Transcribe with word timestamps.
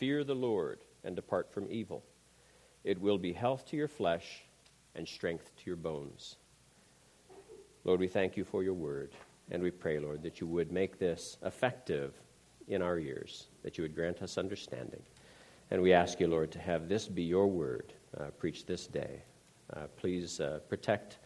Fear 0.00 0.24
the 0.24 0.34
Lord 0.34 0.78
and 1.04 1.14
depart 1.14 1.52
from 1.52 1.66
evil. 1.70 2.02
It 2.84 2.98
will 2.98 3.18
be 3.18 3.34
health 3.34 3.66
to 3.66 3.76
your 3.76 3.86
flesh 3.86 4.44
and 4.94 5.06
strength 5.06 5.54
to 5.58 5.62
your 5.66 5.76
bones. 5.76 6.36
Lord, 7.84 8.00
we 8.00 8.08
thank 8.08 8.34
you 8.34 8.44
for 8.44 8.62
your 8.62 8.72
word, 8.72 9.12
and 9.50 9.62
we 9.62 9.70
pray, 9.70 9.98
Lord, 9.98 10.22
that 10.22 10.40
you 10.40 10.46
would 10.46 10.72
make 10.72 10.98
this 10.98 11.36
effective 11.44 12.14
in 12.66 12.80
our 12.80 12.98
ears, 12.98 13.48
that 13.62 13.76
you 13.76 13.82
would 13.82 13.94
grant 13.94 14.22
us 14.22 14.38
understanding. 14.38 15.02
And 15.70 15.82
we 15.82 15.92
ask 15.92 16.18
you, 16.18 16.28
Lord, 16.28 16.50
to 16.52 16.58
have 16.60 16.88
this 16.88 17.06
be 17.06 17.22
your 17.22 17.46
word 17.46 17.92
uh, 18.18 18.30
preached 18.38 18.66
this 18.66 18.86
day. 18.86 19.20
Uh, 19.76 19.80
please 19.98 20.40
uh, 20.40 20.60
protect 20.70 21.18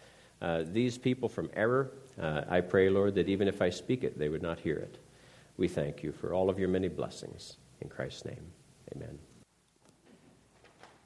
uh, 0.42 0.64
these 0.72 0.98
people 0.98 1.28
from 1.28 1.48
error. 1.54 1.92
Uh, 2.20 2.42
I 2.48 2.60
pray, 2.60 2.90
Lord, 2.90 3.14
that 3.14 3.28
even 3.28 3.46
if 3.46 3.62
I 3.62 3.70
speak 3.70 4.02
it, 4.02 4.18
they 4.18 4.28
would 4.28 4.42
not 4.42 4.58
hear 4.58 4.78
it. 4.78 4.98
We 5.58 5.68
thank 5.68 6.02
you 6.02 6.10
for 6.10 6.34
all 6.34 6.50
of 6.50 6.58
your 6.58 6.68
many 6.68 6.88
blessings. 6.88 7.58
In 7.80 7.88
Christ's 7.88 8.24
name, 8.24 8.44
amen. 8.96 9.18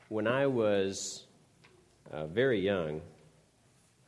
When 0.09 0.27
I 0.27 0.47
was 0.47 1.27
uh, 2.11 2.27
very 2.27 2.61
young, 2.61 3.01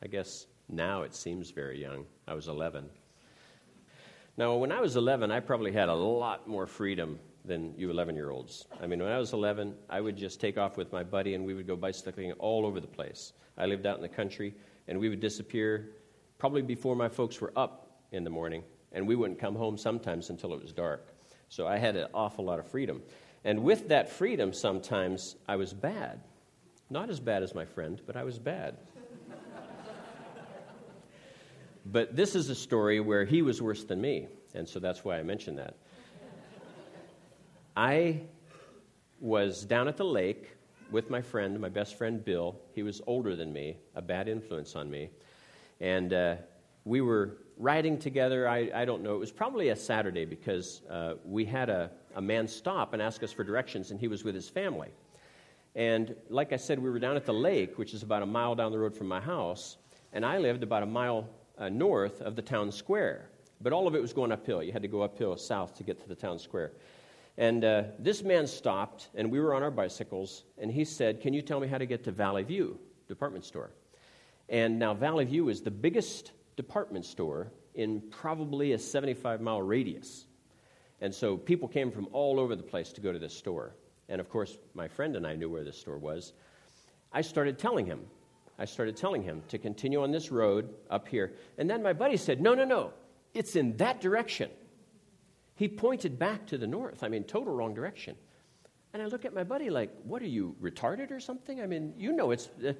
I 0.03 0.07
guess 0.07 0.47
now 0.69 1.03
it 1.03 1.13
seems 1.13 1.51
very 1.51 1.79
young, 1.79 2.05
I 2.27 2.33
was 2.33 2.47
11. 2.47 2.89
Now, 4.37 4.55
when 4.55 4.71
I 4.71 4.81
was 4.81 4.95
11, 4.95 5.31
I 5.31 5.39
probably 5.39 5.71
had 5.71 5.89
a 5.89 5.93
lot 5.93 6.47
more 6.47 6.65
freedom 6.65 7.19
than 7.43 7.73
you 7.77 7.89
11 7.89 8.15
year 8.15 8.29
olds. 8.29 8.65
I 8.81 8.87
mean, 8.87 9.01
when 9.01 9.11
I 9.11 9.17
was 9.17 9.33
11, 9.33 9.75
I 9.89 9.99
would 9.99 10.15
just 10.15 10.39
take 10.39 10.57
off 10.57 10.77
with 10.77 10.91
my 10.91 11.03
buddy 11.03 11.33
and 11.33 11.45
we 11.45 11.53
would 11.53 11.67
go 11.67 11.75
bicycling 11.75 12.31
all 12.33 12.65
over 12.65 12.79
the 12.79 12.87
place. 12.87 13.33
I 13.57 13.65
lived 13.65 13.85
out 13.85 13.97
in 13.97 14.01
the 14.01 14.09
country 14.09 14.53
and 14.87 14.99
we 14.99 15.09
would 15.09 15.19
disappear 15.19 15.89
probably 16.37 16.61
before 16.61 16.95
my 16.95 17.09
folks 17.09 17.39
were 17.41 17.53
up 17.55 18.01
in 18.11 18.23
the 18.23 18.29
morning, 18.29 18.63
and 18.91 19.07
we 19.07 19.15
wouldn't 19.15 19.39
come 19.39 19.55
home 19.55 19.77
sometimes 19.77 20.29
until 20.29 20.53
it 20.53 20.61
was 20.61 20.71
dark. 20.71 21.13
So 21.49 21.67
I 21.67 21.77
had 21.77 21.95
an 21.95 22.07
awful 22.13 22.45
lot 22.45 22.59
of 22.59 22.67
freedom. 22.67 23.01
And 23.43 23.63
with 23.63 23.89
that 23.89 24.09
freedom, 24.09 24.53
sometimes 24.53 25.35
I 25.47 25.55
was 25.55 25.73
bad. 25.73 26.21
Not 26.89 27.09
as 27.09 27.19
bad 27.19 27.41
as 27.41 27.55
my 27.55 27.65
friend, 27.65 28.01
but 28.05 28.15
I 28.15 28.23
was 28.23 28.37
bad. 28.37 28.77
but 31.85 32.15
this 32.15 32.35
is 32.35 32.49
a 32.49 32.55
story 32.55 32.99
where 32.99 33.25
he 33.25 33.41
was 33.41 33.61
worse 33.61 33.83
than 33.83 33.99
me, 33.99 34.27
and 34.53 34.67
so 34.67 34.79
that's 34.79 35.03
why 35.03 35.17
I 35.17 35.23
mention 35.23 35.55
that. 35.55 35.75
I 37.75 38.21
was 39.19 39.63
down 39.63 39.87
at 39.87 39.97
the 39.97 40.05
lake 40.05 40.57
with 40.91 41.09
my 41.09 41.21
friend, 41.21 41.59
my 41.59 41.69
best 41.69 41.97
friend 41.97 42.23
Bill. 42.23 42.59
He 42.73 42.83
was 42.83 43.01
older 43.07 43.35
than 43.35 43.53
me, 43.53 43.77
a 43.95 44.01
bad 44.01 44.27
influence 44.27 44.75
on 44.75 44.91
me. 44.91 45.09
And 45.79 46.13
uh, 46.13 46.35
we 46.83 47.01
were 47.01 47.37
riding 47.57 47.97
together. 47.97 48.47
I, 48.47 48.69
I, 48.73 48.85
don't 48.85 49.01
know. 49.03 49.15
It 49.15 49.19
was 49.19 49.31
probably 49.31 49.69
a 49.69 49.75
Saturday 49.75 50.25
because 50.25 50.81
uh, 50.89 51.13
we 51.23 51.45
had 51.45 51.69
a, 51.69 51.91
a 52.15 52.21
man 52.21 52.47
stop 52.47 52.93
and 52.93 53.01
ask 53.01 53.23
us 53.23 53.31
for 53.31 53.43
directions, 53.43 53.91
and 53.91 53.99
he 53.99 54.07
was 54.07 54.23
with 54.23 54.35
his 54.35 54.49
family. 54.49 54.89
And 55.75 56.15
like 56.29 56.51
I 56.53 56.57
said, 56.57 56.79
we 56.79 56.89
were 56.89 56.99
down 56.99 57.15
at 57.15 57.25
the 57.25 57.33
lake, 57.33 57.77
which 57.77 57.93
is 57.93 58.03
about 58.03 58.23
a 58.23 58.25
mile 58.25 58.55
down 58.55 58.71
the 58.71 58.79
road 58.79 58.95
from 58.95 59.07
my 59.07 59.19
house, 59.19 59.77
and 60.13 60.25
I 60.25 60.37
lived 60.37 60.63
about 60.63 60.83
a 60.83 60.87
mile 60.87 61.29
uh, 61.57 61.69
north 61.69 62.21
of 62.21 62.35
the 62.35 62.41
town 62.41 62.71
square. 62.71 63.29
But 63.61 63.73
all 63.73 63.87
of 63.87 63.95
it 63.95 64.01
was 64.01 64.11
going 64.11 64.31
uphill. 64.31 64.63
You 64.63 64.71
had 64.71 64.81
to 64.81 64.87
go 64.87 65.01
uphill 65.01 65.37
south 65.37 65.75
to 65.77 65.83
get 65.83 66.01
to 66.01 66.09
the 66.09 66.15
town 66.15 66.39
square. 66.39 66.71
And 67.37 67.63
uh, 67.63 67.83
this 67.99 68.23
man 68.23 68.47
stopped, 68.47 69.09
and 69.15 69.31
we 69.31 69.39
were 69.39 69.53
on 69.53 69.63
our 69.63 69.71
bicycles, 69.71 70.43
and 70.57 70.71
he 70.71 70.83
said, 70.83 71.21
Can 71.21 71.33
you 71.33 71.41
tell 71.41 71.59
me 71.59 71.67
how 71.67 71.77
to 71.77 71.85
get 71.85 72.03
to 72.05 72.11
Valley 72.11 72.43
View 72.43 72.77
department 73.07 73.45
store? 73.45 73.71
And 74.49 74.77
now, 74.77 74.93
Valley 74.93 75.25
View 75.25 75.47
is 75.47 75.61
the 75.61 75.71
biggest 75.71 76.33
department 76.57 77.05
store 77.05 77.51
in 77.73 78.01
probably 78.11 78.73
a 78.73 78.79
75 78.79 79.39
mile 79.39 79.61
radius. 79.61 80.25
And 81.01 81.13
so 81.13 81.35
people 81.35 81.67
came 81.67 81.91
from 81.91 82.07
all 82.13 82.39
over 82.39 82.55
the 82.55 82.63
place 82.63 82.93
to 82.93 83.01
go 83.01 83.11
to 83.11 83.19
this 83.19 83.35
store. 83.35 83.75
And 84.07 84.21
of 84.21 84.29
course, 84.29 84.57
my 84.73 84.87
friend 84.87 85.15
and 85.15 85.25
I 85.25 85.35
knew 85.35 85.49
where 85.49 85.63
this 85.63 85.77
store 85.77 85.97
was. 85.97 86.33
I 87.11 87.21
started 87.21 87.57
telling 87.57 87.85
him, 87.85 88.01
I 88.59 88.65
started 88.65 88.95
telling 88.95 89.23
him 89.23 89.41
to 89.47 89.57
continue 89.57 90.03
on 90.03 90.11
this 90.11 90.31
road 90.31 90.73
up 90.89 91.07
here. 91.07 91.33
And 91.57 91.69
then 91.69 91.81
my 91.81 91.93
buddy 91.93 92.17
said, 92.17 92.39
No, 92.39 92.53
no, 92.53 92.63
no, 92.63 92.93
it's 93.33 93.55
in 93.55 93.75
that 93.77 93.99
direction. 93.99 94.51
He 95.55 95.67
pointed 95.67 96.19
back 96.19 96.45
to 96.47 96.57
the 96.57 96.67
north. 96.67 97.03
I 97.03 97.07
mean, 97.07 97.23
total 97.23 97.53
wrong 97.53 97.73
direction. 97.73 98.15
And 98.93 99.01
I 99.01 99.05
look 99.05 99.25
at 99.25 99.33
my 99.33 99.43
buddy 99.43 99.69
like, 99.69 99.91
What 100.03 100.21
are 100.21 100.27
you, 100.27 100.55
retarded 100.61 101.11
or 101.11 101.19
something? 101.19 101.61
I 101.61 101.65
mean, 101.65 101.93
you 101.97 102.13
know 102.13 102.31
it's. 102.31 102.49
Uh, 102.65 102.73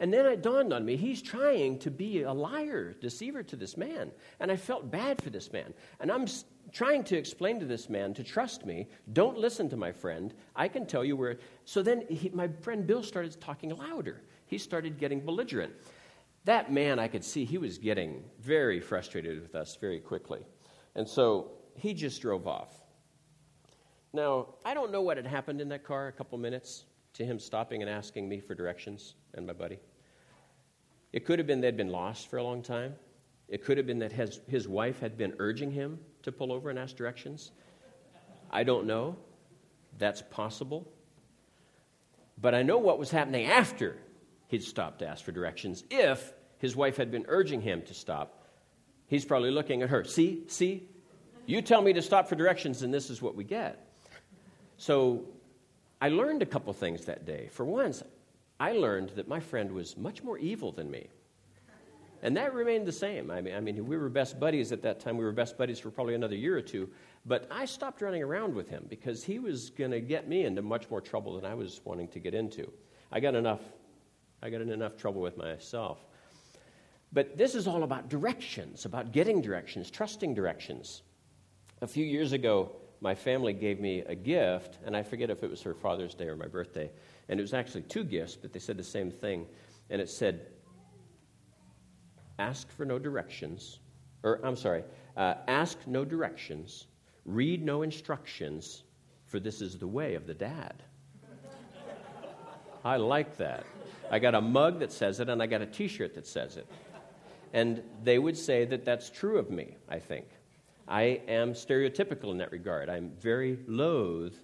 and 0.00 0.12
then 0.12 0.26
it 0.26 0.42
dawned 0.42 0.72
on 0.72 0.84
me, 0.84 0.96
he's 0.96 1.22
trying 1.22 1.78
to 1.78 1.90
be 1.90 2.22
a 2.22 2.32
liar, 2.32 2.94
deceiver 3.00 3.42
to 3.44 3.56
this 3.56 3.76
man. 3.76 4.10
And 4.40 4.50
I 4.50 4.56
felt 4.56 4.90
bad 4.90 5.22
for 5.22 5.30
this 5.30 5.52
man. 5.52 5.72
And 6.00 6.10
I'm 6.10 6.26
trying 6.72 7.04
to 7.04 7.16
explain 7.16 7.60
to 7.60 7.66
this 7.66 7.88
man 7.88 8.12
to 8.14 8.24
trust 8.24 8.66
me. 8.66 8.88
Don't 9.12 9.38
listen 9.38 9.68
to 9.70 9.76
my 9.76 9.92
friend. 9.92 10.34
I 10.56 10.66
can 10.66 10.86
tell 10.86 11.04
you 11.04 11.16
where. 11.16 11.38
So 11.64 11.80
then 11.82 12.04
he, 12.08 12.28
my 12.30 12.48
friend 12.60 12.86
Bill 12.86 13.04
started 13.04 13.40
talking 13.40 13.70
louder. 13.70 14.22
He 14.46 14.58
started 14.58 14.98
getting 14.98 15.24
belligerent. 15.24 15.72
That 16.44 16.72
man, 16.72 16.98
I 16.98 17.06
could 17.06 17.24
see 17.24 17.44
he 17.44 17.58
was 17.58 17.78
getting 17.78 18.24
very 18.40 18.80
frustrated 18.80 19.40
with 19.40 19.54
us 19.54 19.76
very 19.80 20.00
quickly. 20.00 20.44
And 20.96 21.08
so 21.08 21.52
he 21.76 21.94
just 21.94 22.20
drove 22.20 22.48
off. 22.48 22.74
Now, 24.12 24.54
I 24.64 24.74
don't 24.74 24.92
know 24.92 25.02
what 25.02 25.16
had 25.16 25.26
happened 25.26 25.60
in 25.60 25.68
that 25.70 25.84
car 25.84 26.08
a 26.08 26.12
couple 26.12 26.36
minutes 26.38 26.84
to 27.14 27.24
him 27.24 27.38
stopping 27.38 27.80
and 27.80 27.90
asking 27.90 28.28
me 28.28 28.40
for 28.40 28.54
directions 28.54 29.14
and 29.34 29.46
my 29.46 29.52
buddy. 29.52 29.78
It 31.12 31.24
could 31.24 31.38
have 31.38 31.46
been 31.46 31.60
they'd 31.60 31.76
been 31.76 31.90
lost 31.90 32.28
for 32.28 32.38
a 32.38 32.42
long 32.42 32.62
time. 32.62 32.94
It 33.48 33.64
could 33.64 33.76
have 33.76 33.86
been 33.86 34.00
that 34.00 34.12
his, 34.12 34.40
his 34.48 34.66
wife 34.66 35.00
had 35.00 35.16
been 35.16 35.34
urging 35.38 35.70
him 35.70 35.98
to 36.22 36.32
pull 36.32 36.52
over 36.52 36.70
and 36.70 36.78
ask 36.78 36.96
directions. 36.96 37.52
I 38.50 38.64
don't 38.64 38.86
know. 38.86 39.16
That's 39.98 40.22
possible. 40.22 40.90
But 42.40 42.54
I 42.54 42.62
know 42.62 42.78
what 42.78 42.98
was 42.98 43.10
happening 43.10 43.46
after 43.46 43.96
he'd 44.48 44.64
stopped 44.64 45.00
to 45.00 45.06
ask 45.06 45.24
for 45.24 45.32
directions. 45.32 45.84
If 45.90 46.32
his 46.58 46.74
wife 46.74 46.96
had 46.96 47.10
been 47.10 47.26
urging 47.28 47.60
him 47.60 47.82
to 47.82 47.94
stop, 47.94 48.44
he's 49.06 49.24
probably 49.24 49.50
looking 49.50 49.82
at 49.82 49.90
her. 49.90 50.02
See, 50.04 50.44
see, 50.48 50.88
you 51.46 51.62
tell 51.62 51.82
me 51.82 51.92
to 51.92 52.02
stop 52.02 52.28
for 52.28 52.34
directions, 52.34 52.82
and 52.82 52.92
this 52.92 53.10
is 53.10 53.22
what 53.22 53.36
we 53.36 53.44
get. 53.44 53.86
So 54.78 55.26
I 56.04 56.08
learned 56.08 56.42
a 56.42 56.46
couple 56.46 56.70
things 56.74 57.06
that 57.06 57.24
day. 57.24 57.48
For 57.50 57.64
once, 57.64 58.02
I 58.60 58.72
learned 58.72 59.12
that 59.16 59.26
my 59.26 59.40
friend 59.40 59.72
was 59.72 59.96
much 59.96 60.22
more 60.22 60.36
evil 60.36 60.70
than 60.70 60.90
me. 60.90 61.08
And 62.22 62.36
that 62.36 62.52
remained 62.52 62.84
the 62.84 62.92
same. 62.92 63.30
I 63.30 63.40
mean, 63.40 63.54
I 63.54 63.60
mean, 63.60 63.86
we 63.86 63.96
were 63.96 64.10
best 64.10 64.38
buddies 64.38 64.70
at 64.70 64.82
that 64.82 65.00
time. 65.00 65.16
We 65.16 65.24
were 65.24 65.32
best 65.32 65.56
buddies 65.56 65.78
for 65.78 65.90
probably 65.90 66.14
another 66.14 66.36
year 66.36 66.58
or 66.58 66.60
two. 66.60 66.90
But 67.24 67.48
I 67.50 67.64
stopped 67.64 68.02
running 68.02 68.22
around 68.22 68.54
with 68.54 68.68
him 68.68 68.84
because 68.90 69.24
he 69.24 69.38
was 69.38 69.70
going 69.70 69.92
to 69.92 70.00
get 70.02 70.28
me 70.28 70.44
into 70.44 70.60
much 70.60 70.90
more 70.90 71.00
trouble 71.00 71.36
than 71.36 71.50
I 71.50 71.54
was 71.54 71.80
wanting 71.86 72.08
to 72.08 72.18
get 72.20 72.34
into. 72.34 72.70
I 73.10 73.18
got 73.18 73.34
enough. 73.34 73.62
I 74.42 74.50
got 74.50 74.60
in 74.60 74.68
enough 74.68 74.98
trouble 74.98 75.22
with 75.22 75.38
myself. 75.38 76.04
But 77.14 77.38
this 77.38 77.54
is 77.54 77.66
all 77.66 77.82
about 77.82 78.10
directions, 78.10 78.84
about 78.84 79.10
getting 79.10 79.40
directions, 79.40 79.90
trusting 79.90 80.34
directions. 80.34 81.00
A 81.80 81.86
few 81.86 82.04
years 82.04 82.32
ago, 82.32 82.76
my 83.04 83.14
family 83.14 83.52
gave 83.52 83.80
me 83.80 84.00
a 84.06 84.14
gift, 84.14 84.78
and 84.86 84.96
I 84.96 85.02
forget 85.02 85.28
if 85.28 85.42
it 85.42 85.50
was 85.50 85.60
her 85.60 85.74
Father's 85.74 86.14
Day 86.14 86.24
or 86.24 86.36
my 86.36 86.46
birthday. 86.46 86.90
And 87.28 87.38
it 87.38 87.42
was 87.42 87.52
actually 87.52 87.82
two 87.82 88.02
gifts, 88.02 88.34
but 88.34 88.54
they 88.54 88.58
said 88.58 88.78
the 88.78 88.82
same 88.82 89.10
thing. 89.10 89.44
And 89.90 90.00
it 90.00 90.08
said, 90.08 90.46
Ask 92.38 92.72
for 92.72 92.86
no 92.86 92.98
directions, 92.98 93.78
or 94.22 94.40
I'm 94.42 94.56
sorry, 94.56 94.84
uh, 95.18 95.34
ask 95.48 95.76
no 95.86 96.06
directions, 96.06 96.86
read 97.26 97.62
no 97.62 97.82
instructions, 97.82 98.84
for 99.26 99.38
this 99.38 99.60
is 99.60 99.76
the 99.76 99.86
way 99.86 100.14
of 100.14 100.26
the 100.26 100.34
dad. 100.34 100.82
I 102.86 102.96
like 102.96 103.36
that. 103.36 103.66
I 104.10 104.18
got 104.18 104.34
a 104.34 104.40
mug 104.40 104.78
that 104.78 104.90
says 104.90 105.20
it, 105.20 105.28
and 105.28 105.42
I 105.42 105.46
got 105.46 105.60
a 105.60 105.66
t 105.66 105.88
shirt 105.88 106.14
that 106.14 106.26
says 106.26 106.56
it. 106.56 106.66
And 107.52 107.82
they 108.02 108.18
would 108.18 108.38
say 108.38 108.64
that 108.64 108.86
that's 108.86 109.10
true 109.10 109.38
of 109.38 109.50
me, 109.50 109.76
I 109.90 109.98
think. 109.98 110.24
I 110.86 111.20
am 111.28 111.52
stereotypical 111.52 112.30
in 112.30 112.38
that 112.38 112.52
regard. 112.52 112.88
I'm 112.88 113.10
very 113.20 113.58
loath 113.66 114.36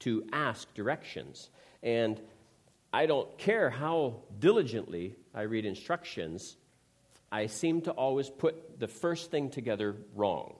to 0.00 0.24
ask 0.32 0.72
directions. 0.74 1.50
And 1.82 2.20
I 2.92 3.06
don't 3.06 3.36
care 3.38 3.70
how 3.70 4.22
diligently 4.38 5.16
I 5.34 5.42
read 5.42 5.66
instructions, 5.66 6.56
I 7.32 7.46
seem 7.46 7.80
to 7.82 7.90
always 7.90 8.30
put 8.30 8.78
the 8.78 8.86
first 8.86 9.30
thing 9.30 9.50
together 9.50 9.96
wrong. 10.14 10.54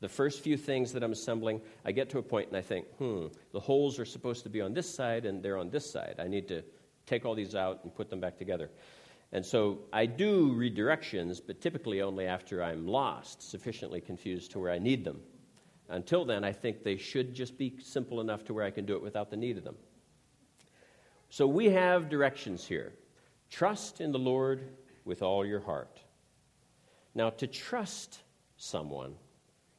The 0.00 0.08
first 0.08 0.40
few 0.40 0.56
things 0.56 0.92
that 0.92 1.02
I'm 1.02 1.12
assembling, 1.12 1.60
I 1.84 1.92
get 1.92 2.10
to 2.10 2.18
a 2.18 2.22
point 2.22 2.48
and 2.48 2.56
I 2.56 2.62
think, 2.62 2.86
hmm, 2.98 3.26
the 3.52 3.60
holes 3.60 3.98
are 3.98 4.04
supposed 4.04 4.44
to 4.44 4.48
be 4.48 4.60
on 4.60 4.72
this 4.72 4.88
side 4.88 5.26
and 5.26 5.42
they're 5.42 5.58
on 5.58 5.68
this 5.68 5.90
side. 5.90 6.16
I 6.18 6.28
need 6.28 6.48
to 6.48 6.62
take 7.06 7.26
all 7.26 7.34
these 7.34 7.54
out 7.54 7.80
and 7.82 7.94
put 7.94 8.08
them 8.08 8.20
back 8.20 8.38
together. 8.38 8.70
And 9.32 9.46
so 9.46 9.80
I 9.92 10.06
do 10.06 10.52
read 10.52 10.74
directions, 10.74 11.40
but 11.40 11.60
typically 11.60 12.02
only 12.02 12.26
after 12.26 12.62
I'm 12.62 12.86
lost, 12.86 13.48
sufficiently 13.48 14.00
confused 14.00 14.50
to 14.52 14.58
where 14.58 14.72
I 14.72 14.78
need 14.78 15.04
them. 15.04 15.20
Until 15.88 16.24
then, 16.24 16.44
I 16.44 16.52
think 16.52 16.82
they 16.82 16.96
should 16.96 17.34
just 17.34 17.56
be 17.56 17.76
simple 17.82 18.20
enough 18.20 18.44
to 18.44 18.54
where 18.54 18.64
I 18.64 18.70
can 18.70 18.86
do 18.86 18.94
it 18.94 19.02
without 19.02 19.30
the 19.30 19.36
need 19.36 19.56
of 19.56 19.64
them. 19.64 19.76
So 21.28 21.46
we 21.46 21.66
have 21.66 22.08
directions 22.08 22.66
here. 22.66 22.92
Trust 23.50 24.00
in 24.00 24.10
the 24.10 24.18
Lord 24.18 24.68
with 25.04 25.22
all 25.22 25.46
your 25.46 25.60
heart. 25.60 26.00
Now, 27.14 27.30
to 27.30 27.46
trust 27.46 28.20
someone 28.56 29.14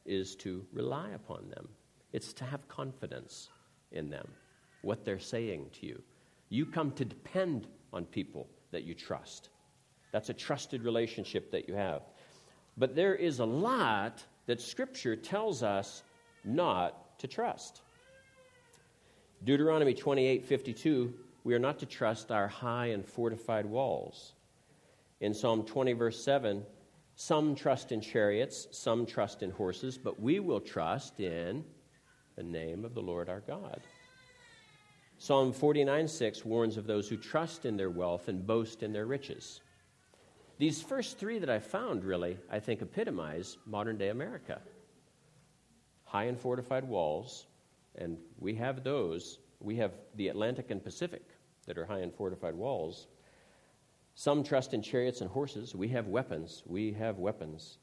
is 0.04 0.34
to 0.36 0.66
rely 0.72 1.10
upon 1.10 1.48
them, 1.50 1.68
it's 2.12 2.32
to 2.34 2.44
have 2.44 2.68
confidence 2.68 3.48
in 3.90 4.10
them. 4.10 4.28
what 4.82 5.04
they're 5.04 5.18
saying 5.18 5.70
to 5.80 5.86
you. 5.86 6.02
You 6.48 6.66
come 6.66 6.90
to 6.92 7.04
depend 7.04 7.68
on 7.92 8.04
people 8.04 8.48
that 8.72 8.84
you 8.84 8.94
trust. 8.94 9.50
That's 10.10 10.28
a 10.28 10.34
trusted 10.34 10.82
relationship 10.82 11.50
that 11.52 11.68
you 11.68 11.74
have. 11.74 12.02
But 12.76 12.94
there 12.94 13.14
is 13.14 13.38
a 13.38 13.44
lot 13.44 14.22
that 14.46 14.60
Scripture 14.60 15.16
tells 15.16 15.62
us 15.62 16.02
not 16.44 17.18
to 17.20 17.28
trust. 17.28 17.82
Deuteronomy 19.44 19.94
28 19.94 20.44
52, 20.44 21.12
we 21.44 21.54
are 21.54 21.58
not 21.58 21.78
to 21.78 21.86
trust 21.86 22.30
our 22.30 22.48
high 22.48 22.86
and 22.86 23.04
fortified 23.04 23.66
walls. 23.66 24.32
In 25.20 25.34
Psalm 25.34 25.64
20, 25.64 25.92
verse 25.92 26.22
7, 26.24 26.64
some 27.14 27.54
trust 27.54 27.92
in 27.92 28.00
chariots, 28.00 28.68
some 28.70 29.06
trust 29.06 29.42
in 29.42 29.50
horses, 29.50 29.98
but 29.98 30.20
we 30.20 30.40
will 30.40 30.60
trust 30.60 31.20
in 31.20 31.64
the 32.36 32.42
name 32.42 32.84
of 32.84 32.94
the 32.94 33.02
Lord 33.02 33.28
our 33.28 33.40
God. 33.40 33.80
Psalm 35.22 35.52
49 35.52 36.08
6 36.08 36.44
warns 36.44 36.76
of 36.76 36.88
those 36.88 37.08
who 37.08 37.16
trust 37.16 37.64
in 37.64 37.76
their 37.76 37.90
wealth 37.90 38.26
and 38.26 38.44
boast 38.44 38.82
in 38.82 38.92
their 38.92 39.06
riches. 39.06 39.60
These 40.58 40.82
first 40.82 41.16
three 41.16 41.38
that 41.38 41.48
I 41.48 41.60
found 41.60 42.02
really, 42.02 42.38
I 42.50 42.58
think, 42.58 42.82
epitomize 42.82 43.56
modern 43.64 43.96
day 43.96 44.08
America 44.08 44.60
high 46.02 46.24
and 46.24 46.36
fortified 46.36 46.82
walls, 46.82 47.46
and 47.94 48.18
we 48.40 48.56
have 48.56 48.82
those. 48.82 49.38
We 49.60 49.76
have 49.76 49.92
the 50.16 50.26
Atlantic 50.26 50.72
and 50.72 50.82
Pacific 50.82 51.22
that 51.68 51.78
are 51.78 51.86
high 51.86 52.00
and 52.00 52.12
fortified 52.12 52.56
walls. 52.56 53.06
Some 54.16 54.42
trust 54.42 54.74
in 54.74 54.82
chariots 54.82 55.20
and 55.20 55.30
horses. 55.30 55.72
We 55.72 55.86
have 55.90 56.08
weapons. 56.08 56.64
We 56.66 56.94
have 56.94 57.20
weapons. 57.20 57.78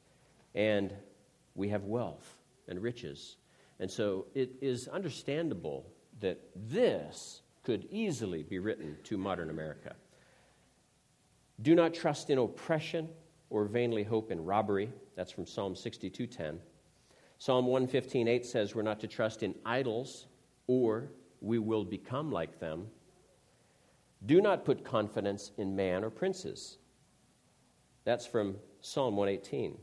And 0.56 0.94
we 1.56 1.70
have 1.70 1.86
wealth 1.86 2.36
and 2.68 2.84
riches. 2.84 3.38
And 3.80 3.90
so 3.90 4.26
it 4.36 4.58
is 4.60 4.90
understandable 4.90 5.86
that 6.20 6.40
this 6.56 7.42
could 7.64 7.88
easily 7.92 8.44
be 8.44 8.60
written 8.60 8.98
to 9.04 9.18
modern 9.18 9.50
America. 9.50 9.96
Do 11.62 11.76
not 11.76 11.94
trust 11.94 12.30
in 12.30 12.38
oppression 12.38 13.10
or 13.50 13.66
vainly 13.66 14.04
hope 14.04 14.32
in 14.32 14.44
robbery. 14.44 14.92
That's 15.16 15.32
from 15.32 15.46
Psalm 15.46 15.76
62:10. 15.76 16.60
Psalm 17.38 17.68
115:8 17.68 18.46
says 18.46 18.76
we're 18.76 18.82
not 18.82 19.00
to 19.00 19.08
trust 19.08 19.44
in 19.44 19.56
idols 19.66 20.28
or 20.68 21.12
we 21.42 21.60
will 21.60 21.86
become 21.86 22.32
like 22.32 22.60
them. 22.60 22.90
Do 24.26 24.42
not 24.42 24.66
put 24.66 24.84
confidence 24.84 25.52
in 25.58 25.76
man 25.76 26.04
or 26.04 26.10
princes. 26.10 26.78
That's 28.04 28.26
from 28.26 28.60
Psalm 28.82 29.16
118. 29.16 29.78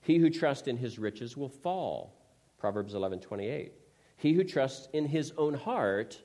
He 0.00 0.18
who 0.18 0.30
trusts 0.30 0.68
in 0.68 0.76
his 0.76 0.98
riches 0.98 1.36
will 1.36 1.48
fall. 1.48 2.14
Proverbs 2.58 2.94
11:28. 2.94 3.72
He 4.18 4.32
who 4.32 4.44
trusts 4.44 4.88
in 4.92 5.06
his 5.06 5.32
own 5.38 5.54
heart 5.54 6.20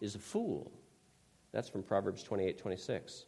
is 0.00 0.14
a 0.14 0.18
fool. 0.18 0.72
That's 1.52 1.68
from 1.68 1.82
Proverbs 1.82 2.24
28:26. 2.24 3.26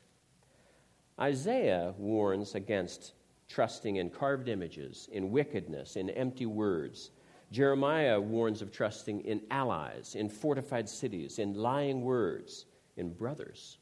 Isaiah 1.21 1.95
warns 1.99 2.55
against 2.55 3.13
trusting 3.49 3.97
in 3.97 4.09
carved 4.09 4.49
images, 4.49 5.09
in 5.13 5.31
wickedness, 5.31 5.97
in 5.97 6.09
empty 6.11 6.47
words. 6.47 7.11
Jeremiah 7.51 8.19
warns 8.19 8.63
of 8.63 8.73
trusting 8.73 9.21
in 9.21 9.43
allies, 9.51 10.15
in 10.15 10.31
fortified 10.31 10.89
cities, 10.89 11.39
in 11.39 11.53
lying 11.53 12.01
words, 12.01 12.65
in 12.97 13.13
brothers. 13.13 13.77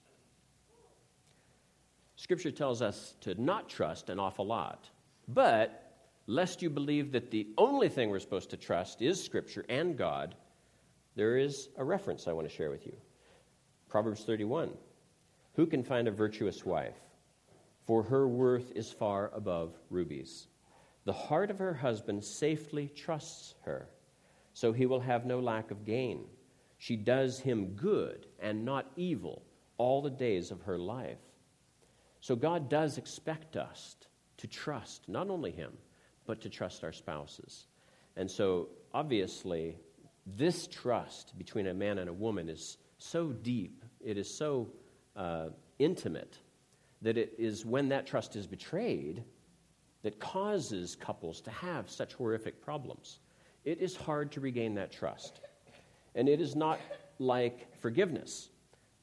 Scripture 2.17 2.51
tells 2.51 2.83
us 2.83 3.15
to 3.21 3.41
not 3.41 3.69
trust 3.69 4.11
an 4.11 4.19
awful 4.19 4.45
lot, 4.45 4.91
but 5.29 5.90
lest 6.31 6.63
you 6.63 6.71
believe 6.71 7.13
that 7.13 7.31
the 7.31 7.49
only 7.59 7.89
thing 7.89 8.09
we're 8.09 8.19
supposed 8.19 8.51
to 8.51 8.57
trust 8.57 9.03
is 9.03 9.23
Scripture 9.23 9.65
and 9.69 9.97
God, 9.97 10.35
there 11.17 11.37
is 11.37 11.69
a 11.77 11.85
reference 11.85 12.29
I 12.29 12.33
want 12.33 12.49
to 12.49 12.55
share 12.55 12.71
with 12.71 12.87
you. 12.87 12.97
Proverbs 13.89 14.25
31 14.25 14.71
Who 15.55 15.67
can 15.67 15.83
find 15.83 16.09
a 16.09 16.13
virtuous 16.13 16.65
wife? 16.65 17.01
for 17.91 18.05
her 18.05 18.29
worth 18.29 18.71
is 18.77 18.93
far 18.93 19.33
above 19.35 19.75
rubies. 19.91 20.47
The 21.07 21.13
heart 21.13 21.51
of 21.51 21.59
her 21.59 21.75
husband 21.75 22.23
safely 22.23 22.87
trusts 22.87 23.55
her, 23.63 23.89
so 24.53 24.73
he 24.73 24.87
will 24.87 25.01
have 25.01 25.27
no 25.27 25.41
lack 25.41 25.73
of 25.73 25.85
gain. 25.85 26.27
She 26.79 26.95
does 26.95 27.41
him 27.41 27.75
good 27.75 28.27
and 28.39 28.65
not 28.65 28.93
evil 28.95 29.43
all 29.77 30.03
the 30.03 30.09
days 30.09 30.53
of 30.53 30.63
her 30.63 30.79
life. 30.79 31.19
So 32.21 32.37
God 32.37 32.69
does 32.69 32.97
expect 32.97 33.57
us 33.57 33.97
to 34.37 34.47
trust 34.47 35.09
not 35.09 35.29
only 35.29 35.51
him, 35.51 35.73
but 36.31 36.41
to 36.43 36.49
trust 36.49 36.85
our 36.85 36.93
spouses. 36.93 37.67
And 38.15 38.31
so, 38.31 38.69
obviously, 38.95 39.77
this 40.25 40.69
trust 40.69 41.37
between 41.37 41.67
a 41.67 41.75
man 41.75 41.99
and 41.99 42.09
a 42.09 42.13
woman 42.13 42.49
is 42.49 42.79
so 42.99 43.33
deep, 43.33 43.85
it 44.01 44.17
is 44.17 44.33
so 44.33 44.71
uh, 45.17 45.49
intimate 45.81 46.39
that 47.03 47.19
it 47.19 47.35
is 47.37 47.67
when 47.67 47.89
that 47.89 48.07
trust 48.07 48.37
is 48.37 48.47
betrayed 48.47 49.25
that 50.05 50.21
causes 50.21 50.95
couples 50.95 51.41
to 51.41 51.51
have 51.51 51.91
such 51.91 52.15
horrific 52.15 52.63
problems. 52.63 53.19
It 53.65 53.81
is 53.81 53.97
hard 53.97 54.31
to 54.31 54.41
regain 54.41 54.77
that 54.77 54.93
trust. 54.93 55.41
And 56.15 56.29
it 56.29 56.41
is 56.41 56.55
not 56.55 56.79
like 57.19 57.75
forgiveness. 57.81 58.51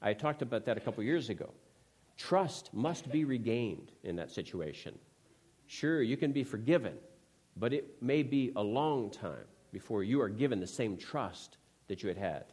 I 0.02 0.14
talked 0.14 0.42
about 0.42 0.64
that 0.68 0.78
a 0.78 0.80
couple 0.80 1.04
years 1.04 1.30
ago. 1.30 1.50
Trust 2.16 2.74
must 2.74 3.12
be 3.12 3.26
regained 3.26 3.92
in 4.06 4.16
that 4.16 4.32
situation. 4.32 4.98
Sure, 5.68 6.02
you 6.02 6.16
can 6.16 6.32
be 6.32 6.46
forgiven, 6.46 6.94
but 7.60 7.74
it 7.74 8.02
may 8.02 8.24
be 8.24 8.52
a 8.56 8.64
long 8.64 9.10
time 9.10 9.46
before 9.72 10.04
you 10.04 10.22
are 10.22 10.30
given 10.30 10.60
the 10.60 10.68
same 10.68 10.98
trust 10.98 11.58
that 11.88 12.02
you 12.04 12.10
had 12.10 12.18
had. 12.18 12.46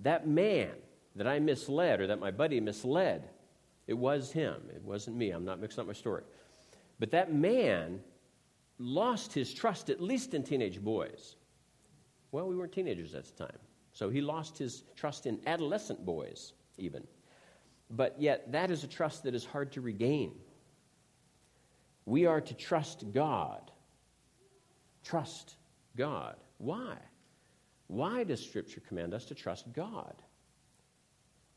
That 0.00 0.26
man 0.26 0.70
that 1.16 1.26
I 1.26 1.38
misled 1.38 2.00
or 2.00 2.06
that 2.06 2.20
my 2.20 2.30
buddy 2.30 2.60
misled 2.60 3.28
it 3.90 3.98
was 3.98 4.30
him. 4.30 4.54
It 4.72 4.84
wasn't 4.84 5.16
me. 5.16 5.32
I'm 5.32 5.44
not 5.44 5.60
mixing 5.60 5.80
up 5.80 5.86
my 5.88 5.92
story. 5.92 6.22
But 7.00 7.10
that 7.10 7.34
man 7.34 7.98
lost 8.78 9.32
his 9.32 9.52
trust, 9.52 9.90
at 9.90 10.00
least 10.00 10.32
in 10.32 10.44
teenage 10.44 10.80
boys. 10.80 11.34
Well, 12.30 12.46
we 12.46 12.54
weren't 12.54 12.70
teenagers 12.70 13.16
at 13.16 13.24
the 13.24 13.46
time. 13.46 13.58
So 13.92 14.08
he 14.08 14.20
lost 14.20 14.56
his 14.56 14.84
trust 14.94 15.26
in 15.26 15.40
adolescent 15.44 16.06
boys, 16.06 16.52
even. 16.78 17.04
But 17.90 18.14
yet, 18.16 18.52
that 18.52 18.70
is 18.70 18.84
a 18.84 18.86
trust 18.86 19.24
that 19.24 19.34
is 19.34 19.44
hard 19.44 19.72
to 19.72 19.80
regain. 19.80 20.34
We 22.04 22.26
are 22.26 22.40
to 22.40 22.54
trust 22.54 23.12
God. 23.12 23.72
Trust 25.04 25.56
God. 25.96 26.36
Why? 26.58 26.96
Why 27.86 28.24
does 28.24 28.44
Scripture 28.44 28.82
command 28.86 29.14
us 29.14 29.24
to 29.26 29.34
trust 29.34 29.72
God? 29.72 30.14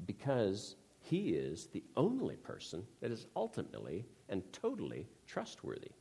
Because 0.06 0.76
he 1.00 1.30
is 1.30 1.68
the 1.68 1.84
only 1.98 2.38
person 2.38 2.84
that 3.02 3.12
is 3.12 3.28
ultimately 3.36 4.06
and 4.30 4.42
totally 4.54 5.08
trustworthy. 5.28 5.92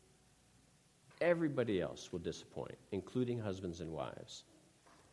Everybody 1.20 1.80
else 1.80 2.12
will 2.12 2.20
disappoint, 2.20 2.76
including 2.92 3.38
husbands 3.38 3.80
and 3.80 3.92
wives. 3.92 4.44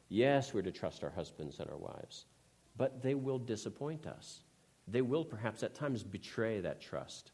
Yes, 0.07 0.53
we're 0.53 0.61
to 0.61 0.71
trust 0.71 1.03
our 1.03 1.09
husbands 1.09 1.59
and 1.59 1.69
our 1.69 1.77
wives, 1.77 2.25
but 2.77 3.01
they 3.01 3.13
will 3.13 3.39
disappoint 3.39 4.07
us. 4.07 4.41
They 4.87 5.01
will 5.01 5.23
perhaps 5.23 5.61
at 5.61 5.75
times 5.75 6.03
betray 6.03 6.61
that 6.61 6.81
trust. 6.81 7.31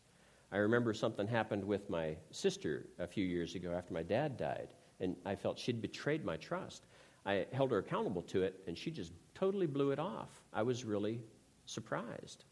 I 0.52 0.58
remember 0.58 0.94
something 0.94 1.28
happened 1.28 1.64
with 1.64 1.90
my 1.90 2.18
sister 2.32 2.88
a 3.00 3.08
few 3.08 3.25
years 3.25 3.56
ago 3.56 3.74
after 3.74 3.94
my 3.94 4.04
dad 4.04 4.38
died, 4.38 4.70
and 5.00 5.16
I 5.25 5.36
felt 5.36 5.60
she'd 5.60 5.82
betrayed 5.82 6.24
my 6.24 6.38
trust. 6.38 6.86
I 7.25 7.46
held 7.52 7.72
her 7.72 7.80
accountable 7.80 8.22
to 8.24 8.44
it, 8.44 8.62
and 8.68 8.78
she 8.78 8.92
just 8.92 9.12
totally 9.34 9.68
blew 9.68 9.92
it 9.92 10.00
off. 10.00 10.30
I 10.54 10.64
was 10.64 10.86
really 10.86 11.22
surprised. 11.66 12.46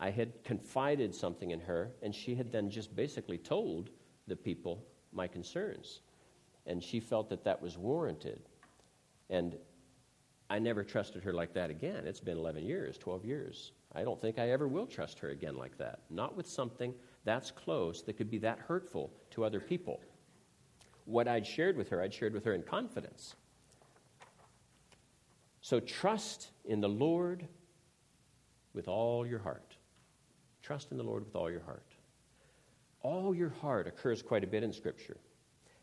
I 0.00 0.10
had 0.10 0.42
confided 0.44 1.14
something 1.14 1.52
in 1.52 1.60
her, 1.60 1.92
and 2.02 2.14
she 2.14 2.34
had 2.34 2.50
then 2.50 2.68
just 2.68 2.94
basically 2.94 3.38
told 3.38 3.90
the 4.26 4.36
people 4.36 4.84
my 5.12 5.28
concerns. 5.28 6.00
And 6.66 6.82
she 6.82 6.98
felt 6.98 7.28
that 7.28 7.44
that 7.44 7.60
was 7.62 7.78
warranted. 7.78 8.40
And 9.30 9.56
I 10.50 10.58
never 10.58 10.82
trusted 10.84 11.22
her 11.22 11.32
like 11.32 11.54
that 11.54 11.70
again. 11.70 12.06
It's 12.06 12.20
been 12.20 12.36
11 12.36 12.64
years, 12.64 12.98
12 12.98 13.24
years. 13.24 13.72
I 13.94 14.02
don't 14.02 14.20
think 14.20 14.38
I 14.38 14.50
ever 14.50 14.66
will 14.66 14.86
trust 14.86 15.18
her 15.20 15.30
again 15.30 15.56
like 15.56 15.78
that. 15.78 16.00
Not 16.10 16.36
with 16.36 16.46
something 16.46 16.94
that's 17.24 17.50
close 17.50 18.02
that 18.02 18.16
could 18.16 18.30
be 18.30 18.38
that 18.38 18.58
hurtful 18.58 19.12
to 19.30 19.44
other 19.44 19.60
people. 19.60 20.00
What 21.04 21.28
I'd 21.28 21.46
shared 21.46 21.76
with 21.76 21.90
her, 21.90 22.00
I'd 22.00 22.14
shared 22.14 22.32
with 22.32 22.44
her 22.44 22.54
in 22.54 22.62
confidence. 22.62 23.34
So 25.60 25.80
trust 25.80 26.50
in 26.64 26.80
the 26.80 26.88
Lord 26.88 27.46
with 28.74 28.88
all 28.88 29.26
your 29.26 29.38
heart. 29.38 29.76
Trust 30.62 30.90
in 30.90 30.96
the 30.96 31.04
Lord 31.04 31.24
with 31.24 31.36
all 31.36 31.50
your 31.50 31.62
heart. 31.62 31.94
All 33.02 33.34
your 33.34 33.50
heart 33.50 33.86
occurs 33.86 34.22
quite 34.22 34.44
a 34.44 34.46
bit 34.46 34.62
in 34.62 34.72
Scripture. 34.72 35.18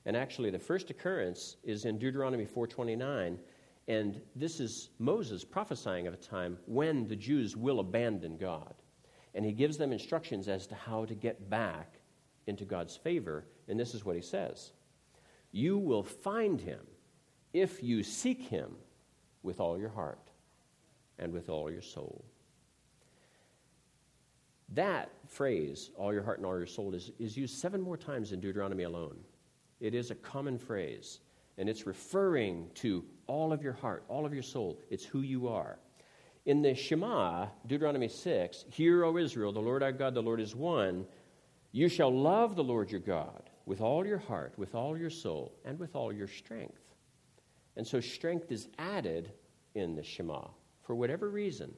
And 0.06 0.18
actually, 0.18 0.50
the 0.50 0.60
first 0.60 0.90
occurrence 0.90 1.58
is 1.64 1.86
in 1.86 2.00
Deuteronomy 2.00 2.46
4:29, 2.46 3.40
and 3.88 4.22
this 4.36 4.60
is 4.60 4.90
Moses 4.98 5.44
prophesying 5.44 6.08
of 6.08 6.14
a 6.14 6.18
time 6.18 6.58
when 6.66 7.08
the 7.08 7.16
Jews 7.16 7.56
will 7.56 7.80
abandon 7.80 8.38
God. 8.38 8.74
And 9.36 9.46
he 9.46 9.52
gives 9.52 9.78
them 9.78 9.94
instructions 9.94 10.48
as 10.48 10.66
to 10.68 10.76
how 10.76 11.06
to 11.06 11.16
get 11.16 11.50
back 11.50 12.02
into 12.48 12.66
God's 12.66 12.96
favor, 12.96 13.46
and 13.68 13.80
this 13.80 13.94
is 13.94 14.04
what 14.04 14.16
he 14.16 14.22
says. 14.22 14.74
You 15.52 15.78
will 15.78 16.04
find 16.04 16.60
him 16.62 16.82
if 17.54 17.84
you 17.84 18.04
seek 18.04 18.42
him 18.42 18.76
with 19.44 19.60
all 19.60 19.78
your 19.80 19.90
heart. 19.90 20.20
and 21.20 21.32
with 21.32 21.50
all 21.50 21.72
your 21.72 21.82
soul. 21.82 22.26
That 24.70 25.12
phrase, 25.28 25.92
all 25.98 26.14
your 26.14 26.24
heart 26.24 26.38
and 26.40 26.46
all 26.46 26.58
your 26.58 26.66
soul, 26.66 26.96
is, 26.96 27.12
is 27.20 27.38
used 27.38 27.60
seven 27.60 27.82
more 27.82 27.98
times 27.98 28.32
in 28.32 28.40
Deuteronomy 28.40 28.84
alone. 28.84 29.18
It 29.80 29.94
is 29.94 30.12
a 30.12 30.16
common 30.16 30.58
phrase, 30.58 31.20
and 31.58 31.70
it's 31.70 31.86
referring 31.86 32.70
to 32.76 33.04
all 33.28 33.54
of 33.54 33.62
your 33.62 33.74
heart, 33.74 34.04
all 34.08 34.26
of 34.26 34.34
your 34.34 34.44
soul. 34.44 34.80
It's 34.90 35.06
who 35.06 35.22
you 35.22 35.48
are. 35.48 35.78
In 36.46 36.62
the 36.62 36.74
Shema, 36.74 37.48
Deuteronomy 37.68 38.08
6, 38.08 38.66
Hear, 38.72 39.04
O 39.06 39.18
Israel, 39.18 39.52
the 39.52 39.60
Lord 39.60 39.84
our 39.84 39.92
God, 39.92 40.14
the 40.14 40.24
Lord 40.24 40.40
is 40.40 40.56
one. 40.56 41.06
You 41.72 41.88
shall 41.88 42.12
love 42.12 42.56
the 42.56 42.64
Lord 42.64 42.92
your 42.92 43.02
God 43.02 43.41
with 43.66 43.82
all 43.82 44.06
your 44.06 44.18
heart, 44.18 44.54
with 44.58 44.76
all 44.76 44.98
your 44.98 45.10
soul, 45.10 45.54
and 45.66 45.80
with 45.80 45.96
all 45.96 46.12
your 46.12 46.28
strength. 46.28 46.96
And 47.76 47.86
so 47.86 48.00
strength 48.00 48.52
is 48.52 48.68
added 48.78 49.32
in 49.76 49.96
the 49.96 50.04
Shema 50.04 50.48
for 50.84 50.96
whatever 50.96 51.30
reason. 51.30 51.74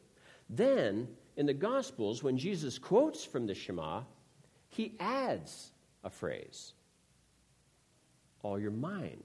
Then, 0.50 1.08
in 1.38 1.46
the 1.46 1.54
Gospels, 1.54 2.24
when 2.24 2.38
Jesus 2.38 2.78
quotes 2.78 3.24
from 3.24 3.46
the 3.46 3.56
Shema, 3.56 4.02
he 4.70 4.96
adds 5.00 5.72
a 6.04 6.10
phrase 6.10 6.74
all 8.44 8.60
your 8.60 8.72
mind. 8.72 9.24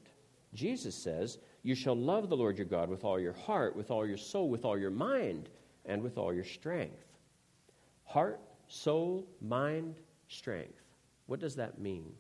Jesus 0.55 0.95
says, 0.95 1.39
You 1.63 1.75
shall 1.75 1.97
love 1.97 2.29
the 2.29 2.37
Lord 2.37 2.57
your 2.57 2.67
God 2.67 2.89
with 2.89 3.05
all 3.05 3.19
your 3.19 3.33
heart, 3.33 3.77
with 3.77 3.91
all 3.91 4.07
your 4.07 4.17
soul, 4.17 4.49
with 4.49 4.65
all 4.65 4.79
your 4.79 4.91
mind, 4.91 5.51
and 5.85 6.03
with 6.03 6.17
all 6.17 6.33
your 6.33 6.45
strength. 6.45 7.05
Heart, 8.05 8.41
soul, 8.69 9.27
mind, 9.41 9.97
strength. 10.29 10.83
What 11.27 11.41
does 11.41 11.57
that 11.57 11.79
mean? 11.79 12.13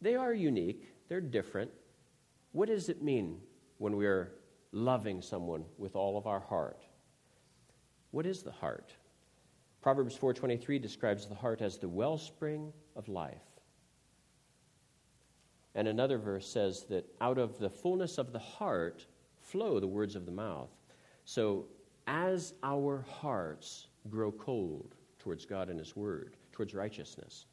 They 0.00 0.14
are 0.14 0.32
unique, 0.32 0.94
they're 1.08 1.20
different. 1.20 1.70
What 2.52 2.68
does 2.68 2.88
it 2.88 3.02
mean 3.02 3.38
when 3.78 3.96
we 3.96 4.06
are 4.06 4.32
loving 4.72 5.22
someone 5.22 5.64
with 5.78 5.96
all 5.96 6.16
of 6.18 6.26
our 6.26 6.40
heart? 6.40 6.82
What 8.10 8.26
is 8.26 8.42
the 8.42 8.52
heart? 8.52 8.94
Proverbs 9.80 10.16
4:23 10.16 10.80
describes 10.80 11.26
the 11.26 11.34
heart 11.34 11.60
as 11.60 11.78
the 11.78 11.88
wellspring 11.88 12.72
of 12.94 13.08
life. 13.08 13.60
And 15.74 15.86
another 15.86 16.18
verse 16.18 16.48
says 16.48 16.84
that 16.84 17.04
out 17.20 17.38
of 17.38 17.58
the 17.58 17.68
fullness 17.68 18.18
of 18.18 18.32
the 18.32 18.38
heart 18.38 19.06
flow 19.38 19.78
the 19.78 19.86
words 19.86 20.16
of 20.16 20.24
the 20.26 20.32
mouth. 20.32 20.70
So 21.24 21.66
as 22.06 22.54
our 22.62 23.02
hearts 23.02 23.88
grow 24.08 24.32
cold 24.32 24.94
towards 25.18 25.44
God 25.44 25.68
and 25.68 25.78
His 25.78 25.94
Word, 25.94 26.36
towards 26.52 26.74
righteousness, 26.74 27.46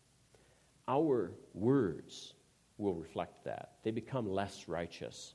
our 0.88 1.32
words 1.54 2.34
will 2.78 2.94
reflect 2.94 3.44
that. 3.46 3.74
They 3.84 3.92
become 3.92 4.30
less 4.30 4.68
righteous. 4.68 5.34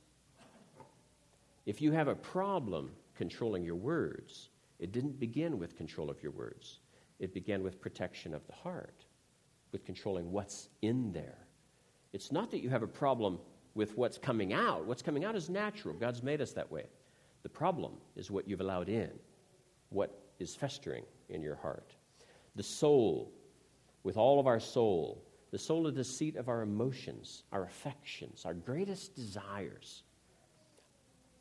If 1.65 1.81
you 1.81 1.91
have 1.91 2.07
a 2.07 2.15
problem 2.15 2.91
controlling 3.15 3.63
your 3.63 3.75
words, 3.75 4.49
it 4.79 4.91
didn't 4.91 5.19
begin 5.19 5.59
with 5.59 5.77
control 5.77 6.09
of 6.09 6.21
your 6.23 6.31
words. 6.31 6.79
It 7.19 7.33
began 7.33 7.63
with 7.63 7.81
protection 7.81 8.33
of 8.33 8.45
the 8.47 8.53
heart, 8.53 9.05
with 9.71 9.85
controlling 9.85 10.31
what's 10.31 10.69
in 10.81 11.11
there. 11.11 11.37
It's 12.13 12.31
not 12.31 12.49
that 12.51 12.61
you 12.61 12.69
have 12.69 12.83
a 12.83 12.87
problem 12.87 13.39
with 13.75 13.97
what's 13.97 14.17
coming 14.17 14.53
out. 14.53 14.85
What's 14.85 15.01
coming 15.01 15.25
out 15.25 15.35
is 15.35 15.49
natural. 15.49 15.93
God's 15.95 16.23
made 16.23 16.41
us 16.41 16.53
that 16.53 16.71
way. 16.71 16.85
The 17.43 17.49
problem 17.49 17.93
is 18.15 18.31
what 18.31 18.47
you've 18.47 18.61
allowed 18.61 18.89
in, 18.89 19.11
what 19.89 20.17
is 20.39 20.55
festering 20.55 21.03
in 21.29 21.41
your 21.41 21.55
heart. 21.55 21.93
The 22.55 22.63
soul, 22.63 23.31
with 24.03 24.17
all 24.17 24.39
of 24.39 24.47
our 24.47 24.59
soul, 24.59 25.23
the 25.51 25.57
soul 25.57 25.87
is 25.87 25.95
the 25.95 26.03
seat 26.03 26.35
of 26.35 26.47
our 26.47 26.61
emotions, 26.61 27.43
our 27.51 27.63
affections, 27.63 28.45
our 28.45 28.53
greatest 28.53 29.15
desires. 29.15 30.03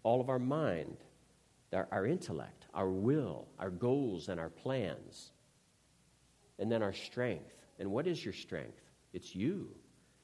All 0.02 0.20
of 0.20 0.30
our 0.30 0.38
mind, 0.38 0.96
our, 1.72 1.88
our 1.92 2.06
intellect, 2.06 2.66
our 2.72 2.88
will, 2.88 3.48
our 3.58 3.70
goals, 3.70 4.28
and 4.28 4.40
our 4.40 4.48
plans. 4.48 5.32
And 6.58 6.72
then 6.72 6.82
our 6.82 6.92
strength. 6.92 7.52
And 7.78 7.90
what 7.90 8.06
is 8.06 8.24
your 8.24 8.32
strength? 8.32 8.80
It's 9.12 9.34
you. 9.34 9.68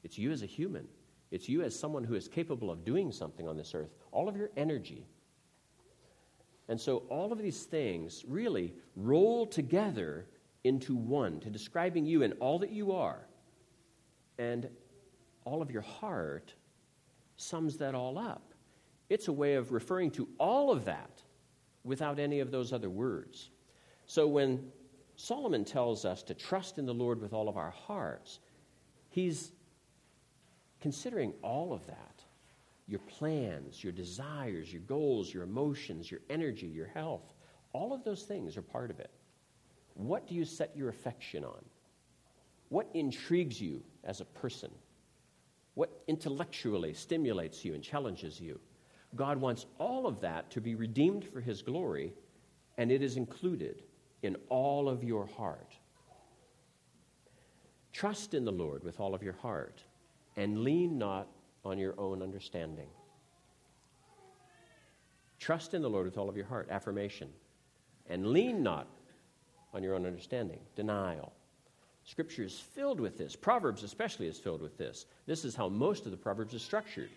It's 0.02 0.18
you 0.18 0.32
as 0.32 0.42
a 0.42 0.46
human. 0.46 0.88
It's 1.30 1.48
you 1.48 1.62
as 1.62 1.78
someone 1.78 2.04
who 2.04 2.14
is 2.14 2.28
capable 2.28 2.70
of 2.70 2.84
doing 2.84 3.12
something 3.12 3.46
on 3.46 3.56
this 3.56 3.74
earth. 3.74 3.94
All 4.12 4.28
of 4.28 4.36
your 4.36 4.50
energy. 4.56 5.06
And 6.68 6.80
so 6.80 6.98
all 7.10 7.32
of 7.32 7.38
these 7.38 7.64
things 7.64 8.24
really 8.26 8.72
roll 8.96 9.46
together 9.46 10.26
into 10.62 10.96
one 10.96 11.40
to 11.40 11.50
describing 11.50 12.06
you 12.06 12.22
and 12.22 12.32
all 12.40 12.58
that 12.60 12.70
you 12.70 12.92
are. 12.92 13.26
And 14.38 14.68
all 15.44 15.62
of 15.62 15.70
your 15.70 15.82
heart 15.82 16.52
sums 17.36 17.76
that 17.78 17.94
all 17.94 18.18
up. 18.18 18.54
It's 19.10 19.28
a 19.28 19.32
way 19.32 19.54
of 19.54 19.72
referring 19.72 20.10
to 20.12 20.28
all 20.38 20.70
of 20.70 20.84
that 20.86 21.22
without 21.84 22.18
any 22.18 22.40
of 22.40 22.50
those 22.50 22.72
other 22.72 22.90
words. 22.90 23.50
So 24.06 24.26
when 24.26 24.72
Solomon 25.16 25.64
tells 25.64 26.04
us 26.04 26.22
to 26.24 26.34
trust 26.34 26.78
in 26.78 26.86
the 26.86 26.94
Lord 26.94 27.20
with 27.20 27.32
all 27.32 27.48
of 27.48 27.56
our 27.56 27.70
hearts, 27.70 28.38
he's 29.10 29.52
considering 30.80 31.32
all 31.42 31.72
of 31.72 31.86
that 31.86 32.10
your 32.86 33.00
plans, 33.00 33.82
your 33.82 33.94
desires, 33.94 34.70
your 34.70 34.82
goals, 34.82 35.32
your 35.32 35.42
emotions, 35.42 36.10
your 36.10 36.20
energy, 36.28 36.66
your 36.66 36.86
health 36.86 37.34
all 37.74 37.92
of 37.92 38.04
those 38.04 38.22
things 38.22 38.56
are 38.56 38.62
part 38.62 38.90
of 38.90 39.00
it. 39.00 39.10
What 39.94 40.26
do 40.26 40.34
you 40.34 40.46
set 40.46 40.74
your 40.74 40.88
affection 40.88 41.44
on? 41.44 41.62
What 42.74 42.88
intrigues 42.92 43.60
you 43.60 43.84
as 44.02 44.20
a 44.20 44.24
person? 44.24 44.72
What 45.74 46.02
intellectually 46.08 46.92
stimulates 46.92 47.64
you 47.64 47.72
and 47.72 47.80
challenges 47.80 48.40
you? 48.40 48.58
God 49.14 49.40
wants 49.40 49.66
all 49.78 50.08
of 50.08 50.20
that 50.22 50.50
to 50.50 50.60
be 50.60 50.74
redeemed 50.74 51.24
for 51.24 51.40
His 51.40 51.62
glory, 51.62 52.12
and 52.76 52.90
it 52.90 53.00
is 53.00 53.16
included 53.16 53.84
in 54.24 54.36
all 54.48 54.88
of 54.88 55.04
your 55.04 55.24
heart. 55.24 55.76
Trust 57.92 58.34
in 58.34 58.44
the 58.44 58.50
Lord 58.50 58.82
with 58.82 58.98
all 58.98 59.14
of 59.14 59.22
your 59.22 59.34
heart, 59.34 59.80
and 60.34 60.64
lean 60.64 60.98
not 60.98 61.28
on 61.64 61.78
your 61.78 61.94
own 61.96 62.22
understanding. 62.22 62.88
Trust 65.38 65.74
in 65.74 65.82
the 65.82 65.90
Lord 65.90 66.06
with 66.06 66.18
all 66.18 66.28
of 66.28 66.36
your 66.36 66.46
heart, 66.46 66.66
affirmation, 66.72 67.28
and 68.08 68.26
lean 68.26 68.64
not 68.64 68.88
on 69.72 69.84
your 69.84 69.94
own 69.94 70.06
understanding, 70.06 70.58
denial. 70.74 71.32
Scripture 72.04 72.44
is 72.44 72.58
filled 72.58 73.00
with 73.00 73.16
this. 73.16 73.34
Proverbs, 73.34 73.82
especially, 73.82 74.26
is 74.26 74.38
filled 74.38 74.60
with 74.60 74.76
this. 74.76 75.06
This 75.26 75.44
is 75.44 75.54
how 75.54 75.68
most 75.68 76.04
of 76.04 76.10
the 76.10 76.16
Proverbs 76.16 76.54
is 76.54 76.62
structured 76.62 77.10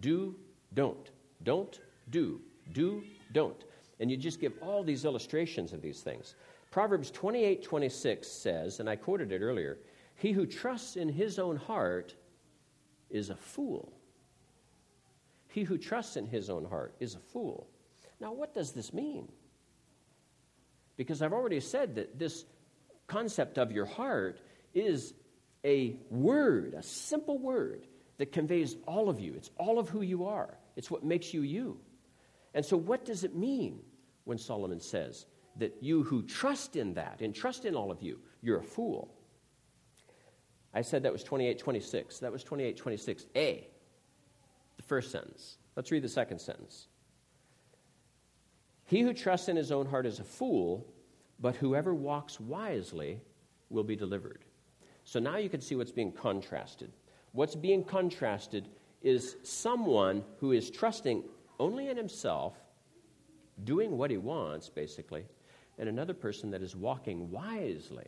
do, 0.00 0.34
don't, 0.74 1.10
don't, 1.44 1.78
do, 2.10 2.40
do, 2.72 3.04
don't. 3.32 3.64
And 4.00 4.10
you 4.10 4.16
just 4.16 4.40
give 4.40 4.52
all 4.60 4.82
these 4.82 5.04
illustrations 5.04 5.72
of 5.72 5.82
these 5.82 6.00
things. 6.00 6.34
Proverbs 6.70 7.10
28 7.12 7.62
26 7.62 8.26
says, 8.26 8.80
and 8.80 8.90
I 8.90 8.96
quoted 8.96 9.30
it 9.30 9.40
earlier 9.40 9.78
He 10.16 10.32
who 10.32 10.46
trusts 10.46 10.96
in 10.96 11.08
his 11.08 11.38
own 11.38 11.56
heart 11.56 12.14
is 13.10 13.30
a 13.30 13.36
fool. 13.36 13.92
He 15.48 15.62
who 15.62 15.78
trusts 15.78 16.16
in 16.16 16.26
his 16.26 16.50
own 16.50 16.64
heart 16.64 16.96
is 16.98 17.14
a 17.14 17.20
fool. 17.20 17.68
Now, 18.20 18.32
what 18.32 18.54
does 18.54 18.72
this 18.72 18.92
mean? 18.92 19.30
Because 20.96 21.22
I've 21.22 21.32
already 21.32 21.60
said 21.60 21.94
that 21.94 22.18
this 22.18 22.44
concept 23.06 23.58
of 23.58 23.72
your 23.72 23.86
heart 23.86 24.40
is 24.74 25.14
a 25.64 25.96
word, 26.10 26.74
a 26.74 26.82
simple 26.82 27.38
word 27.38 27.86
that 28.18 28.32
conveys 28.32 28.76
all 28.86 29.08
of 29.08 29.20
you. 29.20 29.34
It's 29.34 29.50
all 29.56 29.78
of 29.78 29.88
who 29.88 30.02
you 30.02 30.26
are, 30.26 30.56
it's 30.76 30.90
what 30.90 31.04
makes 31.04 31.32
you 31.32 31.42
you. 31.42 31.78
And 32.54 32.64
so, 32.64 32.76
what 32.76 33.04
does 33.04 33.24
it 33.24 33.34
mean 33.34 33.80
when 34.24 34.38
Solomon 34.38 34.80
says 34.80 35.26
that 35.56 35.76
you 35.80 36.02
who 36.02 36.22
trust 36.22 36.76
in 36.76 36.94
that 36.94 37.20
and 37.20 37.34
trust 37.34 37.64
in 37.64 37.74
all 37.74 37.90
of 37.90 38.02
you, 38.02 38.20
you're 38.42 38.58
a 38.58 38.62
fool? 38.62 39.12
I 40.72 40.82
said 40.82 41.04
that 41.04 41.12
was 41.12 41.22
28 41.22 41.58
26. 41.58 42.18
That 42.20 42.32
was 42.32 42.44
28 42.44 42.76
26. 42.76 43.26
A, 43.36 43.66
the 44.76 44.82
first 44.82 45.10
sentence. 45.10 45.56
Let's 45.76 45.90
read 45.90 46.02
the 46.02 46.08
second 46.08 46.40
sentence. 46.40 46.88
He 48.86 49.00
who 49.00 49.14
trusts 49.14 49.48
in 49.48 49.56
his 49.56 49.72
own 49.72 49.86
heart 49.86 50.06
is 50.06 50.20
a 50.20 50.24
fool, 50.24 50.86
but 51.40 51.56
whoever 51.56 51.94
walks 51.94 52.40
wisely 52.40 53.20
will 53.70 53.84
be 53.84 53.96
delivered. 53.96 54.44
So 55.04 55.18
now 55.20 55.36
you 55.36 55.48
can 55.48 55.60
see 55.60 55.74
what's 55.74 55.92
being 55.92 56.12
contrasted. 56.12 56.92
What's 57.32 57.54
being 57.54 57.84
contrasted 57.84 58.68
is 59.02 59.36
someone 59.42 60.24
who 60.38 60.52
is 60.52 60.70
trusting 60.70 61.24
only 61.58 61.88
in 61.88 61.96
himself, 61.96 62.54
doing 63.64 63.96
what 63.98 64.10
he 64.10 64.16
wants, 64.16 64.68
basically, 64.68 65.24
and 65.78 65.88
another 65.88 66.14
person 66.14 66.50
that 66.50 66.62
is 66.62 66.74
walking 66.74 67.30
wisely. 67.30 68.06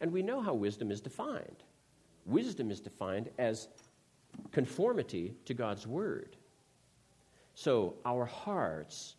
And 0.00 0.12
we 0.12 0.22
know 0.22 0.40
how 0.40 0.54
wisdom 0.54 0.90
is 0.90 1.00
defined. 1.00 1.62
Wisdom 2.26 2.70
is 2.70 2.80
defined 2.80 3.30
as 3.38 3.68
conformity 4.50 5.34
to 5.44 5.54
God's 5.54 5.86
word. 5.86 6.36
So 7.54 7.94
our 8.04 8.24
hearts 8.24 9.16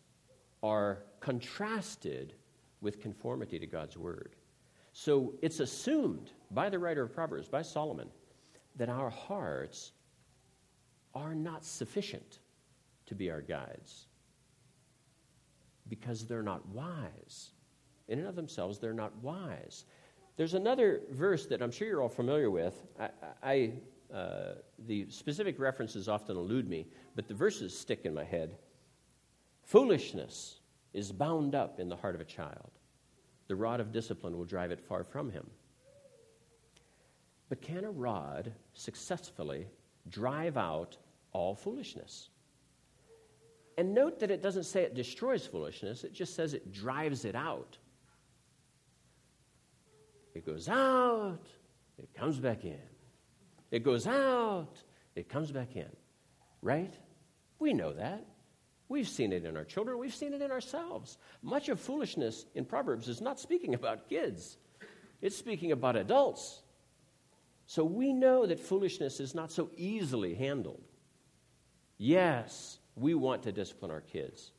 are 0.62 0.98
contrasted 1.20 2.34
with 2.80 3.00
conformity 3.00 3.58
to 3.58 3.66
God's 3.66 3.96
word. 3.96 4.36
So 4.92 5.34
it's 5.42 5.60
assumed 5.60 6.32
by 6.50 6.70
the 6.70 6.78
writer 6.78 7.02
of 7.02 7.12
Proverbs, 7.14 7.48
by 7.48 7.62
Solomon, 7.62 8.08
that 8.76 8.88
our 8.88 9.10
hearts 9.10 9.92
are 11.14 11.34
not 11.34 11.64
sufficient 11.64 12.40
to 13.06 13.14
be 13.14 13.30
our 13.30 13.42
guides. 13.42 14.06
because 15.88 16.26
they're 16.26 16.42
not 16.42 16.66
wise. 16.68 17.50
In 18.08 18.18
and 18.18 18.28
of 18.28 18.36
themselves, 18.36 18.78
they're 18.78 18.92
not 18.92 19.14
wise. 19.22 19.84
There's 20.36 20.54
another 20.54 21.02
verse 21.10 21.46
that 21.46 21.62
I'm 21.62 21.70
sure 21.70 21.88
you're 21.88 22.02
all 22.02 22.08
familiar 22.08 22.50
with. 22.50 22.74
I, 23.00 23.10
I 23.42 23.72
uh, 24.14 24.54
the 24.86 25.06
specific 25.10 25.58
references 25.58 26.08
often 26.08 26.36
elude 26.36 26.68
me, 26.68 26.86
but 27.16 27.26
the 27.28 27.34
verses 27.34 27.76
stick 27.76 28.02
in 28.04 28.14
my 28.14 28.24
head. 28.24 28.56
Foolishness 29.64 30.60
is 30.96 31.12
bound 31.12 31.54
up 31.54 31.78
in 31.78 31.90
the 31.90 31.94
heart 31.94 32.14
of 32.14 32.22
a 32.22 32.24
child. 32.24 32.70
The 33.48 33.54
rod 33.54 33.80
of 33.80 33.92
discipline 33.92 34.34
will 34.36 34.46
drive 34.46 34.70
it 34.70 34.80
far 34.80 35.04
from 35.04 35.30
him. 35.30 35.46
But 37.50 37.60
can 37.60 37.84
a 37.84 37.90
rod 37.90 38.50
successfully 38.72 39.66
drive 40.08 40.56
out 40.56 40.96
all 41.32 41.54
foolishness? 41.54 42.30
And 43.76 43.94
note 43.94 44.18
that 44.20 44.30
it 44.30 44.42
doesn't 44.42 44.64
say 44.64 44.84
it 44.84 44.94
destroys 44.94 45.46
foolishness, 45.46 46.02
it 46.02 46.14
just 46.14 46.34
says 46.34 46.54
it 46.54 46.72
drives 46.72 47.26
it 47.26 47.34
out. 47.34 47.76
It 50.34 50.46
goes 50.46 50.66
out, 50.66 51.46
it 51.98 52.08
comes 52.14 52.40
back 52.40 52.64
in. 52.64 52.80
It 53.70 53.82
goes 53.82 54.06
out, 54.06 54.82
it 55.14 55.28
comes 55.28 55.52
back 55.52 55.76
in. 55.76 55.90
Right? 56.62 56.94
We 57.58 57.74
know 57.74 57.92
that. 57.92 58.24
We've 58.88 59.08
seen 59.08 59.32
it 59.32 59.44
in 59.44 59.56
our 59.56 59.64
children, 59.64 59.98
we've 59.98 60.14
seen 60.14 60.32
it 60.32 60.42
in 60.42 60.50
ourselves. 60.50 61.18
Much 61.42 61.68
of 61.68 61.80
foolishness 61.80 62.46
in 62.54 62.64
Proverbs 62.64 63.08
is 63.08 63.20
not 63.20 63.40
speaking 63.40 63.74
about 63.74 64.08
kids, 64.08 64.58
it's 65.20 65.36
speaking 65.36 65.72
about 65.72 65.96
adults. 65.96 66.62
So 67.68 67.84
we 67.84 68.12
know 68.12 68.46
that 68.46 68.60
foolishness 68.60 69.18
is 69.18 69.34
not 69.34 69.50
so 69.50 69.70
easily 69.76 70.34
handled. 70.34 70.84
Yes, 71.98 72.78
we 72.94 73.14
want 73.14 73.42
to 73.42 73.52
discipline 73.52 73.90
our 73.90 74.02
kids, 74.02 74.52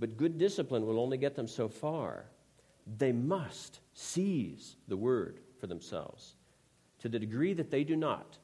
but 0.00 0.16
good 0.16 0.36
discipline 0.36 0.84
will 0.84 0.98
only 0.98 1.18
get 1.18 1.36
them 1.36 1.46
so 1.46 1.68
far. 1.68 2.24
They 2.98 3.12
must 3.12 3.78
seize 3.94 4.76
the 4.88 4.96
word 4.96 5.38
for 5.60 5.68
themselves. 5.68 6.34
To 7.00 7.08
the 7.08 7.18
degree 7.18 7.52
that 7.52 7.70
they 7.70 7.84
do 7.84 7.94
not, 7.94 8.38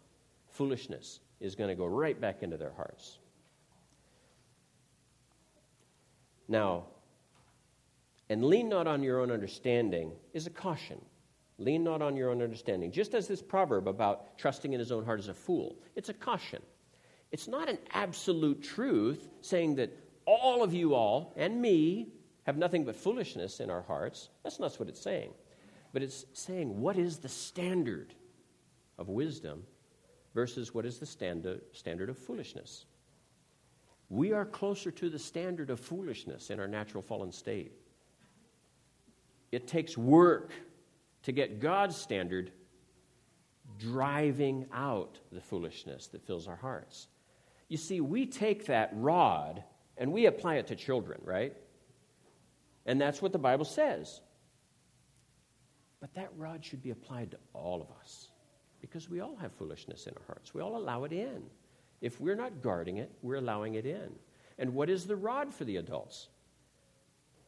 foolishness 0.47 1.21
is 1.41 1.57
going 1.57 1.69
to 1.69 1.75
go 1.75 1.87
right 1.87 2.21
back 2.21 2.43
into 2.43 2.57
their 2.57 2.73
hearts. 2.73 3.19
Now, 6.53 6.85
and 8.29 8.45
lean 8.45 8.69
not 8.69 8.87
on 8.87 9.03
your 9.03 9.21
own 9.21 9.31
understanding 9.31 10.13
is 10.35 10.47
a 10.47 10.51
caution. 10.51 11.01
Lean 11.57 11.83
not 11.83 12.03
on 12.03 12.15
your 12.15 12.29
own 12.31 12.43
understanding. 12.43 12.93
Just 12.93 13.15
as 13.15 13.27
this 13.27 13.41
proverb 13.41 13.89
about 13.89 14.37
trusting 14.37 14.75
in 14.75 14.79
his 14.79 14.93
own 14.93 15.03
heart 15.03 15.19
is 15.19 15.29
a 15.29 15.35
fool, 15.35 15.77
it's 15.97 16.11
a 16.11 16.15
caution. 16.15 16.63
It's 17.31 17.49
not 17.49 17.71
an 17.71 17.79
absolute 17.95 18.63
truth 18.63 19.31
saying 19.41 19.77
that 19.77 19.97
all 20.27 20.63
of 20.63 20.75
you 20.75 20.95
all 20.95 21.33
and 21.37 21.61
me 21.61 22.09
have 22.45 22.59
nothing 22.59 22.85
but 22.85 22.97
foolishness 22.97 23.61
in 23.61 23.71
our 23.71 23.83
hearts. 23.83 24.29
That's 24.43 24.61
not 24.61 24.75
what 24.75 24.91
it's 24.91 25.01
saying. 25.01 25.33
But 25.95 26.03
it's 26.03 26.27
saying 26.35 26.79
what 26.79 26.99
is 26.99 27.17
the 27.17 27.31
standard 27.31 28.13
of 28.99 29.09
wisdom 29.09 29.63
versus 30.35 30.75
what 30.75 30.85
is 30.85 30.99
the 30.99 31.07
standard, 31.07 31.63
standard 31.73 32.11
of 32.11 32.19
foolishness. 32.19 32.85
We 34.13 34.35
are 34.35 34.45
closer 34.45 34.91
to 34.91 35.09
the 35.09 35.19
standard 35.19 35.71
of 35.71 35.81
foolishness 35.81 36.51
in 36.51 36.61
our 36.61 36.69
natural 36.69 37.03
fallen 37.03 37.33
state. 37.33 37.73
It 39.51 39.67
takes 39.67 39.97
work 39.97 40.53
to 41.23 41.33
get 41.33 41.61
God's 41.61 41.97
standard 41.97 42.53
driving 43.79 44.67
out 44.71 45.19
the 45.33 45.41
foolishness 45.41 46.09
that 46.09 46.27
fills 46.27 46.47
our 46.47 46.57
hearts. 46.57 47.09
You 47.69 47.79
see, 47.79 48.03
we 48.03 48.27
take 48.27 48.67
that 48.67 48.91
rod 48.93 49.65
and 49.97 50.13
we 50.13 50.27
apply 50.27 50.57
it 50.57 50.67
to 50.67 50.77
children, 50.77 51.23
right? 51.25 51.57
And 52.85 53.01
that's 53.01 53.23
what 53.23 53.33
the 53.33 53.39
Bible 53.39 53.65
says. 53.65 54.21
But 56.03 56.13
that 56.17 56.29
rod 56.37 56.63
should 56.63 56.83
be 56.83 56.91
applied 56.91 57.31
to 57.31 57.39
all 57.55 57.81
of 57.81 57.89
us 58.03 58.29
because 58.83 59.09
we 59.09 59.21
all 59.21 59.37
have 59.37 59.55
foolishness 59.55 60.07
in 60.07 60.13
our 60.13 60.27
hearts. 60.27 60.53
We 60.53 60.61
all 60.61 60.77
allow 60.77 61.05
it 61.05 61.13
in. 61.13 61.45
If 62.03 62.21
we're 62.21 62.35
not 62.35 62.61
guarding 62.61 62.99
it, 62.99 63.11
we're 63.23 63.37
allowing 63.37 63.77
it 63.77 63.87
in. 63.87 64.11
And 64.59 64.75
what 64.75 64.91
is 64.91 65.07
the 65.07 65.17
rod 65.17 65.55
for 65.55 65.65
the 65.65 65.77
adults? 65.77 66.29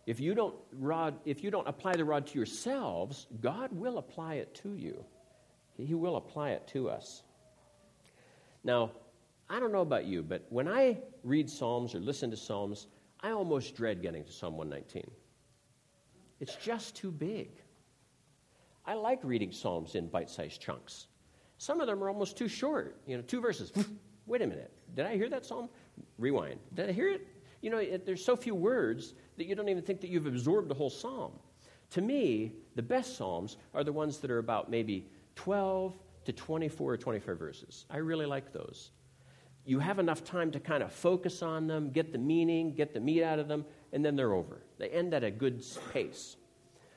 If 0.07 0.21
you 0.21 0.35
don't 0.35 0.55
rod, 0.73 1.17
if 1.25 1.43
you 1.43 1.51
don't 1.51 1.67
apply 1.67 1.95
the 1.97 2.05
rod 2.05 2.27
to 2.29 2.39
yourselves, 2.39 3.27
God 3.41 3.73
will 3.73 3.99
apply 3.99 4.35
it 4.35 4.55
to 4.63 4.75
you. 4.75 5.05
He 5.77 5.95
will 5.95 6.17
apply 6.17 6.51
it 6.51 6.67
to 6.69 6.89
us. 6.89 7.23
Now, 8.63 8.93
I 9.51 9.59
don't 9.59 9.73
know 9.73 9.81
about 9.81 10.05
you, 10.05 10.23
but 10.23 10.47
when 10.51 10.69
I 10.69 10.99
read 11.25 11.51
Psalms 11.51 11.95
or 11.95 11.99
listen 11.99 12.31
to 12.31 12.37
Psalms, 12.37 12.87
I 13.21 13.31
almost 13.33 13.75
dread 13.75 14.03
getting 14.03 14.25
to 14.25 14.33
Psalm 14.33 14.57
119. 14.57 15.11
It's 16.39 16.55
just 16.57 16.95
too 16.95 17.11
big. 17.11 17.51
I 18.87 18.95
like 18.95 19.19
reading 19.25 19.51
Psalms 19.51 19.95
in 19.95 20.07
bite 20.09 20.31
sized 20.31 20.61
chunks. 20.61 21.09
Some 21.59 21.81
of 21.81 21.87
them 21.87 22.05
are 22.05 22.09
almost 22.09 22.37
too 22.37 22.49
short, 22.49 23.01
you 23.07 23.17
know, 23.17 23.23
two 23.23 23.41
verses. 23.41 23.73
Wait 24.27 24.43
a 24.43 24.47
minute. 24.47 24.73
Did 24.95 25.07
I 25.07 25.17
hear 25.17 25.29
that 25.29 25.45
psalm? 25.45 25.69
Rewind. 26.19 26.59
Did 26.75 26.89
I 26.89 26.93
hear 26.93 27.09
it? 27.09 27.27
You 27.61 27.71
know, 27.71 27.79
it, 27.79 28.05
there's 28.05 28.25
so 28.25 28.37
few 28.37 28.55
words 28.55 29.15
that 29.37 29.47
you 29.47 29.55
don't 29.55 29.69
even 29.69 29.83
think 29.83 30.01
that 30.01 30.11
you've 30.11 30.27
absorbed 30.27 30.69
the 30.69 30.75
whole 30.75 30.91
psalm. 30.91 31.33
To 31.91 32.01
me, 32.01 32.53
the 32.75 32.83
best 32.83 33.17
psalms 33.17 33.57
are 33.75 33.85
the 33.85 33.93
ones 33.93 34.19
that 34.19 34.31
are 34.31 34.39
about 34.39 34.71
maybe 34.71 35.09
12 35.37 35.95
to 36.25 36.33
24 36.33 36.93
or 36.93 36.97
25 36.97 37.39
verses. 37.39 37.87
I 37.91 37.99
really 37.99 38.27
like 38.27 38.53
those. 38.53 38.91
You 39.67 39.79
have 39.79 39.99
enough 39.99 40.25
time 40.25 40.51
to 40.53 40.61
kind 40.61 40.83
of 40.83 40.93
focus 40.93 41.43
on 41.43 41.67
them, 41.67 41.91
get 41.91 42.13
the 42.13 42.19
meaning, 42.19 42.75
get 42.75 42.93
the 42.93 43.01
meat 43.01 43.23
out 43.23 43.39
of 43.39 43.49
them, 43.49 43.65
and 43.93 44.05
then 44.05 44.17
they're 44.17 44.35
over. 44.35 44.63
They 44.79 44.89
end 44.89 45.15
at 45.15 45.25
a 45.25 45.31
good 45.31 45.65
pace. 45.93 46.37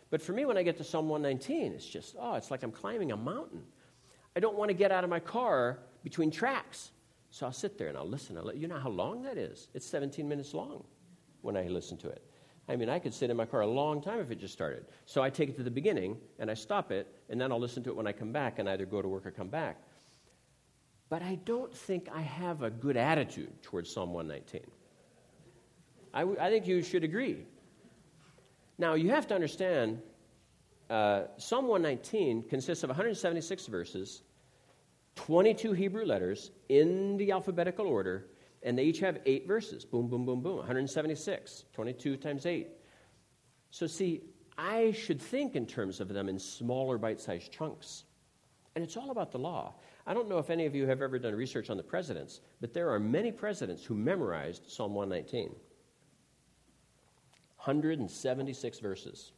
But 0.10 0.22
for 0.22 0.34
me, 0.34 0.46
when 0.46 0.58
I 0.58 0.64
get 0.64 0.78
to 0.78 0.84
Psalm 0.84 1.10
119, 1.10 1.74
it's 1.74 1.86
just, 1.86 2.16
oh, 2.20 2.36
it's 2.36 2.52
like 2.52 2.64
I'm 2.64 2.72
climbing 2.72 3.12
a 3.12 3.18
mountain. 3.18 3.64
I 4.36 4.40
don't 4.40 4.58
want 4.58 4.70
to 4.70 4.74
get 4.74 4.92
out 4.92 5.04
of 5.04 5.10
my 5.10 5.20
car 5.20 5.80
between 6.04 6.32
tracks. 6.32 6.92
So 7.38 7.46
I'll 7.46 7.54
sit 7.54 7.78
there 7.78 7.88
and 7.88 7.96
I'll 7.96 8.10
listen. 8.10 8.36
I'll 8.36 8.46
let, 8.46 8.58
you 8.58 8.68
know 8.68 8.80
how 8.80 8.90
long 8.90 9.22
that 9.22 9.38
is? 9.38 9.68
It's 9.76 9.86
17 9.86 10.28
minutes 10.28 10.56
long 10.56 10.84
when 11.42 11.56
I 11.56 11.68
listen 11.68 11.96
to 11.98 12.10
it. 12.10 12.24
I 12.68 12.76
mean, 12.76 12.90
I 12.90 12.98
could 12.98 13.14
sit 13.14 13.30
in 13.30 13.38
my 13.38 13.46
car 13.46 13.62
a 13.62 13.68
long 13.68 14.02
time 14.02 14.20
if 14.20 14.32
it 14.32 14.40
just 14.40 14.56
started. 14.56 14.88
So 15.06 15.22
I 15.22 15.30
take 15.30 15.50
it 15.50 15.56
to 15.58 15.62
the 15.62 15.70
beginning 15.70 16.18
and 16.40 16.50
I 16.50 16.56
stop 16.56 16.92
it, 16.92 17.06
and 17.30 17.40
then 17.40 17.52
I'll 17.52 17.60
listen 17.60 17.84
to 17.84 17.92
it 17.92 17.96
when 17.96 18.08
I 18.08 18.12
come 18.12 18.32
back 18.32 18.58
and 18.58 18.68
either 18.68 18.88
go 18.88 19.04
to 19.04 19.08
work 19.08 19.24
or 19.28 19.30
come 19.30 19.50
back. 19.50 19.78
But 21.10 21.22
I 21.22 21.36
don't 21.46 21.72
think 21.72 22.10
I 22.12 22.22
have 22.22 22.64
a 22.64 22.72
good 22.72 22.98
attitude 22.98 23.62
towards 23.62 23.94
Psalm 23.94 24.14
119. 24.14 24.72
I, 26.16 26.22
w- 26.22 26.40
I 26.42 26.50
think 26.50 26.66
you 26.66 26.82
should 26.82 27.04
agree. 27.04 27.46
Now, 28.80 28.96
you 28.96 29.12
have 29.12 29.28
to 29.28 29.36
understand 29.36 30.02
uh, 30.90 31.26
Psalm 31.38 31.68
119 31.68 32.50
consists 32.50 32.84
of 32.84 32.90
176 32.90 33.68
verses, 33.68 34.24
22 35.18 35.74
Hebrew 35.74 36.06
letters 36.06 36.52
in 36.70 37.18
the 37.18 37.32
alphabetical 37.32 37.88
order, 37.88 38.28
and 38.64 38.78
they 38.78 38.84
each 38.84 39.00
have 39.00 39.20
eight 39.26 39.48
verses. 39.48 39.84
Boom, 39.84 40.08
boom, 40.08 40.26
boom, 40.26 40.42
boom. 40.42 40.58
176, 40.58 41.66
22 41.74 42.18
times 42.18 42.46
8. 42.46 42.68
So, 43.72 43.88
see, 43.88 44.22
I 44.58 44.92
should 44.92 45.22
think 45.22 45.56
in 45.56 45.66
terms 45.66 46.00
of 46.00 46.08
them 46.08 46.30
in 46.30 46.40
smaller 46.40 46.98
bite 46.98 47.20
sized 47.20 47.52
chunks. 47.52 48.06
And 48.76 48.84
it's 48.84 48.96
all 48.96 49.10
about 49.10 49.32
the 49.32 49.40
law. 49.40 49.74
I 50.06 50.14
don't 50.14 50.30
know 50.30 50.38
if 50.38 50.50
any 50.50 50.66
of 50.66 50.76
you 50.76 50.86
have 50.88 51.02
ever 51.02 51.20
done 51.20 51.36
research 51.36 51.70
on 51.70 51.78
the 51.78 51.84
presidents, 51.84 52.42
but 52.62 52.74
there 52.74 52.92
are 52.92 53.00
many 53.00 53.32
presidents 53.32 53.84
who 53.84 53.96
memorized 53.96 54.70
Psalm 54.70 54.94
119. 54.94 55.50
176 57.58 58.80
verses. 58.80 59.32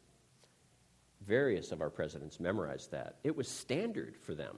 Various 1.26 1.72
of 1.72 1.82
our 1.82 1.90
presidents 1.90 2.40
memorized 2.40 2.92
that. 2.92 3.16
It 3.24 3.36
was 3.36 3.48
standard 3.48 4.18
for 4.18 4.36
them 4.36 4.58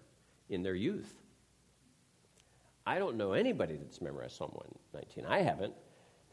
in 0.51 0.63
their 0.63 0.75
youth. 0.75 1.21
I 2.85 2.99
don't 2.99 3.15
know 3.15 3.33
anybody 3.33 3.77
that's 3.77 4.01
memorized 4.01 4.35
Psalm 4.35 4.51
119. 4.53 5.25
I 5.25 5.41
haven't. 5.41 5.73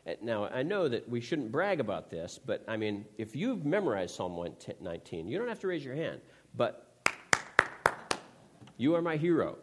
Uh, 0.06 0.12
now, 0.22 0.46
I 0.46 0.62
know 0.62 0.88
that 0.88 1.08
we 1.08 1.20
shouldn't 1.20 1.52
brag 1.52 1.80
about 1.80 2.10
this, 2.10 2.38
but 2.44 2.64
I 2.66 2.76
mean, 2.76 3.04
if 3.18 3.36
you've 3.36 3.64
memorized 3.64 4.14
Psalm 4.14 4.36
119, 4.36 5.28
you 5.28 5.38
don't 5.38 5.48
have 5.48 5.60
to 5.60 5.66
raise 5.66 5.84
your 5.84 5.94
hand, 5.94 6.20
but 6.56 6.84
you 8.76 8.94
are 8.94 9.02
my 9.02 9.16
hero. 9.16 9.58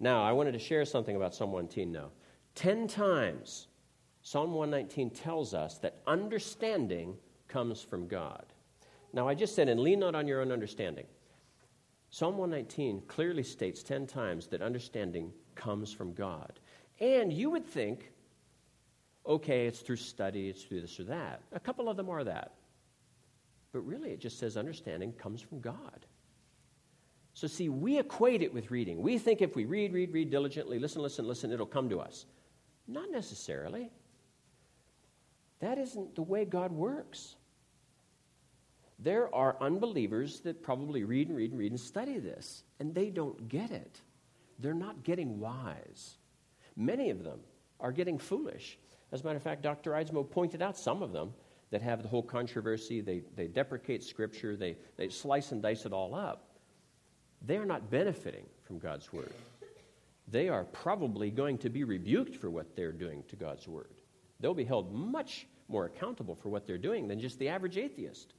Now, 0.00 0.22
I 0.22 0.32
wanted 0.32 0.52
to 0.52 0.58
share 0.58 0.84
something 0.84 1.14
about 1.14 1.34
Psalm 1.34 1.52
119 1.52 1.92
now. 1.92 2.10
Ten 2.54 2.88
times 2.88 3.68
Psalm 4.22 4.52
119 4.52 5.10
tells 5.10 5.54
us 5.54 5.78
that 5.78 6.00
understanding 6.06 7.16
comes 7.48 7.82
from 7.82 8.08
God. 8.08 8.46
Now, 9.12 9.28
I 9.28 9.34
just 9.34 9.54
said, 9.54 9.68
and 9.68 9.80
lean 9.80 10.00
not 10.00 10.14
on 10.14 10.26
your 10.26 10.40
own 10.40 10.52
understanding. 10.52 11.06
Psalm 12.10 12.36
119 12.36 13.02
clearly 13.06 13.44
states 13.44 13.82
10 13.82 14.06
times 14.06 14.48
that 14.48 14.62
understanding 14.62 15.32
comes 15.54 15.92
from 15.92 16.12
God. 16.12 16.58
And 16.98 17.32
you 17.32 17.50
would 17.50 17.64
think, 17.64 18.10
okay, 19.24 19.66
it's 19.66 19.80
through 19.80 19.96
study, 19.96 20.48
it's 20.48 20.64
through 20.64 20.80
this 20.80 20.98
or 20.98 21.04
that. 21.04 21.40
A 21.52 21.60
couple 21.60 21.88
of 21.88 21.96
them 21.96 22.10
are 22.10 22.24
that. 22.24 22.52
But 23.72 23.80
really, 23.80 24.10
it 24.10 24.20
just 24.20 24.38
says 24.38 24.56
understanding 24.56 25.12
comes 25.12 25.40
from 25.40 25.60
God. 25.60 26.06
So, 27.32 27.46
see, 27.46 27.68
we 27.68 27.98
equate 27.98 28.42
it 28.42 28.52
with 28.52 28.72
reading. 28.72 29.00
We 29.00 29.16
think 29.16 29.40
if 29.40 29.54
we 29.54 29.64
read, 29.64 29.92
read, 29.92 30.12
read 30.12 30.30
diligently, 30.30 30.80
listen, 30.80 31.00
listen, 31.00 31.28
listen, 31.28 31.52
it'll 31.52 31.64
come 31.64 31.88
to 31.90 32.00
us. 32.00 32.26
Not 32.88 33.10
necessarily. 33.10 33.92
That 35.60 35.78
isn't 35.78 36.16
the 36.16 36.22
way 36.22 36.44
God 36.44 36.72
works. 36.72 37.36
There 39.02 39.34
are 39.34 39.56
unbelievers 39.60 40.40
that 40.40 40.62
probably 40.62 41.04
read 41.04 41.28
and 41.28 41.36
read 41.36 41.52
and 41.52 41.58
read 41.58 41.72
and 41.72 41.80
study 41.80 42.18
this, 42.18 42.64
and 42.78 42.94
they 42.94 43.08
don't 43.08 43.48
get 43.48 43.70
it. 43.70 44.00
They're 44.58 44.74
not 44.74 45.04
getting 45.04 45.40
wise. 45.40 46.18
Many 46.76 47.08
of 47.08 47.24
them 47.24 47.40
are 47.80 47.92
getting 47.92 48.18
foolish. 48.18 48.78
As 49.10 49.22
a 49.22 49.24
matter 49.24 49.38
of 49.38 49.42
fact, 49.42 49.62
Dr. 49.62 49.92
Eidsmoe 49.92 50.30
pointed 50.30 50.60
out 50.60 50.76
some 50.76 51.02
of 51.02 51.12
them 51.12 51.32
that 51.70 51.80
have 51.80 52.02
the 52.02 52.08
whole 52.08 52.22
controversy. 52.22 53.00
They, 53.00 53.22
they 53.36 53.46
deprecate 53.46 54.04
Scripture, 54.04 54.54
they, 54.54 54.76
they 54.98 55.08
slice 55.08 55.52
and 55.52 55.62
dice 55.62 55.86
it 55.86 55.94
all 55.94 56.14
up. 56.14 56.48
They 57.46 57.56
are 57.56 57.64
not 57.64 57.90
benefiting 57.90 58.44
from 58.64 58.78
God's 58.78 59.10
Word. 59.14 59.32
They 60.28 60.50
are 60.50 60.64
probably 60.64 61.30
going 61.30 61.56
to 61.58 61.70
be 61.70 61.84
rebuked 61.84 62.36
for 62.36 62.50
what 62.50 62.76
they're 62.76 62.92
doing 62.92 63.24
to 63.28 63.36
God's 63.36 63.66
Word. 63.66 63.94
They'll 64.40 64.52
be 64.52 64.64
held 64.64 64.94
much 64.94 65.46
more 65.68 65.86
accountable 65.86 66.34
for 66.34 66.50
what 66.50 66.66
they're 66.66 66.76
doing 66.76 67.08
than 67.08 67.18
just 67.18 67.38
the 67.38 67.48
average 67.48 67.78
atheist 67.78 68.34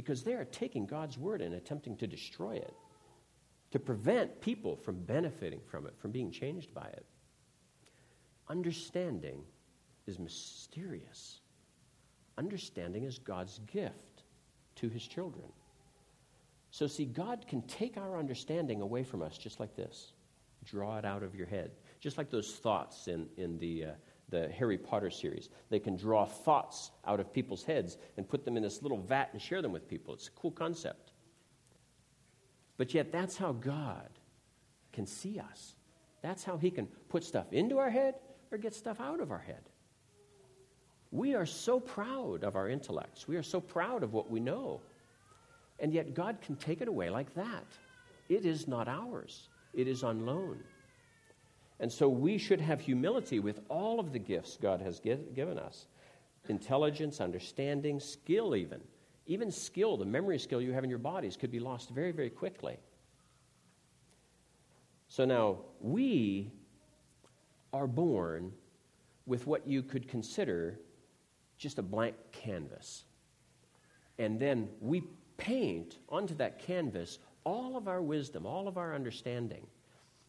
because 0.00 0.22
they 0.22 0.32
are 0.32 0.46
taking 0.46 0.86
God's 0.86 1.18
Word 1.18 1.42
and 1.42 1.54
attempting 1.54 1.94
to 1.98 2.06
destroy 2.06 2.52
it, 2.52 2.72
to 3.70 3.78
prevent 3.78 4.40
people 4.40 4.74
from 4.74 4.98
benefiting 5.00 5.60
from 5.70 5.86
it, 5.86 5.92
from 5.98 6.10
being 6.10 6.30
changed 6.30 6.72
by 6.72 6.86
it. 6.86 7.04
Understanding 8.48 9.42
is 10.06 10.18
mysterious. 10.18 11.40
Understanding 12.38 13.04
is 13.04 13.18
God's 13.18 13.58
gift 13.70 14.22
to 14.76 14.88
his 14.88 15.06
children. 15.06 15.52
So, 16.70 16.86
see, 16.86 17.04
God 17.04 17.46
can 17.46 17.60
take 17.62 17.98
our 17.98 18.18
understanding 18.18 18.80
away 18.80 19.04
from 19.04 19.20
us 19.20 19.36
just 19.36 19.60
like 19.60 19.76
this 19.76 20.12
draw 20.64 20.96
it 20.96 21.04
out 21.04 21.22
of 21.22 21.34
your 21.34 21.46
head. 21.46 21.72
Just 22.00 22.16
like 22.16 22.30
those 22.30 22.54
thoughts 22.54 23.06
in, 23.06 23.26
in 23.36 23.58
the, 23.58 23.84
uh, 23.84 23.92
the 24.30 24.48
Harry 24.48 24.78
Potter 24.78 25.10
series. 25.10 25.50
They 25.68 25.78
can 25.78 25.96
draw 25.96 26.24
thoughts 26.24 26.90
out 27.06 27.20
of 27.20 27.32
people's 27.32 27.64
heads 27.64 27.98
and 28.16 28.28
put 28.28 28.44
them 28.44 28.56
in 28.56 28.62
this 28.62 28.82
little 28.82 28.98
vat 28.98 29.30
and 29.32 29.42
share 29.42 29.62
them 29.62 29.72
with 29.72 29.88
people. 29.88 30.14
It's 30.14 30.28
a 30.28 30.32
cool 30.32 30.50
concept. 30.50 31.12
But 32.76 32.94
yet, 32.94 33.12
that's 33.12 33.36
how 33.36 33.52
God 33.52 34.08
can 34.92 35.06
see 35.06 35.38
us. 35.38 35.74
That's 36.22 36.44
how 36.44 36.56
He 36.56 36.70
can 36.70 36.86
put 37.08 37.24
stuff 37.24 37.52
into 37.52 37.78
our 37.78 37.90
head 37.90 38.14
or 38.50 38.58
get 38.58 38.74
stuff 38.74 39.00
out 39.00 39.20
of 39.20 39.30
our 39.30 39.38
head. 39.38 39.68
We 41.10 41.34
are 41.34 41.46
so 41.46 41.80
proud 41.80 42.44
of 42.44 42.56
our 42.56 42.68
intellects. 42.68 43.26
We 43.26 43.36
are 43.36 43.42
so 43.42 43.60
proud 43.60 44.02
of 44.02 44.12
what 44.12 44.30
we 44.30 44.40
know. 44.40 44.80
And 45.78 45.92
yet, 45.92 46.14
God 46.14 46.40
can 46.40 46.56
take 46.56 46.80
it 46.80 46.88
away 46.88 47.10
like 47.10 47.34
that. 47.34 47.66
It 48.28 48.46
is 48.46 48.68
not 48.68 48.88
ours, 48.88 49.48
it 49.74 49.88
is 49.88 50.04
on 50.04 50.24
loan. 50.24 50.62
And 51.80 51.90
so, 51.90 52.08
we 52.08 52.36
should 52.36 52.60
have 52.60 52.80
humility 52.80 53.40
with 53.40 53.60
all 53.68 53.98
of 53.98 54.12
the 54.12 54.18
gifts 54.18 54.58
God 54.60 54.82
has 54.82 55.00
give, 55.00 55.34
given 55.34 55.58
us 55.58 55.86
intelligence, 56.48 57.20
understanding, 57.20 57.98
skill, 58.00 58.54
even. 58.54 58.80
Even 59.26 59.50
skill, 59.50 59.96
the 59.96 60.04
memory 60.04 60.38
skill 60.38 60.60
you 60.60 60.72
have 60.72 60.84
in 60.84 60.90
your 60.90 60.98
bodies, 60.98 61.36
could 61.36 61.50
be 61.50 61.60
lost 61.60 61.90
very, 61.90 62.12
very 62.12 62.30
quickly. 62.30 62.76
So 65.08 65.24
now, 65.24 65.58
we 65.80 66.52
are 67.72 67.86
born 67.86 68.52
with 69.26 69.46
what 69.46 69.66
you 69.66 69.82
could 69.82 70.08
consider 70.08 70.78
just 71.56 71.78
a 71.78 71.82
blank 71.82 72.14
canvas. 72.32 73.04
And 74.18 74.38
then 74.38 74.68
we 74.80 75.02
paint 75.36 75.96
onto 76.08 76.34
that 76.34 76.58
canvas 76.58 77.18
all 77.44 77.76
of 77.76 77.88
our 77.88 78.02
wisdom, 78.02 78.44
all 78.44 78.68
of 78.68 78.76
our 78.76 78.94
understanding. 78.94 79.66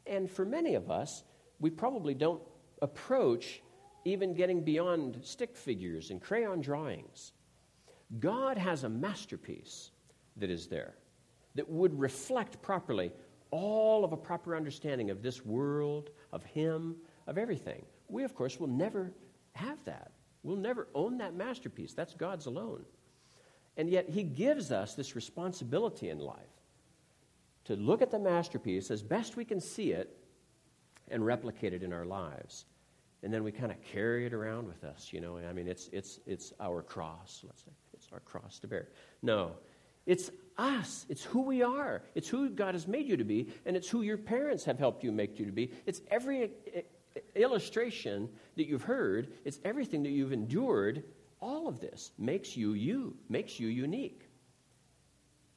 And 0.06 0.30
for 0.30 0.46
many 0.46 0.76
of 0.76 0.90
us, 0.90 1.24
we 1.62 1.70
probably 1.70 2.14
don't 2.14 2.42
approach 2.82 3.62
even 4.04 4.34
getting 4.34 4.64
beyond 4.64 5.20
stick 5.22 5.56
figures 5.56 6.10
and 6.10 6.20
crayon 6.20 6.60
drawings. 6.60 7.34
God 8.20 8.58
has 8.58 8.84
a 8.84 8.90
masterpiece 8.90 9.92
that 10.38 10.50
is 10.50 10.68
there 10.68 10.96
that 11.56 11.70
would 11.70 11.98
reflect 11.98 12.62
properly 12.62 13.12
all 13.52 14.04
of 14.04 14.12
a 14.12 14.18
proper 14.18 14.56
understanding 14.56 15.10
of 15.12 15.22
this 15.22 15.46
world, 15.46 16.10
of 16.32 16.44
Him, 16.44 16.96
of 17.28 17.38
everything. 17.38 17.86
We, 18.08 18.24
of 18.24 18.34
course, 18.34 18.60
will 18.60 18.68
never 18.68 19.14
have 19.54 19.78
that. 19.86 20.12
We'll 20.44 20.56
never 20.56 20.88
own 20.96 21.18
that 21.20 21.36
masterpiece. 21.36 21.94
That's 21.94 22.16
God's 22.16 22.48
alone. 22.48 22.84
And 23.78 23.90
yet, 23.90 24.10
He 24.10 24.24
gives 24.24 24.72
us 24.72 24.96
this 24.96 25.16
responsibility 25.16 26.10
in 26.10 26.20
life 26.20 26.40
to 27.66 27.76
look 27.76 28.02
at 28.02 28.10
the 28.10 28.20
masterpiece 28.20 28.90
as 28.90 29.04
best 29.04 29.36
we 29.36 29.46
can 29.46 29.60
see 29.62 29.92
it 29.92 30.18
and 31.12 31.26
replicate 31.26 31.74
it 31.74 31.84
in 31.84 31.94
our 31.94 32.06
lives. 32.06 32.66
And 33.24 33.32
then 33.32 33.44
we 33.44 33.52
kind 33.52 33.72
of 33.72 33.82
carry 33.84 34.26
it 34.26 34.34
around 34.34 34.68
with 34.68 34.84
us, 34.84 35.10
you 35.12 35.22
know. 35.22 35.38
I 35.38 35.54
mean, 35.54 35.68
it's, 35.68 35.90
it's, 35.94 36.20
it's 36.26 36.54
our 36.60 36.82
cross, 36.82 37.42
let's 37.46 37.64
say. 37.64 37.72
It's 37.94 38.08
our 38.12 38.20
cross 38.22 38.58
to 38.60 38.68
bear. 38.68 38.88
No, 39.22 39.52
it's 40.08 40.32
us. 40.58 41.06
It's 41.08 41.24
who 41.24 41.42
we 41.42 41.62
are. 41.62 42.02
It's 42.16 42.28
who 42.28 42.50
God 42.50 42.74
has 42.74 42.88
made 42.88 43.08
you 43.08 43.18
to 43.18 43.24
be, 43.24 43.50
and 43.66 43.78
it's 43.78 43.88
who 43.88 44.02
your 44.02 44.18
parents 44.18 44.66
have 44.66 44.80
helped 44.80 45.04
you 45.04 45.12
make 45.12 45.40
you 45.40 45.46
to 45.46 45.52
be. 45.52 45.72
It's 45.86 46.02
every 46.10 46.44
eh, 46.44 46.82
eh, 47.16 47.20
illustration 47.36 48.28
that 48.56 48.68
you've 48.68 48.84
heard, 48.84 49.34
it's 49.46 49.60
everything 49.64 50.04
that 50.04 50.10
you've 50.10 50.34
endured. 50.34 51.04
All 51.40 51.68
of 51.68 51.80
this 51.80 52.12
makes 52.18 52.56
you 52.56 52.74
you, 52.74 53.16
makes 53.30 53.60
you 53.60 53.68
unique. 53.68 54.22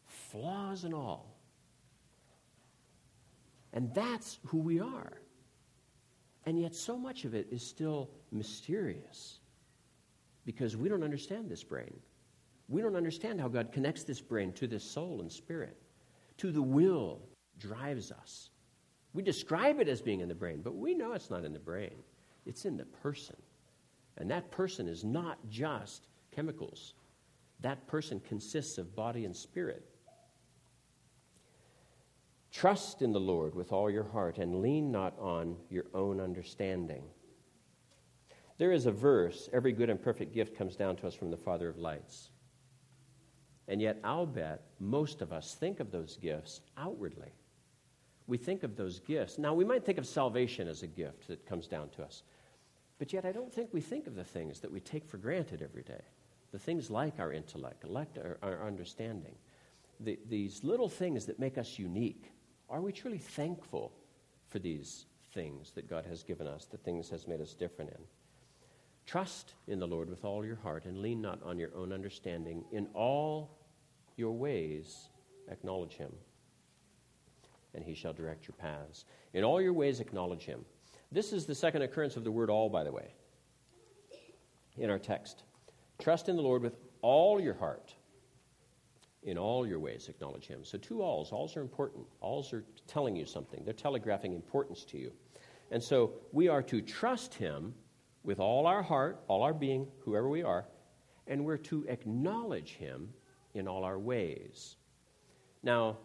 Flaws 0.07 0.85
and 0.85 0.95
all. 0.95 1.35
And 3.73 3.93
that's 3.95 4.39
who 4.47 4.59
we 4.59 4.81
are. 4.81 5.13
And 6.47 6.61
yet, 6.61 6.75
so 6.75 6.97
much 6.97 7.25
of 7.25 7.35
it 7.35 7.49
is 7.51 7.67
still 7.67 8.11
mysterious 8.31 9.39
because 10.45 10.77
we 10.77 10.89
don't 10.89 11.03
understand 11.03 11.49
this 11.49 11.65
brain. 11.65 11.95
We 12.69 12.83
don't 12.83 12.97
understand 12.97 13.41
how 13.41 13.49
God 13.49 13.73
connects 13.73 14.05
this 14.05 14.21
brain 14.21 14.53
to 14.53 14.67
this 14.67 14.85
soul 14.85 15.21
and 15.21 15.31
spirit, 15.33 15.77
to 16.39 16.53
the 16.53 16.63
will 16.63 17.23
drives 17.59 18.13
us. 18.13 18.51
We 19.13 19.23
describe 19.23 19.81
it 19.81 19.89
as 19.89 20.03
being 20.03 20.21
in 20.21 20.29
the 20.29 20.35
brain, 20.35 20.61
but 20.63 20.75
we 20.77 20.95
know 20.95 21.13
it's 21.13 21.31
not 21.31 21.45
in 21.45 21.53
the 21.53 21.59
brain. 21.59 21.95
It's 22.47 22.65
in 22.65 22.77
the 22.77 22.85
person. 22.85 23.37
And 24.19 24.31
that 24.31 24.51
person 24.51 24.89
is 24.89 25.05
not 25.05 25.39
just 25.49 26.09
chemicals, 26.31 26.95
that 27.61 27.87
person 27.87 28.21
consists 28.21 28.77
of 28.77 28.95
body 28.95 29.25
and 29.25 29.35
spirit. 29.35 29.87
Trust 32.55 33.03
in 33.03 33.13
the 33.13 33.21
Lord 33.21 33.55
with 33.55 33.73
all 33.73 33.91
your 33.91 34.05
heart 34.05 34.39
and 34.39 34.63
lean 34.63 34.91
not 34.91 35.19
on 35.19 35.57
your 35.71 35.87
own 35.93 36.21
understanding. 36.21 37.03
There 38.57 38.73
is 38.73 38.87
a 38.87 38.93
verse 38.93 39.51
every 39.53 39.73
good 39.73 39.91
and 39.91 40.01
perfect 40.01 40.33
gift 40.33 40.57
comes 40.57 40.77
down 40.77 40.97
to 40.97 41.07
us 41.07 41.15
from 41.15 41.31
the 41.31 41.37
Father 41.37 41.69
of 41.69 41.79
lights. 41.79 42.31
And 43.67 43.83
yet, 43.83 43.99
I'll 44.05 44.27
bet 44.27 44.63
most 44.79 45.21
of 45.21 45.33
us 45.33 45.55
think 45.55 45.81
of 45.81 45.91
those 45.91 46.17
gifts 46.17 46.61
outwardly 46.79 47.33
we 48.27 48.39
think 48.39 48.63
of 48.63 48.77
those 48.77 49.01
gifts. 49.01 49.39
Now, 49.39 49.55
we 49.55 49.65
might 49.65 49.85
think 49.85 49.99
of 49.99 50.07
salvation 50.07 50.67
as 50.67 50.83
a 50.83 50.87
gift 50.87 51.29
that 51.29 51.47
comes 51.47 51.67
down 51.67 51.91
to 51.91 52.03
us, 52.03 52.23
but 52.99 53.13
yet 53.13 53.25
I 53.25 53.33
don't 53.33 53.53
think 53.53 53.71
we 53.73 53.81
think 53.81 54.07
of 54.07 54.15
the 54.15 54.25
things 54.25 54.61
that 54.61 54.73
we 54.73 54.81
take 54.81 55.05
for 55.07 55.19
granted 55.19 55.61
every 55.63 55.83
day. 55.83 56.01
The 56.53 56.59
things 56.59 56.91
like 56.91 57.19
our 57.19 57.33
intellect, 57.33 57.85
our 57.85 58.67
understanding, 58.67 59.35
the, 60.01 60.19
these 60.29 60.63
little 60.63 60.89
things 60.89 61.27
that 61.27 61.39
make 61.39 61.59
us 61.59 61.79
unique. 61.79 62.31
Are 62.71 62.81
we 62.81 62.93
truly 62.93 63.19
thankful 63.19 63.93
for 64.49 64.59
these 64.59 65.07
things 65.33 65.73
that 65.73 65.89
God 65.89 66.05
has 66.07 66.23
given 66.23 66.47
us, 66.47 66.65
the 66.65 66.77
things 66.77 67.11
has 67.11 67.27
made 67.27 67.41
us 67.41 67.55
different 67.55 67.91
in? 67.91 68.03
Trust 69.07 69.55
in 69.67 69.79
the 69.79 69.87
Lord 69.87 70.09
with 70.09 70.25
all 70.25 70.45
your 70.45 70.57
heart 70.57 70.87
and 70.87 70.99
lean 70.99 71.21
not 71.21 71.43
on 71.43 71.59
your 71.59 71.71
own 71.77 71.93
understanding. 71.93 72.65
In 72.73 72.89
all 72.95 73.59
your 74.17 74.33
ways, 74.33 75.09
acknowledge 75.51 75.93
him 75.93 76.13
and 77.75 77.85
he 77.85 77.95
shall 77.95 78.13
direct 78.13 78.47
your 78.47 78.55
paths. 78.57 79.05
In 79.33 79.45
all 79.45 79.61
your 79.61 79.73
ways, 79.73 80.01
acknowledge 80.01 80.45
him. 80.45 80.65
This 81.13 81.33
is 81.33 81.45
the 81.45 81.55
second 81.55 81.83
occurrence 81.83 82.17
of 82.17 82.25
the 82.25 82.31
word 82.31 82.51
all, 82.51 82.69
by 82.69 82.85
the 82.85 82.93
way, 82.93 83.09
in 84.79 84.91
our 84.91 84.99
text. 84.99 85.43
Trust 85.99 86.29
in 86.29 86.37
the 86.37 86.43
Lord 86.43 86.63
with 86.63 86.77
all 87.03 87.41
your 87.41 87.55
heart. 87.55 87.95
In 89.25 89.39
all 89.39 89.67
your 89.67 89.79
ways, 89.79 90.09
acknowledge 90.09 90.47
him. 90.47 90.65
So, 90.65 90.77
two 90.77 91.03
alls. 91.03 91.33
Alls 91.33 91.57
are 91.57 91.63
important. 91.63 92.05
Alls 92.21 92.53
are 92.53 92.65
telling 92.87 93.17
you 93.17 93.25
something, 93.25 93.63
they're 93.65 93.73
telegraphing 93.73 94.35
importance 94.35 94.85
to 94.87 94.99
you. 94.99 95.13
And 95.71 95.83
so, 95.83 96.13
we 96.33 96.49
are 96.49 96.63
to 96.65 96.83
trust 96.83 97.35
him 97.35 97.75
with 98.23 98.39
all 98.39 98.67
our 98.67 98.83
heart, 98.83 99.23
all 99.29 99.43
our 99.43 99.55
being, 99.55 99.87
whoever 100.01 100.29
we 100.29 100.43
are, 100.43 100.67
and 101.27 101.45
we're 101.45 101.57
to 101.57 101.87
acknowledge 101.89 102.73
him 102.73 103.09
in 103.55 103.67
all 103.67 103.85
our 103.85 103.99
ways. 103.99 104.77
Now, 105.63 105.99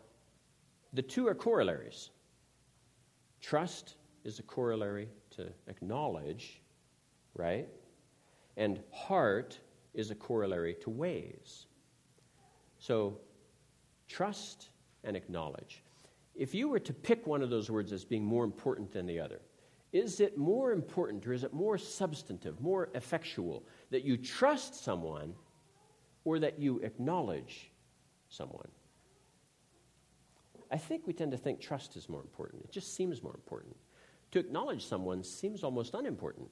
the 0.93 1.01
two 1.01 1.27
are 1.27 1.35
corollaries. 1.35 2.11
Trust 3.41 3.95
is 4.23 4.39
a 4.39 4.43
corollary 4.43 5.09
to 5.31 5.47
acknowledge, 5.67 6.61
right? 7.35 7.67
And 8.57 8.79
heart 8.91 9.59
is 9.93 10.11
a 10.11 10.15
corollary 10.15 10.75
to 10.81 10.89
ways. 10.89 11.67
So, 12.79 13.19
trust 14.07 14.69
and 15.03 15.15
acknowledge. 15.15 15.83
If 16.35 16.55
you 16.55 16.69
were 16.69 16.79
to 16.79 16.93
pick 16.93 17.27
one 17.27 17.41
of 17.41 17.49
those 17.49 17.69
words 17.69 17.91
as 17.91 18.05
being 18.05 18.23
more 18.23 18.43
important 18.43 18.91
than 18.91 19.05
the 19.05 19.19
other, 19.19 19.41
Is 19.91 20.19
it 20.19 20.37
more 20.37 20.71
important 20.71 21.25
or 21.25 21.33
is 21.33 21.43
it 21.43 21.53
more 21.53 21.77
substantive, 21.77 22.61
more 22.61 22.89
effectual 22.93 23.63
that 23.89 24.03
you 24.03 24.17
trust 24.17 24.83
someone 24.83 25.33
or 26.25 26.37
that 26.39 26.59
you 26.59 26.79
acknowledge 26.79 27.71
someone? 28.29 28.67
I 30.71 30.77
think 30.77 31.07
we 31.07 31.13
tend 31.13 31.31
to 31.31 31.37
think 31.37 31.59
trust 31.59 31.95
is 31.95 32.07
more 32.07 32.21
important. 32.21 32.63
It 32.63 32.71
just 32.71 32.95
seems 32.95 33.23
more 33.23 33.33
important. 33.33 33.75
To 34.31 34.39
acknowledge 34.39 34.85
someone 34.85 35.23
seems 35.23 35.63
almost 35.63 35.95
unimportant. 35.95 36.49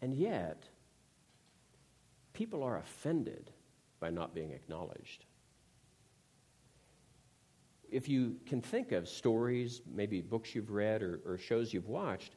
And 0.00 0.14
yet, 0.14 0.64
people 2.32 2.62
are 2.62 2.78
offended 2.78 3.50
by 4.00 4.10
not 4.10 4.34
being 4.34 4.50
acknowledged. 4.50 5.24
If 7.90 8.08
you 8.08 8.36
can 8.46 8.60
think 8.62 8.92
of 8.92 9.08
stories, 9.08 9.82
maybe 9.92 10.20
books 10.20 10.54
you've 10.54 10.70
read 10.70 11.02
or, 11.02 11.20
or 11.26 11.38
shows 11.38 11.74
you've 11.74 11.88
watched, 11.88 12.34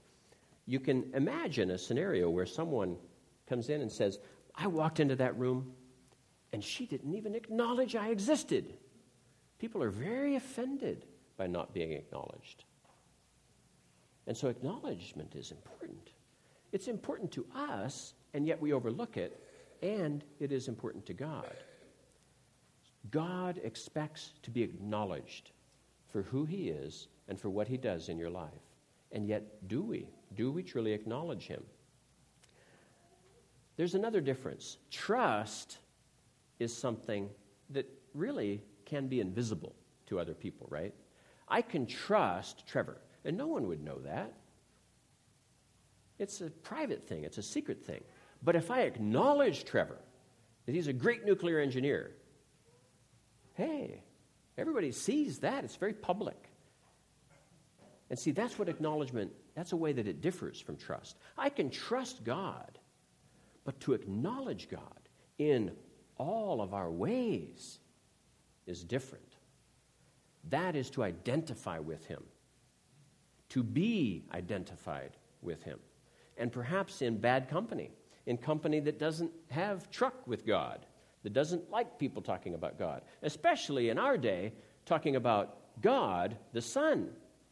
you 0.66 0.80
can 0.80 1.12
imagine 1.14 1.72
a 1.72 1.78
scenario 1.78 2.30
where 2.30 2.46
someone 2.46 2.98
comes 3.48 3.70
in 3.70 3.82
and 3.82 3.92
says, 3.92 4.20
I 4.56 4.68
walked 4.68 5.00
into 5.00 5.16
that 5.18 5.38
room 5.38 5.74
and 6.52 6.64
she 6.64 6.86
didn't 6.86 7.14
even 7.14 7.36
acknowledge 7.36 7.96
I 7.96 8.10
existed. 8.10 8.74
People 9.60 9.82
are 9.82 9.90
very 9.90 10.36
offended 10.36 11.06
by 11.38 11.48
not 11.48 11.74
being 11.74 11.94
acknowledged. 11.94 12.66
And 14.28 14.38
so, 14.38 14.48
acknowledgement 14.48 15.36
is 15.36 15.52
important. 15.52 16.12
It's 16.72 16.88
important 16.88 17.32
to 17.34 17.46
us, 17.54 18.14
and 18.34 18.48
yet 18.48 18.62
we 18.62 18.72
overlook 18.72 19.18
it, 19.18 19.44
and 19.84 20.24
it 20.40 20.52
is 20.52 20.70
important 20.70 21.06
to 21.06 21.14
God. 21.14 21.54
God 23.12 23.60
expects 23.64 24.32
to 24.44 24.50
be 24.50 24.64
acknowledged 24.64 25.52
for 26.10 26.24
who 26.24 26.46
He 26.46 26.70
is 26.70 27.10
and 27.28 27.40
for 27.40 27.50
what 27.50 27.68
He 27.68 27.78
does 27.78 28.08
in 28.08 28.18
your 28.18 28.30
life. 28.30 28.52
And 29.12 29.28
yet, 29.28 29.68
do 29.68 29.84
we? 29.84 30.08
Do 30.36 30.52
we 30.52 30.64
truly 30.64 30.94
acknowledge 30.94 31.48
Him? 31.48 31.64
There's 33.76 33.94
another 33.94 34.22
difference. 34.22 34.78
Trust 34.90 35.80
is 36.60 36.76
something 36.76 37.30
that 37.72 37.90
really 38.14 38.64
can 38.86 39.08
be 39.08 39.20
invisible 39.20 39.76
to 40.06 40.20
other 40.20 40.34
people, 40.34 40.66
right? 40.70 40.94
I 41.50 41.62
can 41.62 41.86
trust 41.86 42.66
Trevor, 42.68 43.02
and 43.26 43.36
no 43.36 43.48
one 43.48 43.68
would 43.68 43.84
know 43.84 44.00
that. 44.00 44.32
It's 46.20 46.40
a 46.40 46.50
private 46.50 47.06
thing, 47.06 47.26
it's 47.26 47.38
a 47.38 47.44
secret 47.44 47.84
thing. 47.84 48.02
But 48.44 48.56
if 48.56 48.70
I 48.70 48.82
acknowledge 48.82 49.64
Trevor, 49.64 50.00
that 50.66 50.76
he's 50.76 50.88
a 50.88 50.94
great 50.94 51.26
nuclear 51.26 51.60
engineer, 51.60 52.12
hey, 53.54 54.04
everybody 54.58 54.92
sees 54.92 55.40
that. 55.40 55.64
It's 55.64 55.76
very 55.76 55.94
public. 55.94 56.50
And 58.10 58.20
see, 58.20 58.32
that's 58.32 58.60
what 58.60 58.70
acknowledgement, 58.70 59.32
that's 59.56 59.72
a 59.72 59.78
way 59.78 59.94
that 59.94 60.08
it 60.08 60.22
differs 60.22 60.60
from 60.60 60.76
trust. 60.76 61.18
I 61.38 61.50
can 61.50 61.70
trust 61.70 62.24
God, 62.24 62.78
but 63.64 63.80
to 63.82 63.94
acknowledge 63.94 64.70
God 64.70 65.10
in 65.38 65.72
all 66.18 66.62
of 66.62 66.74
our 66.74 66.92
ways 66.92 67.80
is 68.68 68.84
different. 68.84 69.36
That 70.50 70.76
is 70.76 70.90
to 70.92 71.04
identify 71.04 71.80
with 71.80 72.06
Him, 72.06 72.24
to 73.50 73.64
be 73.64 74.26
identified 74.34 75.12
with 75.42 75.64
Him. 75.64 75.80
And 76.38 76.52
perhaps 76.52 77.02
in 77.02 77.18
bad 77.18 77.50
company, 77.50 77.92
in 78.26 78.38
company 78.38 78.80
that 78.82 79.00
doesn't 79.00 79.32
have 79.50 79.90
truck 79.92 80.28
with 80.28 80.46
God, 80.46 80.86
that 81.24 81.34
doesn't 81.34 81.70
like 81.70 82.00
people 82.00 82.22
talking 82.22 82.54
about 82.54 82.80
God, 82.80 83.02
especially 83.22 83.90
in 83.90 83.98
our 83.98 84.18
day, 84.18 84.54
talking 84.86 85.16
about 85.16 85.58
God 85.82 86.38
the 86.54 86.62
Son, 86.62 87.10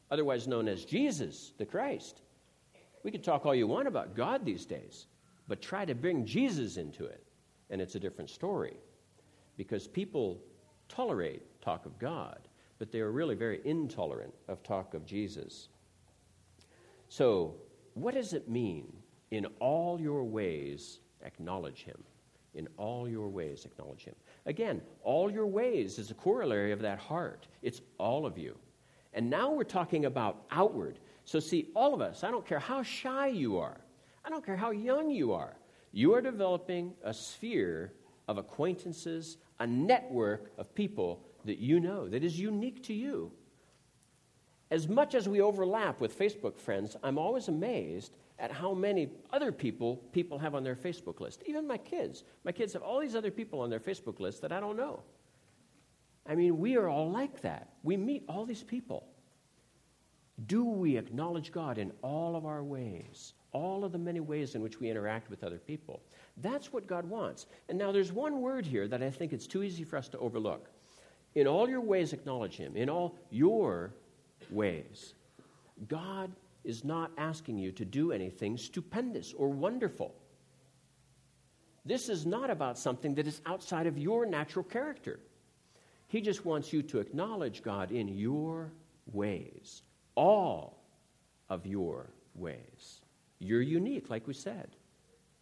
otherwise 0.10 0.48
known 0.48 0.68
as 0.68 0.86
Jesus 0.86 1.54
the 1.58 1.66
Christ. 1.66 2.22
We 3.04 3.12
could 3.12 3.24
talk 3.24 3.46
all 3.46 3.56
you 3.56 3.68
want 3.68 3.88
about 3.88 4.16
God 4.16 4.46
these 4.46 4.66
days, 4.66 5.08
but 5.48 5.62
try 5.62 5.86
to 5.86 5.96
bring 5.96 6.26
Jesus 6.26 6.78
into 6.78 7.06
it, 7.06 7.24
and 7.70 7.82
it's 7.82 7.96
a 7.96 8.00
different 8.00 8.30
story. 8.30 8.78
Because 9.58 9.88
people 9.88 10.42
tolerate 10.88 11.62
talk 11.62 11.86
of 11.86 11.98
God, 12.00 12.40
but 12.80 12.92
they 12.92 13.00
are 13.00 13.12
really 13.12 13.36
very 13.36 13.62
intolerant 13.64 14.34
of 14.48 14.64
talk 14.64 14.94
of 14.94 15.06
Jesus. 15.06 15.70
So, 17.10 17.56
what 17.94 18.14
does 18.14 18.34
it 18.34 18.50
mean? 18.50 18.92
In 19.32 19.48
all 19.60 20.00
your 20.00 20.24
ways, 20.24 21.00
acknowledge 21.24 21.84
him. 21.84 22.04
In 22.54 22.68
all 22.78 23.08
your 23.08 23.30
ways, 23.30 23.66
acknowledge 23.66 24.04
him. 24.04 24.16
Again, 24.46 24.82
all 25.04 25.32
your 25.32 25.48
ways 25.48 25.98
is 25.98 26.12
a 26.12 26.14
corollary 26.14 26.74
of 26.74 26.82
that 26.82 27.00
heart. 27.00 27.48
It's 27.62 27.82
all 27.98 28.26
of 28.26 28.38
you. 28.38 28.58
And 29.14 29.30
now 29.30 29.52
we're 29.52 29.64
talking 29.64 30.06
about 30.06 30.44
outward. 30.52 31.00
So, 31.24 31.40
see, 31.40 31.70
all 31.76 31.94
of 31.94 32.02
us, 32.02 32.24
I 32.24 32.32
don't 32.32 32.46
care 32.46 32.60
how 32.60 32.84
shy 32.84 33.28
you 33.28 33.58
are, 33.58 33.80
I 34.26 34.30
don't 34.30 34.46
care 34.46 34.58
how 34.58 34.72
young 34.72 35.10
you 35.10 35.34
are, 35.34 35.56
you 35.92 36.14
are 36.14 36.22
developing 36.22 36.94
a 37.04 37.14
sphere 37.14 37.94
of 38.28 38.38
acquaintances, 38.38 39.38
a 39.60 39.68
network 39.68 40.52
of 40.58 40.74
people 40.76 41.26
that 41.46 41.58
you 41.58 41.80
know, 41.80 42.08
that 42.08 42.24
is 42.24 42.40
unique 42.40 42.84
to 42.84 42.94
you. 42.94 43.32
As 44.72 44.88
much 44.88 45.16
as 45.16 45.28
we 45.28 45.42
overlap 45.42 46.00
with 46.00 46.18
Facebook 46.18 46.58
friends, 46.58 46.96
I'm 47.04 47.18
always 47.18 47.50
amazed 47.50 48.16
at 48.40 48.52
how 48.52 48.74
many 48.74 49.10
other 49.32 49.52
people 49.52 49.98
people 50.14 50.40
have 50.40 50.56
on 50.56 50.64
their 50.64 50.76
Facebook 50.76 51.20
list. 51.20 51.44
Even 51.46 51.68
my 51.68 51.78
kids. 51.78 52.24
My 52.46 52.54
kids 52.54 52.72
have 52.74 52.82
all 52.82 53.02
these 53.02 53.16
other 53.16 53.32
people 53.32 53.60
on 53.60 53.70
their 53.70 53.82
Facebook 53.82 54.22
list 54.22 54.42
that 54.42 54.54
I 54.54 54.62
don't 54.62 54.78
know. 54.78 55.04
I 56.26 56.36
mean, 56.36 56.58
we 56.58 56.78
are 56.78 56.88
all 56.88 57.12
like 57.12 57.42
that. 57.42 57.74
We 57.84 57.98
meet 57.98 58.24
all 58.30 58.46
these 58.46 58.64
people. 58.64 59.06
Do 60.48 60.64
we 60.64 60.98
acknowledge 60.98 61.52
God 61.52 61.78
in 61.78 61.92
all 62.02 62.38
of 62.38 62.46
our 62.46 62.64
ways? 62.64 63.34
All 63.52 63.84
of 63.84 63.92
the 63.92 63.98
many 63.98 64.22
ways 64.22 64.56
in 64.56 64.62
which 64.62 64.80
we 64.80 64.90
interact 64.90 65.30
with 65.30 65.44
other 65.44 65.58
people. 65.58 66.02
That's 66.38 66.72
what 66.72 66.88
God 66.88 67.06
wants. 67.06 67.48
And 67.68 67.78
now 67.78 67.92
there's 67.92 68.14
one 68.14 68.40
word 68.40 68.66
here 68.66 68.88
that 68.88 69.04
I 69.04 69.10
think 69.10 69.34
it's 69.34 69.48
too 69.48 69.64
easy 69.64 69.84
for 69.84 69.98
us 69.98 70.08
to 70.10 70.18
overlook. 70.20 70.70
In 71.36 71.48
all 71.48 71.68
your 71.68 71.82
ways, 71.82 72.14
acknowledge 72.14 72.56
Him. 72.56 72.78
In 72.78 72.90
all 72.90 73.18
your 73.30 73.94
ways. 74.50 75.14
God 75.88 76.32
is 76.64 76.84
not 76.84 77.12
asking 77.18 77.58
you 77.58 77.72
to 77.74 77.86
do 77.86 78.12
anything 78.12 78.58
stupendous 78.58 79.34
or 79.34 79.50
wonderful. 79.50 80.14
This 81.86 82.10
is 82.10 82.26
not 82.26 82.50
about 82.50 82.78
something 82.78 83.16
that 83.16 83.28
is 83.28 83.42
outside 83.46 83.88
of 83.88 83.98
your 83.98 84.26
natural 84.26 84.64
character. 84.64 85.20
He 86.08 86.22
just 86.22 86.46
wants 86.46 86.72
you 86.72 86.84
to 86.84 87.00
acknowledge 87.00 87.64
God 87.64 87.92
in 87.92 88.08
your 88.08 88.72
ways, 89.12 89.82
all 90.16 90.84
of 91.50 91.66
your 91.66 92.12
ways. 92.36 93.02
You're 93.40 93.62
unique, 93.62 94.10
like 94.10 94.28
we 94.28 94.34
said. 94.34 94.76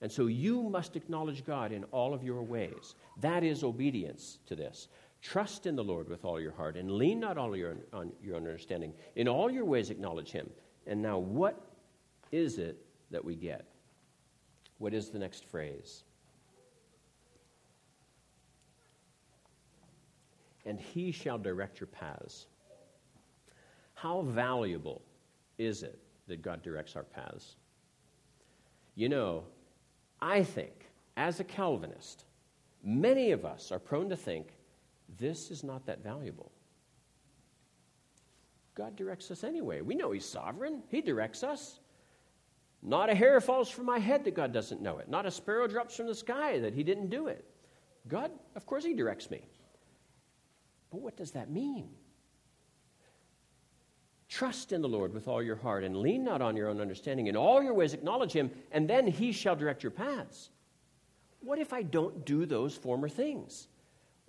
And 0.02 0.10
so 0.10 0.28
you 0.28 0.64
must 0.64 0.96
acknowledge 0.96 1.44
God 1.44 1.74
in 1.74 1.84
all 1.86 2.14
of 2.14 2.24
your 2.24 2.42
ways. 2.42 2.96
That 3.20 3.44
is 3.44 3.64
obedience 3.64 4.38
to 4.46 4.56
this. 4.56 4.88
Trust 5.22 5.66
in 5.66 5.76
the 5.76 5.84
Lord 5.84 6.08
with 6.08 6.24
all 6.24 6.40
your 6.40 6.54
heart 6.54 6.78
and 6.78 6.92
lean 6.92 7.20
not 7.20 7.38
on 7.38 7.54
your, 7.54 7.78
on 7.92 8.12
your 8.24 8.38
understanding. 8.38 8.94
In 9.16 9.28
all 9.28 9.52
your 9.52 9.66
ways, 9.66 9.90
acknowledge 9.90 10.32
Him. 10.32 10.50
And 10.88 11.02
now, 11.02 11.18
what 11.18 11.62
is 12.32 12.58
it 12.58 12.78
that 13.12 13.24
we 13.24 13.36
get? 13.36 13.66
What 14.78 14.94
is 14.94 15.10
the 15.10 15.20
next 15.20 15.46
phrase? 15.46 16.04
And 20.66 20.80
He 20.80 21.12
shall 21.12 21.38
direct 21.38 21.82
your 21.82 21.88
paths. 21.88 22.48
How 23.96 24.22
valuable 24.22 25.02
is 25.58 25.84
it 25.84 26.00
that 26.28 26.42
God 26.42 26.62
directs 26.64 26.96
our 26.96 27.04
paths? 27.04 27.58
You 28.96 29.10
know, 29.10 29.44
I 30.22 30.44
think, 30.44 30.86
as 31.18 31.42
a 31.42 31.44
Calvinist, 31.44 32.24
many 32.82 33.32
of 33.32 33.44
us 33.44 33.72
are 33.74 33.80
prone 33.80 34.08
to 34.10 34.16
think 34.16 34.54
this 35.18 35.52
is 35.52 35.64
not 35.64 35.86
that 35.86 36.04
valuable. 36.04 36.52
God 38.76 38.96
directs 38.96 39.30
us 39.32 39.44
anyway. 39.44 39.82
We 39.82 39.96
know 39.96 40.12
He's 40.12 40.26
sovereign, 40.26 40.84
He 40.90 41.02
directs 41.02 41.44
us. 41.44 41.80
Not 42.82 43.10
a 43.10 43.16
hair 43.16 43.42
falls 43.42 43.70
from 43.70 43.86
my 43.86 44.00
head 44.00 44.24
that 44.24 44.36
God 44.36 44.54
doesn't 44.54 44.82
know 44.82 45.00
it. 45.00 45.10
Not 45.10 45.26
a 45.26 45.32
sparrow 45.32 45.68
drops 45.68 45.98
from 45.98 46.08
the 46.08 46.16
sky 46.16 46.60
that 46.60 46.74
He 46.74 46.84
didn't 46.84 47.10
do 47.10 47.28
it. 47.28 47.44
God, 48.08 48.32
of 48.56 48.66
course, 48.66 48.86
He 48.86 48.94
directs 48.94 49.30
me. 49.30 49.42
But 50.90 51.02
what 51.02 51.18
does 51.18 51.32
that 51.32 51.50
mean? 51.52 51.90
Trust 54.30 54.72
in 54.72 54.82
the 54.82 54.88
Lord 54.88 55.14
with 55.14 55.28
all 55.28 55.42
your 55.44 55.56
heart 55.56 55.84
and 55.84 55.98
lean 55.98 56.24
not 56.24 56.42
on 56.42 56.56
your 56.56 56.70
own 56.70 56.80
understanding. 56.80 57.28
In 57.28 57.36
all 57.36 57.62
your 57.62 57.74
ways, 57.74 57.94
acknowledge 57.94 58.32
Him, 58.32 58.52
and 58.72 58.90
then 58.90 59.08
He 59.08 59.32
shall 59.32 59.56
direct 59.56 59.84
your 59.84 59.92
paths. 59.92 60.50
What 61.42 61.60
if 61.60 61.74
I 61.74 61.82
don't 61.82 62.26
do 62.26 62.46
those 62.46 62.76
former 62.76 63.10
things? 63.10 63.68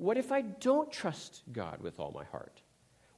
What 0.00 0.16
if 0.16 0.32
I 0.32 0.40
don't 0.40 0.90
trust 0.90 1.42
God 1.52 1.82
with 1.82 2.00
all 2.00 2.10
my 2.10 2.24
heart? 2.24 2.62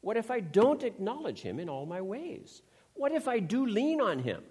What 0.01 0.17
if 0.17 0.33
I 0.33 0.41
don't 0.41 0.83
acknowledge 0.83 1.41
Him 1.41 1.61
in 1.61 1.69
all 1.69 1.87
my 1.87 2.01
ways? 2.01 2.63
What 2.95 3.13
if 3.13 3.29
I 3.29 3.39
do 3.39 3.65
lean 3.65 4.01
on 4.01 4.19
Him 4.19 4.43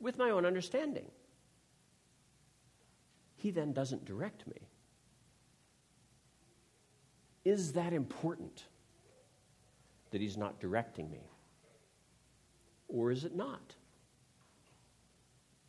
with 0.00 0.16
my 0.16 0.30
own 0.30 0.46
understanding? 0.46 1.04
He 3.36 3.50
then 3.50 3.74
doesn't 3.74 4.06
direct 4.06 4.46
me. 4.46 4.66
Is 7.44 7.74
that 7.74 7.92
important 7.92 8.64
that 10.10 10.22
He's 10.22 10.38
not 10.38 10.58
directing 10.60 11.10
me? 11.10 11.28
or 12.88 13.10
is 13.10 13.24
it 13.24 13.34
not? 13.34 13.74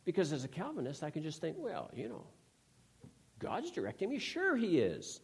Because 0.04 0.32
as 0.32 0.44
a 0.44 0.48
Calvinist, 0.48 1.02
I 1.02 1.10
can 1.10 1.22
just 1.22 1.40
think, 1.40 1.56
well, 1.58 1.90
you 1.94 2.08
know, 2.08 2.24
God's 3.38 3.70
directing 3.70 4.08
me. 4.08 4.18
Sure, 4.18 4.56
He 4.56 4.78
is. 4.78 5.20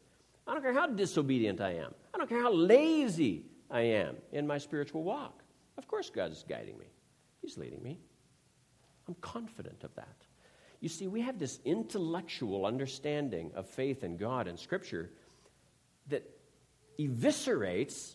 I 0.47 0.55
don't 0.55 0.63
care 0.63 0.73
how 0.73 0.87
disobedient 0.87 1.61
I 1.61 1.75
am. 1.75 1.95
I 2.15 2.19
don't 2.19 2.29
care 2.29 2.43
how 2.43 2.53
lazy 2.53 3.45
I 3.71 3.81
am 3.81 4.17
in 4.33 4.47
my 4.47 4.59
spiritual 4.59 5.03
walk. 5.03 5.43
Of 5.79 5.89
course, 5.89 6.11
God 6.11 6.33
is 6.33 6.45
guiding 6.49 6.79
me, 6.79 6.87
He's 7.41 7.57
leading 7.57 7.83
me. 7.83 7.99
I'm 9.09 9.15
confident 9.21 9.83
of 9.85 9.95
that. 9.97 10.17
You 10.81 10.89
see, 10.89 11.07
we 11.07 11.21
have 11.21 11.39
this 11.39 11.61
intellectual 11.65 12.67
understanding 12.67 13.53
of 13.55 13.69
faith 13.69 14.03
in 14.05 14.17
God 14.17 14.49
and 14.49 14.59
Scripture 14.59 15.11
that 16.09 16.29
eviscerates 16.99 18.15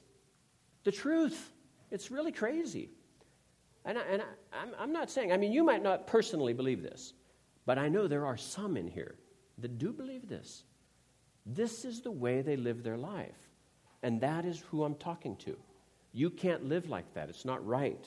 the 0.84 0.92
truth. 0.92 1.52
It's 1.92 2.12
really 2.12 2.32
crazy. 2.32 2.90
And, 3.86 3.98
I, 3.98 4.02
and 4.02 4.22
I, 4.52 4.84
I'm 4.84 4.92
not 4.92 5.10
saying, 5.10 5.32
I 5.32 5.38
mean, 5.38 5.54
you 5.54 5.64
might 5.64 5.82
not 5.82 6.08
personally 6.08 6.54
believe 6.54 6.84
this, 6.84 7.14
but 7.66 7.78
I 7.78 7.88
know 7.88 8.08
there 8.08 8.26
are 8.26 8.38
some 8.38 8.76
in 8.76 8.88
here 8.88 9.16
that 9.60 9.78
do 9.78 9.94
believe 9.94 10.28
this. 10.28 10.64
This 11.48 11.86
is 11.86 12.02
the 12.02 12.12
way 12.12 12.42
they 12.42 12.58
live 12.58 12.84
their 12.84 12.98
life. 12.98 13.50
And 14.04 14.22
that 14.22 14.46
is 14.46 14.60
who 14.70 14.84
I'm 14.84 14.96
talking 14.96 15.36
to. 15.38 15.58
You 16.14 16.30
can't 16.30 16.66
live 16.66 16.90
like 16.90 17.14
that. 17.14 17.30
It's 17.30 17.46
not 17.46 17.66
right. 17.66 18.04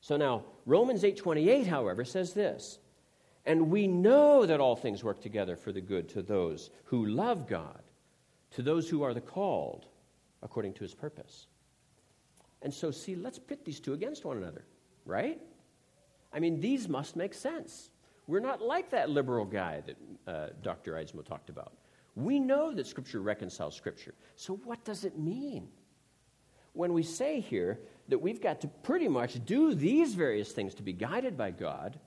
So 0.00 0.16
now, 0.16 0.44
Romans 0.66 1.02
8:28, 1.02 1.66
however, 1.66 2.04
says 2.04 2.34
this. 2.34 2.78
And 3.44 3.70
we 3.70 3.86
know 3.86 4.44
that 4.44 4.60
all 4.60 4.76
things 4.76 5.04
work 5.04 5.20
together 5.20 5.56
for 5.56 5.72
the 5.72 5.80
good 5.80 6.08
to 6.10 6.22
those 6.22 6.70
who 6.84 7.06
love 7.06 7.46
God, 7.46 7.82
to 8.52 8.62
those 8.62 8.88
who 8.88 9.02
are 9.02 9.14
the 9.14 9.20
called 9.20 9.86
according 10.42 10.74
to 10.74 10.80
his 10.80 10.94
purpose. 10.94 11.46
And 12.62 12.74
so, 12.74 12.90
see, 12.90 13.14
let's 13.14 13.38
pit 13.38 13.64
these 13.64 13.78
two 13.78 13.92
against 13.92 14.24
one 14.24 14.36
another, 14.36 14.64
right? 15.04 15.40
I 16.32 16.40
mean, 16.40 16.60
these 16.60 16.88
must 16.88 17.14
make 17.14 17.34
sense. 17.34 17.90
We're 18.26 18.40
not 18.40 18.60
like 18.60 18.90
that 18.90 19.08
liberal 19.08 19.44
guy 19.44 19.82
that 19.86 19.96
uh, 20.26 20.48
Dr. 20.62 20.94
Eidsmoe 20.94 21.24
talked 21.24 21.48
about. 21.48 21.72
We 22.16 22.40
know 22.40 22.72
that 22.72 22.86
Scripture 22.86 23.20
reconciles 23.20 23.76
Scripture. 23.76 24.14
So, 24.34 24.54
what 24.64 24.84
does 24.84 25.04
it 25.04 25.18
mean? 25.18 25.68
When 26.72 26.92
we 26.92 27.02
say 27.02 27.40
here 27.40 27.78
that 28.08 28.18
we've 28.18 28.40
got 28.40 28.62
to 28.62 28.68
pretty 28.68 29.08
much 29.08 29.44
do 29.44 29.74
these 29.74 30.14
various 30.14 30.52
things 30.52 30.74
to 30.74 30.82
be 30.82 30.92
guided 30.92 31.36
by 31.36 31.50
God, 31.50 31.98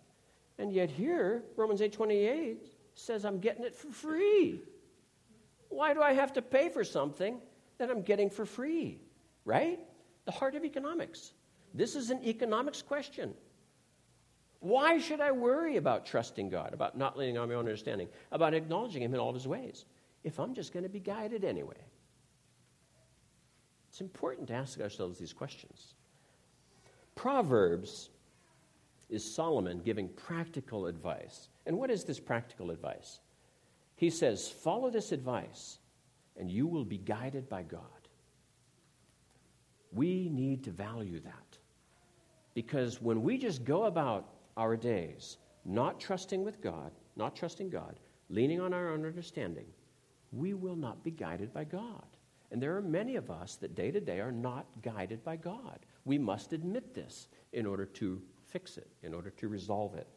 and 0.58 0.74
yet 0.74 0.89
here, 0.89 1.43
Romans 1.56 1.82
8:28 1.82 2.58
says 2.95 3.24
I'm 3.24 3.39
getting 3.39 3.63
it 3.63 3.76
for 3.76 3.91
free. 3.91 4.62
Why 5.69 5.93
do 5.93 6.02
I 6.02 6.13
have 6.13 6.34
to 6.34 6.41
pay 6.41 6.69
for 6.69 6.84
something 6.84 7.39
that 7.78 7.91
I'm 7.91 8.02
getting 8.02 8.30
for 8.30 8.45
free? 8.45 9.00
Right? 9.45 9.80
The 10.26 10.32
heart 10.32 10.56
of 10.56 10.65
economics. 10.65 11.34
This 11.74 11.95
is 11.95 12.10
an 12.10 12.24
economics 12.24 12.82
question. 12.82 13.34
Why 14.60 14.98
should 14.98 15.22
I 15.22 15.32
worry 15.32 15.78
about 15.78 16.06
trusting 16.06 16.50
God, 16.50 16.74
about 16.74 16.98
not 16.98 17.17
leaning 17.17 17.38
on 17.38 17.48
my 17.48 17.56
own 17.56 17.62
understanding, 17.62 18.10
about 18.32 18.54
acknowledging 18.54 19.02
Him 19.02 19.13
in 19.13 19.19
all 19.19 19.30
of 19.30 19.36
His 19.36 19.48
ways, 19.48 19.86
if 20.23 20.39
I'm 20.39 20.53
just 20.53 20.73
going 20.73 20.84
to 20.84 20.89
be 20.89 20.99
guided 20.99 21.43
anyway? 21.43 21.77
It's 23.89 24.01
important 24.01 24.47
to 24.49 24.53
ask 24.53 24.79
ourselves 24.79 25.17
these 25.17 25.34
questions. 25.34 25.93
Proverbs 27.15 28.10
is 29.10 29.23
Solomon 29.23 29.82
giving 29.84 30.08
practical 30.10 30.86
advice. 30.86 31.49
And 31.65 31.77
what 31.77 31.89
is 31.89 32.03
this 32.03 32.19
practical 32.19 32.71
advice? 32.71 33.19
He 33.95 34.10
says, 34.10 34.47
Follow 34.47 34.89
this 34.89 35.12
advice, 35.12 35.79
and 36.38 36.49
you 36.49 36.67
will 36.67 36.86
be 36.86 36.97
guided 36.97 37.49
by 37.49 37.63
God. 37.63 37.82
We 39.91 40.29
need 40.29 40.63
to 40.65 40.71
value 40.71 41.19
that. 41.21 41.58
Because 42.53 43.01
when 43.01 43.23
we 43.23 43.38
just 43.38 43.65
go 43.65 43.86
about 43.86 44.29
our 44.55 44.77
days 44.77 45.38
not 45.65 45.99
trusting 45.99 46.43
with 46.43 46.62
God, 46.62 46.91
not 47.15 47.36
trusting 47.36 47.69
God, 47.69 47.99
leaning 48.29 48.62
on 48.62 48.73
our 48.73 48.89
own 48.89 49.05
understanding, 49.05 49.65
we 50.31 50.53
will 50.53 50.75
not 50.75 51.03
be 51.03 51.11
guided 51.11 51.53
by 51.53 51.63
God. 51.63 52.05
And 52.51 52.61
there 52.61 52.75
are 52.75 52.81
many 52.81 53.15
of 53.15 53.29
us 53.29 53.55
that 53.57 53.75
day 53.75 53.91
to 53.91 53.99
day 53.99 54.19
are 54.19 54.31
not 54.31 54.65
guided 54.81 55.23
by 55.23 55.35
God. 55.35 55.79
We 56.05 56.17
must 56.17 56.53
admit 56.53 56.93
this 56.93 57.27
in 57.53 57.65
order 57.65 57.85
to 57.85 58.21
fix 58.47 58.77
it, 58.77 58.87
in 59.03 59.13
order 59.13 59.29
to 59.29 59.47
resolve 59.47 59.95
it. 59.95 60.07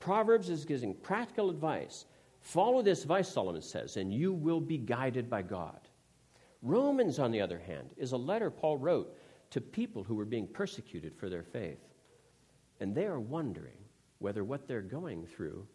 Proverbs 0.00 0.48
is 0.48 0.64
giving 0.64 0.94
practical 0.94 1.50
advice. 1.50 2.06
Follow 2.40 2.82
this 2.82 3.02
advice, 3.02 3.28
Solomon 3.28 3.62
says, 3.62 3.96
and 3.96 4.12
you 4.12 4.32
will 4.32 4.60
be 4.60 4.78
guided 4.78 5.28
by 5.28 5.42
God. 5.42 5.80
Romans, 6.62 7.18
on 7.18 7.30
the 7.30 7.40
other 7.40 7.58
hand, 7.58 7.90
is 7.96 8.12
a 8.12 8.16
letter 8.16 8.50
Paul 8.50 8.78
wrote 8.78 9.16
to 9.50 9.60
people 9.60 10.02
who 10.02 10.14
were 10.14 10.24
being 10.24 10.46
persecuted 10.46 11.14
for 11.14 11.28
their 11.28 11.42
faith. 11.42 11.80
And 12.80 12.94
they 12.94 13.04
are 13.04 13.20
wondering 13.20 13.76
whether 14.18 14.44
what 14.44 14.66
they're 14.66 14.80
going 14.80 15.26
through 15.26 15.66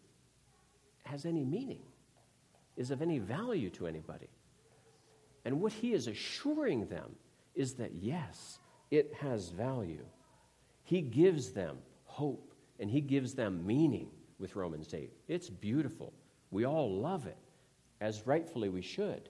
has 1.04 1.24
any 1.24 1.44
meaning, 1.44 1.82
is 2.78 2.90
of 2.90 3.02
any 3.02 3.18
value 3.18 3.68
to 3.70 3.86
anybody. 3.86 4.28
And 5.44 5.60
what 5.60 5.72
he 5.72 5.92
is 5.92 6.06
assuring 6.06 6.86
them 6.86 7.16
is 7.54 7.74
that, 7.74 7.92
yes, 7.94 8.58
it 8.90 9.12
has 9.20 9.50
value. 9.50 10.04
He 10.84 11.02
gives 11.02 11.50
them 11.50 11.78
hope 12.04 12.54
and 12.78 12.88
he 12.88 13.00
gives 13.00 13.34
them 13.34 13.66
meaning 13.66 14.08
with 14.38 14.56
Romans 14.56 14.94
8. 14.94 15.12
It's 15.26 15.50
beautiful. 15.50 16.12
We 16.50 16.64
all 16.64 16.90
love 16.90 17.26
it, 17.26 17.36
as 18.00 18.26
rightfully 18.26 18.68
we 18.68 18.82
should. 18.82 19.28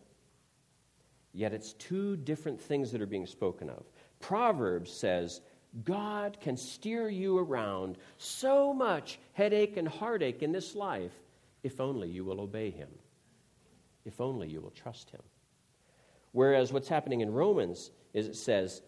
Yet 1.33 1.53
it's 1.53 1.73
two 1.73 2.17
different 2.17 2.61
things 2.61 2.93
that 2.93 3.01
are 3.01 3.07
being 3.07 3.27
spoken 3.27 3.71
of. 3.71 3.85
Proverbs 4.21 4.93
says, 4.93 5.41
God 5.85 6.39
can 6.41 6.57
steer 6.57 7.09
you 7.09 7.39
around 7.39 7.99
so 8.19 8.73
much 8.73 9.19
headache 9.33 9.77
and 9.77 9.89
heartache 9.89 10.43
in 10.43 10.53
this 10.53 10.75
life 10.75 11.13
if 11.63 11.81
only 11.81 12.09
you 12.09 12.25
will 12.25 12.41
obey 12.41 12.71
him, 12.71 12.89
if 14.05 14.21
only 14.21 14.49
you 14.49 14.61
will 14.61 14.71
trust 14.71 15.11
him. 15.11 15.23
Whereas 16.33 16.73
what's 16.73 16.89
happening 16.89 17.21
in 17.21 17.33
Romans 17.33 17.91
is 18.13 18.27
it 18.27 18.37
says 18.37 18.83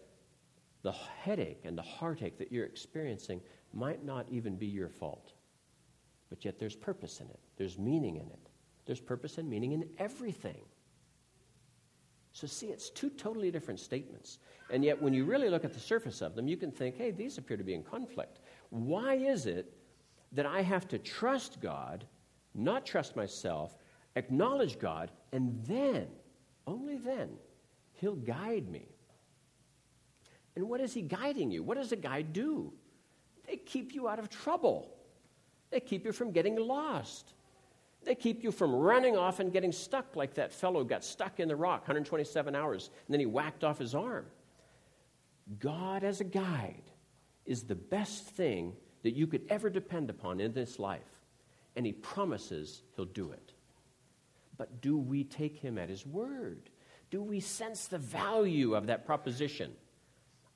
the 0.83 0.91
headache 0.91 1.61
and 1.63 1.77
the 1.77 1.83
heartache 1.83 2.37
that 2.37 2.51
you're 2.51 2.65
experiencing 2.65 3.41
might 3.73 4.03
not 4.03 4.25
even 4.29 4.55
be 4.55 4.67
your 4.67 4.89
fault. 4.89 5.33
But 6.29 6.45
yet 6.45 6.59
there's 6.59 6.75
purpose 6.75 7.19
in 7.19 7.27
it, 7.27 7.39
there's 7.57 7.77
meaning 7.77 8.15
in 8.15 8.27
it. 8.27 8.49
There's 8.85 8.99
purpose 8.99 9.37
and 9.37 9.49
meaning 9.49 9.73
in 9.73 9.87
everything. 9.99 10.61
So, 12.33 12.47
see, 12.47 12.67
it's 12.67 12.89
two 12.89 13.09
totally 13.09 13.51
different 13.51 13.79
statements. 13.79 14.39
And 14.69 14.85
yet, 14.85 15.01
when 15.01 15.13
you 15.13 15.25
really 15.25 15.49
look 15.49 15.65
at 15.65 15.73
the 15.73 15.79
surface 15.79 16.21
of 16.21 16.33
them, 16.33 16.47
you 16.47 16.55
can 16.55 16.71
think, 16.71 16.97
hey, 16.97 17.11
these 17.11 17.37
appear 17.37 17.57
to 17.57 17.63
be 17.63 17.73
in 17.73 17.83
conflict. 17.83 18.39
Why 18.69 19.15
is 19.15 19.45
it 19.45 19.73
that 20.31 20.45
I 20.45 20.61
have 20.61 20.87
to 20.89 20.97
trust 20.97 21.59
God, 21.61 22.05
not 22.55 22.85
trust 22.85 23.17
myself, 23.17 23.77
acknowledge 24.15 24.79
God, 24.79 25.11
and 25.31 25.61
then, 25.65 26.07
only 26.67 26.97
then, 26.97 27.29
He'll 27.93 28.15
guide 28.15 28.69
me? 28.69 28.87
And 30.55 30.67
what 30.67 30.81
is 30.81 30.93
He 30.93 31.01
guiding 31.01 31.51
you? 31.51 31.63
What 31.63 31.77
does 31.77 31.91
a 31.91 31.97
guide 31.97 32.33
do? 32.33 32.73
They 33.47 33.57
keep 33.57 33.93
you 33.93 34.07
out 34.07 34.19
of 34.19 34.29
trouble, 34.29 34.93
they 35.69 35.79
keep 35.79 36.05
you 36.05 36.11
from 36.11 36.31
getting 36.31 36.55
lost. 36.55 37.33
They 38.03 38.15
keep 38.15 38.43
you 38.43 38.51
from 38.51 38.73
running 38.73 39.15
off 39.15 39.39
and 39.39 39.53
getting 39.53 39.71
stuck 39.71 40.15
like 40.15 40.33
that 40.33 40.51
fellow 40.51 40.83
got 40.83 41.03
stuck 41.03 41.39
in 41.39 41.47
the 41.47 41.55
rock 41.55 41.81
127 41.81 42.55
hours 42.55 42.89
and 43.05 43.13
then 43.13 43.19
he 43.19 43.27
whacked 43.27 43.63
off 43.63 43.77
his 43.77 43.93
arm. 43.93 44.25
God 45.59 46.03
as 46.03 46.19
a 46.19 46.23
guide 46.23 46.81
is 47.45 47.63
the 47.63 47.75
best 47.75 48.25
thing 48.25 48.73
that 49.03 49.15
you 49.15 49.27
could 49.27 49.43
ever 49.49 49.69
depend 49.69 50.09
upon 50.09 50.39
in 50.39 50.53
this 50.53 50.79
life. 50.79 51.01
And 51.75 51.85
he 51.85 51.91
promises 51.91 52.81
he'll 52.95 53.05
do 53.05 53.31
it. 53.31 53.50
But 54.61 54.79
do 54.79 54.95
we 54.95 55.23
take 55.23 55.57
him 55.57 55.79
at 55.79 55.89
his 55.89 56.05
word? 56.05 56.69
Do 57.09 57.23
we 57.23 57.39
sense 57.39 57.87
the 57.87 57.97
value 57.97 58.75
of 58.75 58.85
that 58.85 59.07
proposition? 59.07 59.71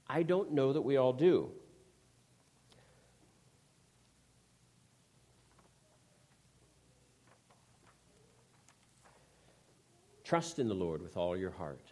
I 0.07 0.21
don't 0.21 0.51
know 0.51 0.73
that 0.73 0.83
we 0.83 0.97
all 0.97 1.11
do. 1.11 1.49
Trust 10.23 10.59
in 10.59 10.67
the 10.67 10.75
Lord 10.75 11.01
with 11.01 11.17
all 11.17 11.35
your 11.35 11.49
heart, 11.49 11.91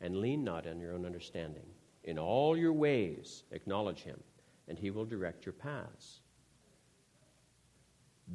and 0.00 0.22
lean 0.22 0.42
not 0.42 0.66
on 0.66 0.80
your 0.80 0.94
own 0.94 1.04
understanding. 1.04 1.66
In 2.04 2.18
all 2.18 2.56
your 2.56 2.72
ways, 2.72 3.42
acknowledge 3.50 4.00
him, 4.00 4.18
and 4.66 4.78
he 4.78 4.90
will 4.90 5.04
direct 5.04 5.44
your 5.44 5.52
paths. 5.52 6.20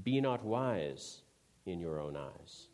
Be 0.03 0.21
not 0.21 0.45
wise 0.45 1.23
in 1.65 1.79
your 1.79 1.99
own 1.99 2.15
eyes. 2.15 2.67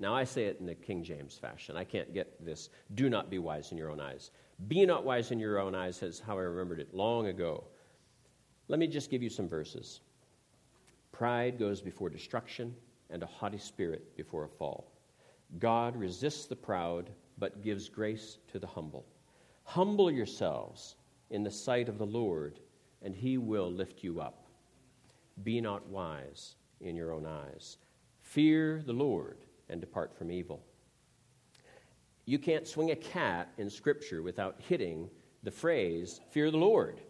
Now, 0.00 0.14
I 0.14 0.24
say 0.24 0.44
it 0.44 0.58
in 0.60 0.66
the 0.66 0.74
King 0.74 1.02
James 1.02 1.36
fashion. 1.36 1.76
I 1.76 1.84
can't 1.84 2.14
get 2.14 2.44
this. 2.44 2.70
Do 2.94 3.10
not 3.10 3.30
be 3.30 3.38
wise 3.38 3.72
in 3.72 3.78
your 3.78 3.90
own 3.90 4.00
eyes. 4.00 4.30
Be 4.68 4.86
not 4.86 5.04
wise 5.04 5.32
in 5.32 5.40
your 5.40 5.58
own 5.58 5.74
eyes, 5.74 6.02
is 6.02 6.20
how 6.20 6.38
I 6.38 6.42
remembered 6.42 6.78
it 6.78 6.94
long 6.94 7.26
ago. 7.26 7.64
Let 8.68 8.78
me 8.78 8.86
just 8.86 9.10
give 9.10 9.22
you 9.22 9.30
some 9.30 9.48
verses. 9.48 10.00
Pride 11.10 11.58
goes 11.58 11.80
before 11.80 12.10
destruction, 12.10 12.74
and 13.10 13.22
a 13.22 13.26
haughty 13.26 13.58
spirit 13.58 14.16
before 14.16 14.44
a 14.44 14.48
fall. 14.48 14.92
God 15.58 15.96
resists 15.96 16.46
the 16.46 16.56
proud, 16.56 17.10
but 17.38 17.62
gives 17.62 17.88
grace 17.88 18.38
to 18.52 18.58
the 18.58 18.66
humble. 18.66 19.06
Humble 19.64 20.10
yourselves 20.10 20.96
in 21.30 21.42
the 21.42 21.50
sight 21.50 21.88
of 21.88 21.98
the 21.98 22.06
Lord, 22.06 22.60
and 23.02 23.14
he 23.14 23.38
will 23.38 23.70
lift 23.70 24.04
you 24.04 24.20
up. 24.20 24.46
Be 25.42 25.60
not 25.60 25.86
wise 25.88 26.56
in 26.80 26.94
your 26.94 27.12
own 27.12 27.26
eyes. 27.26 27.78
Fear 28.20 28.82
the 28.84 28.92
Lord 28.92 29.38
and 29.68 29.80
depart 29.80 30.16
from 30.16 30.30
evil. 30.30 30.62
You 32.24 32.38
can't 32.38 32.66
swing 32.66 32.90
a 32.90 32.96
cat 32.96 33.52
in 33.56 33.70
Scripture 33.70 34.22
without 34.22 34.56
hitting 34.60 35.08
the 35.42 35.50
phrase, 35.50 36.20
Fear 36.30 36.50
the 36.50 36.58
Lord. 36.58 37.00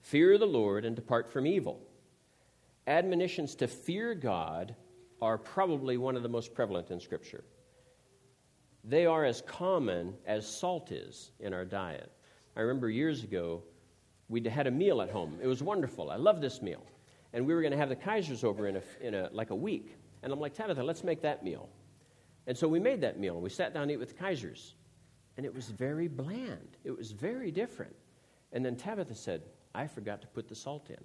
Fear 0.00 0.38
the 0.38 0.46
Lord 0.46 0.84
and 0.84 0.96
depart 0.96 1.30
from 1.30 1.46
evil. 1.46 1.80
Admonitions 2.86 3.54
to 3.56 3.68
fear 3.68 4.14
God 4.14 4.74
are 5.20 5.38
probably 5.38 5.96
one 5.96 6.16
of 6.16 6.22
the 6.22 6.28
most 6.28 6.54
prevalent 6.54 6.90
in 6.90 6.98
Scripture. 6.98 7.44
They 8.84 9.06
are 9.06 9.24
as 9.24 9.42
common 9.42 10.14
as 10.26 10.46
salt 10.46 10.90
is 10.90 11.30
in 11.38 11.54
our 11.54 11.64
diet. 11.64 12.10
I 12.56 12.60
remember 12.60 12.90
years 12.90 13.22
ago, 13.22 13.62
we 14.28 14.42
had 14.42 14.66
a 14.66 14.70
meal 14.70 15.00
at 15.00 15.10
home. 15.10 15.38
It 15.40 15.46
was 15.46 15.62
wonderful. 15.62 16.10
I 16.10 16.16
love 16.16 16.40
this 16.40 16.60
meal. 16.60 16.82
And 17.32 17.46
we 17.46 17.54
were 17.54 17.60
going 17.60 17.72
to 17.72 17.78
have 17.78 17.88
the 17.88 17.96
Kaisers 17.96 18.44
over 18.44 18.66
in, 18.66 18.76
a, 18.76 18.82
in 19.00 19.14
a, 19.14 19.30
like 19.32 19.50
a 19.50 19.54
week. 19.54 19.96
And 20.22 20.32
I'm 20.32 20.40
like, 20.40 20.54
Tabitha, 20.54 20.82
let's 20.82 21.04
make 21.04 21.22
that 21.22 21.42
meal. 21.42 21.68
And 22.46 22.56
so 22.56 22.68
we 22.68 22.80
made 22.80 23.00
that 23.00 23.18
meal. 23.18 23.40
We 23.40 23.50
sat 23.50 23.74
down 23.74 23.88
to 23.88 23.94
eat 23.94 23.98
with 23.98 24.16
the 24.16 24.24
Kaisers. 24.24 24.72
And 25.36 25.46
it 25.46 25.54
was 25.54 25.68
very 25.68 26.08
bland. 26.08 26.76
It 26.84 26.96
was 26.96 27.12
very 27.12 27.50
different. 27.50 27.94
And 28.52 28.64
then 28.64 28.76
Tabitha 28.76 29.14
said, 29.14 29.42
I 29.74 29.86
forgot 29.86 30.20
to 30.22 30.28
put 30.28 30.48
the 30.48 30.54
salt 30.54 30.90
in. 30.90 31.04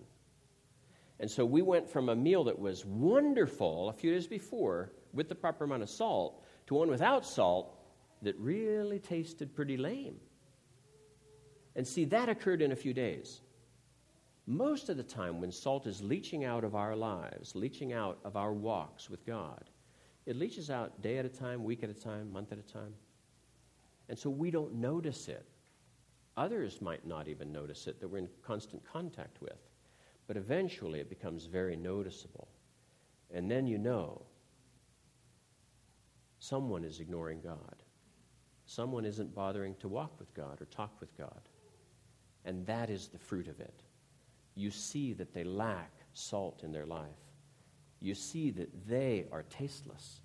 And 1.19 1.31
so 1.31 1.45
we 1.45 1.61
went 1.61 1.89
from 1.89 2.09
a 2.09 2.15
meal 2.15 2.43
that 2.43 2.59
was 2.59 2.85
wonderful 2.85 3.89
a 3.89 3.93
few 3.93 4.11
days 4.11 4.27
before 4.27 4.91
with 5.13 5.29
the 5.29 5.35
proper 5.35 5.63
amount 5.63 5.83
of 5.83 5.89
salt 5.89 6.43
to 6.67 6.75
one 6.75 6.89
without 6.89 7.25
salt 7.25 7.79
that 8.21 8.37
really 8.37 8.99
tasted 8.99 9.55
pretty 9.55 9.77
lame. 9.77 10.17
And 11.75 11.87
see, 11.87 12.05
that 12.05 12.29
occurred 12.29 12.61
in 12.61 12.71
a 12.71 12.75
few 12.75 12.93
days. 12.93 13.41
Most 14.49 14.87
of 14.87 14.95
the 14.95 15.03
time, 15.03 15.41
when 15.41 15.51
salt 15.51 15.87
is 15.87 16.01
leaching 16.01 16.45
out 16.45 16.63
of 16.63 16.73
our 16.73 16.95
lives, 16.95 17.53
leaching 17.53 17.91
out 17.91 18.17
of 18.23 18.37
our 18.37 18.53
walks 18.53 19.09
with 19.09 19.25
God, 19.25 19.69
it 20.25 20.37
leaches 20.37 20.69
out 20.69 21.01
day 21.01 21.17
at 21.17 21.25
a 21.25 21.29
time, 21.29 21.65
week 21.65 21.83
at 21.83 21.89
a 21.89 21.93
time, 21.93 22.31
month 22.31 22.53
at 22.53 22.57
a 22.57 22.73
time. 22.73 22.93
And 24.07 24.17
so 24.17 24.29
we 24.29 24.49
don't 24.49 24.75
notice 24.75 25.27
it. 25.27 25.45
Others 26.37 26.81
might 26.81 27.05
not 27.05 27.27
even 27.27 27.51
notice 27.51 27.87
it 27.87 27.99
that 27.99 28.07
we're 28.07 28.19
in 28.19 28.29
constant 28.41 28.81
contact 28.85 29.41
with. 29.41 29.59
But 30.27 30.37
eventually 30.37 31.01
it 31.01 31.09
becomes 31.09 31.45
very 31.45 31.75
noticeable. 31.75 32.47
And 33.33 33.51
then 33.51 33.67
you 33.67 33.77
know 33.77 34.21
someone 36.39 36.85
is 36.85 37.01
ignoring 37.01 37.41
God. 37.41 37.83
Someone 38.65 39.05
isn't 39.05 39.35
bothering 39.35 39.75
to 39.75 39.89
walk 39.89 40.17
with 40.19 40.33
God 40.33 40.61
or 40.61 40.65
talk 40.65 41.01
with 41.01 41.17
God. 41.17 41.49
And 42.45 42.65
that 42.65 42.89
is 42.89 43.07
the 43.07 43.17
fruit 43.17 43.47
of 43.49 43.59
it. 43.59 43.83
You 44.57 44.71
see 44.71 45.13
that 45.13 45.33
they 45.33 45.43
lack 45.43 45.91
salt 46.13 46.63
in 46.63 46.71
their 46.71 46.85
life. 46.85 47.05
You 47.99 48.15
see 48.15 48.51
that 48.51 48.87
they 48.87 49.25
are 49.31 49.43
tasteless. 49.43 50.21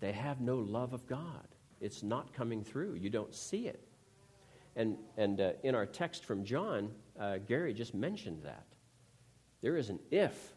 They 0.00 0.12
have 0.12 0.40
no 0.40 0.56
love 0.56 0.92
of 0.92 1.06
God. 1.06 1.48
It's 1.80 2.02
not 2.02 2.32
coming 2.32 2.62
through. 2.62 2.94
You 2.94 3.10
don't 3.10 3.34
see 3.34 3.66
it. 3.66 3.88
And, 4.76 4.96
and 5.16 5.40
uh, 5.40 5.52
in 5.62 5.74
our 5.74 5.86
text 5.86 6.24
from 6.24 6.44
John, 6.44 6.90
uh, 7.18 7.38
Gary 7.38 7.72
just 7.72 7.94
mentioned 7.94 8.42
that. 8.44 8.66
There 9.60 9.76
is 9.76 9.88
an 9.88 9.98
if 10.10 10.52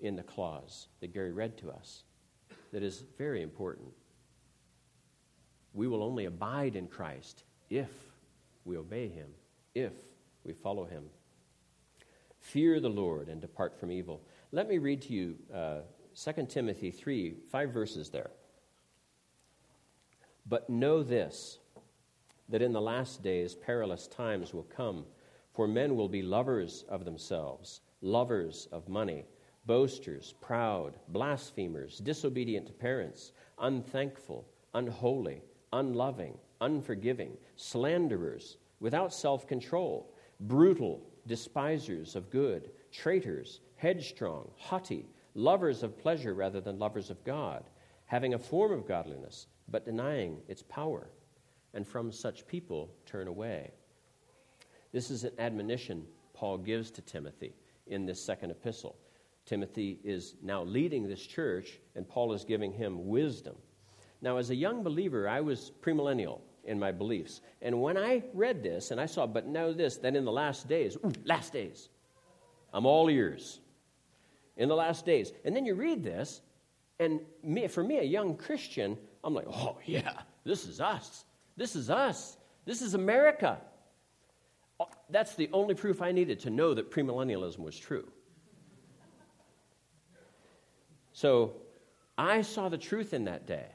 in 0.00 0.16
the 0.16 0.22
clause 0.22 0.88
that 1.00 1.12
Gary 1.12 1.32
read 1.32 1.58
to 1.58 1.70
us 1.70 2.04
that 2.72 2.82
is 2.82 3.04
very 3.18 3.42
important. 3.42 3.88
We 5.74 5.88
will 5.88 6.02
only 6.02 6.26
abide 6.26 6.76
in 6.76 6.86
Christ 6.86 7.44
if 7.68 7.90
we 8.64 8.76
obey 8.76 9.08
him 9.08 9.28
if 9.74 9.92
we 10.44 10.52
follow 10.52 10.84
him. 10.84 11.04
Fear 12.42 12.80
the 12.80 12.90
Lord 12.90 13.28
and 13.28 13.40
depart 13.40 13.78
from 13.78 13.90
evil. 13.90 14.20
Let 14.50 14.68
me 14.68 14.78
read 14.78 15.00
to 15.02 15.12
you 15.12 15.36
uh, 15.54 15.78
2 16.14 16.46
Timothy 16.48 16.90
3, 16.90 17.36
five 17.50 17.70
verses 17.70 18.10
there. 18.10 18.30
But 20.46 20.68
know 20.68 21.02
this, 21.02 21.58
that 22.48 22.60
in 22.60 22.72
the 22.72 22.80
last 22.80 23.22
days 23.22 23.54
perilous 23.54 24.08
times 24.08 24.52
will 24.52 24.64
come, 24.64 25.04
for 25.52 25.68
men 25.68 25.94
will 25.96 26.08
be 26.08 26.20
lovers 26.20 26.84
of 26.88 27.04
themselves, 27.04 27.80
lovers 28.00 28.66
of 28.72 28.88
money, 28.88 29.24
boasters, 29.64 30.34
proud, 30.40 30.96
blasphemers, 31.08 31.98
disobedient 31.98 32.66
to 32.66 32.72
parents, 32.72 33.32
unthankful, 33.60 34.44
unholy, 34.74 35.42
unloving, 35.72 36.36
unforgiving, 36.60 37.36
slanderers 37.54 38.56
without 38.80 39.14
self 39.14 39.46
control, 39.46 40.12
brutal, 40.40 41.06
despisers 41.26 42.16
of 42.16 42.30
good, 42.30 42.70
traitors, 42.90 43.60
headstrong, 43.76 44.50
haughty, 44.56 45.06
lovers 45.34 45.82
of 45.82 45.98
pleasure 45.98 46.34
rather 46.34 46.60
than 46.60 46.78
lovers 46.78 47.10
of 47.10 47.22
God, 47.24 47.64
having 48.06 48.34
a 48.34 48.38
form 48.38 48.72
of 48.72 48.86
godliness, 48.86 49.46
but 49.68 49.84
denying 49.84 50.38
its 50.48 50.62
power. 50.62 51.08
And 51.74 51.86
from 51.86 52.12
such 52.12 52.46
people 52.46 52.90
turn 53.06 53.28
away. 53.28 53.70
This 54.92 55.10
is 55.10 55.24
an 55.24 55.32
admonition 55.38 56.04
Paul 56.34 56.58
gives 56.58 56.90
to 56.92 57.02
Timothy 57.02 57.54
in 57.86 58.04
this 58.04 58.22
second 58.22 58.50
epistle. 58.50 58.96
Timothy 59.46 59.98
is 60.04 60.34
now 60.42 60.62
leading 60.62 61.08
this 61.08 61.24
church, 61.26 61.80
and 61.96 62.08
Paul 62.08 62.32
is 62.32 62.44
giving 62.44 62.72
him 62.72 63.08
wisdom. 63.08 63.56
Now, 64.20 64.36
as 64.36 64.50
a 64.50 64.54
young 64.54 64.82
believer, 64.82 65.28
I 65.28 65.40
was 65.40 65.72
premillennial 65.80 66.40
in 66.64 66.78
my 66.78 66.92
beliefs. 66.92 67.40
And 67.60 67.80
when 67.80 67.96
I 67.96 68.22
read 68.34 68.62
this 68.62 68.90
and 68.90 69.00
I 69.00 69.06
saw, 69.06 69.26
but 69.26 69.46
know 69.46 69.72
this, 69.72 69.96
that 69.98 70.14
in 70.16 70.24
the 70.24 70.32
last 70.32 70.68
days, 70.68 70.96
ooh, 71.04 71.12
last 71.24 71.52
days, 71.52 71.88
I'm 72.72 72.86
all 72.86 73.08
ears. 73.08 73.60
In 74.56 74.68
the 74.68 74.76
last 74.76 75.04
days. 75.06 75.32
And 75.44 75.56
then 75.56 75.64
you 75.64 75.74
read 75.74 76.04
this, 76.04 76.42
and 77.00 77.20
me, 77.42 77.66
for 77.68 77.82
me, 77.82 77.98
a 77.98 78.04
young 78.04 78.36
Christian, 78.36 78.98
I'm 79.24 79.34
like, 79.34 79.46
oh, 79.48 79.78
yeah, 79.84 80.20
this 80.44 80.66
is 80.66 80.80
us. 80.80 81.24
This 81.56 81.74
is 81.74 81.90
us. 81.90 82.36
This 82.64 82.82
is 82.82 82.94
America. 82.94 83.58
Oh, 84.78 84.88
that's 85.10 85.34
the 85.34 85.48
only 85.52 85.74
proof 85.74 86.02
I 86.02 86.12
needed 86.12 86.38
to 86.40 86.50
know 86.50 86.74
that 86.74 86.90
premillennialism 86.90 87.58
was 87.58 87.78
true. 87.78 88.06
So 91.12 91.54
I 92.16 92.42
saw 92.42 92.68
the 92.68 92.78
truth 92.78 93.14
in 93.14 93.24
that 93.24 93.46
day. 93.46 93.66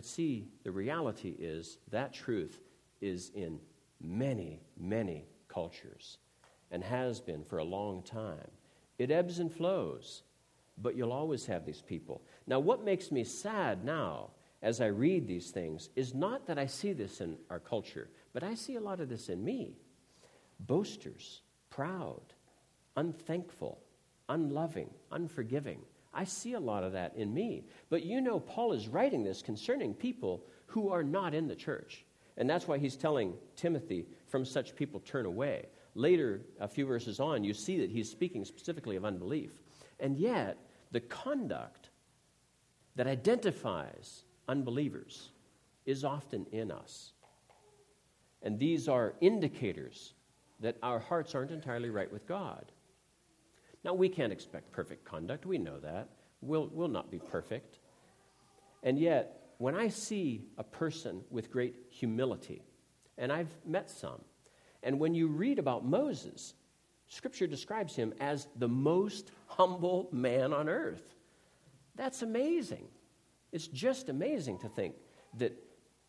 But 0.00 0.06
see, 0.06 0.48
the 0.64 0.70
reality 0.70 1.34
is 1.38 1.76
that 1.90 2.14
truth 2.14 2.62
is 3.02 3.30
in 3.34 3.60
many, 4.00 4.62
many 4.78 5.26
cultures 5.46 6.16
and 6.70 6.82
has 6.82 7.20
been 7.20 7.44
for 7.44 7.58
a 7.58 7.64
long 7.64 8.02
time. 8.02 8.50
It 8.96 9.10
ebbs 9.10 9.40
and 9.40 9.52
flows, 9.52 10.22
but 10.78 10.96
you'll 10.96 11.12
always 11.12 11.44
have 11.44 11.66
these 11.66 11.82
people. 11.82 12.22
Now, 12.46 12.60
what 12.60 12.82
makes 12.82 13.12
me 13.12 13.24
sad 13.24 13.84
now 13.84 14.30
as 14.62 14.80
I 14.80 14.86
read 14.86 15.26
these 15.26 15.50
things 15.50 15.90
is 15.96 16.14
not 16.14 16.46
that 16.46 16.58
I 16.58 16.64
see 16.64 16.94
this 16.94 17.20
in 17.20 17.36
our 17.50 17.60
culture, 17.60 18.08
but 18.32 18.42
I 18.42 18.54
see 18.54 18.76
a 18.76 18.80
lot 18.80 19.00
of 19.00 19.10
this 19.10 19.28
in 19.28 19.44
me. 19.44 19.76
Boasters, 20.60 21.42
proud, 21.68 22.22
unthankful, 22.96 23.82
unloving, 24.30 24.88
unforgiving. 25.12 25.82
I 26.12 26.24
see 26.24 26.54
a 26.54 26.60
lot 26.60 26.82
of 26.82 26.92
that 26.92 27.14
in 27.16 27.32
me. 27.32 27.64
But 27.88 28.04
you 28.04 28.20
know, 28.20 28.40
Paul 28.40 28.72
is 28.72 28.88
writing 28.88 29.22
this 29.22 29.42
concerning 29.42 29.94
people 29.94 30.44
who 30.66 30.90
are 30.90 31.04
not 31.04 31.34
in 31.34 31.46
the 31.46 31.54
church. 31.54 32.04
And 32.36 32.48
that's 32.48 32.66
why 32.66 32.78
he's 32.78 32.96
telling 32.96 33.34
Timothy, 33.56 34.06
from 34.28 34.44
such 34.44 34.74
people 34.74 35.00
turn 35.00 35.26
away. 35.26 35.66
Later, 35.94 36.42
a 36.60 36.68
few 36.68 36.86
verses 36.86 37.20
on, 37.20 37.44
you 37.44 37.52
see 37.52 37.80
that 37.80 37.90
he's 37.90 38.10
speaking 38.10 38.44
specifically 38.44 38.96
of 38.96 39.04
unbelief. 39.04 39.50
And 39.98 40.16
yet, 40.16 40.56
the 40.92 41.00
conduct 41.00 41.90
that 42.96 43.06
identifies 43.06 44.24
unbelievers 44.48 45.30
is 45.84 46.04
often 46.04 46.46
in 46.52 46.70
us. 46.70 47.12
And 48.42 48.58
these 48.58 48.88
are 48.88 49.14
indicators 49.20 50.14
that 50.60 50.76
our 50.82 50.98
hearts 50.98 51.34
aren't 51.34 51.50
entirely 51.50 51.90
right 51.90 52.10
with 52.10 52.26
God. 52.26 52.72
Now, 53.84 53.94
we 53.94 54.08
can't 54.08 54.32
expect 54.32 54.72
perfect 54.72 55.04
conduct. 55.04 55.46
We 55.46 55.58
know 55.58 55.78
that. 55.80 56.08
We'll, 56.42 56.68
we'll 56.72 56.88
not 56.88 57.10
be 57.10 57.18
perfect. 57.18 57.78
And 58.82 58.98
yet, 58.98 59.54
when 59.58 59.74
I 59.74 59.88
see 59.88 60.44
a 60.58 60.64
person 60.64 61.22
with 61.30 61.50
great 61.50 61.76
humility, 61.90 62.62
and 63.18 63.32
I've 63.32 63.54
met 63.66 63.90
some, 63.90 64.20
and 64.82 64.98
when 64.98 65.14
you 65.14 65.28
read 65.28 65.58
about 65.58 65.84
Moses, 65.84 66.54
Scripture 67.08 67.46
describes 67.46 67.94
him 67.94 68.14
as 68.20 68.48
the 68.56 68.68
most 68.68 69.32
humble 69.46 70.08
man 70.12 70.52
on 70.52 70.68
earth. 70.68 71.14
That's 71.96 72.22
amazing. 72.22 72.86
It's 73.52 73.66
just 73.66 74.08
amazing 74.08 74.58
to 74.60 74.68
think 74.68 74.94
that 75.38 75.52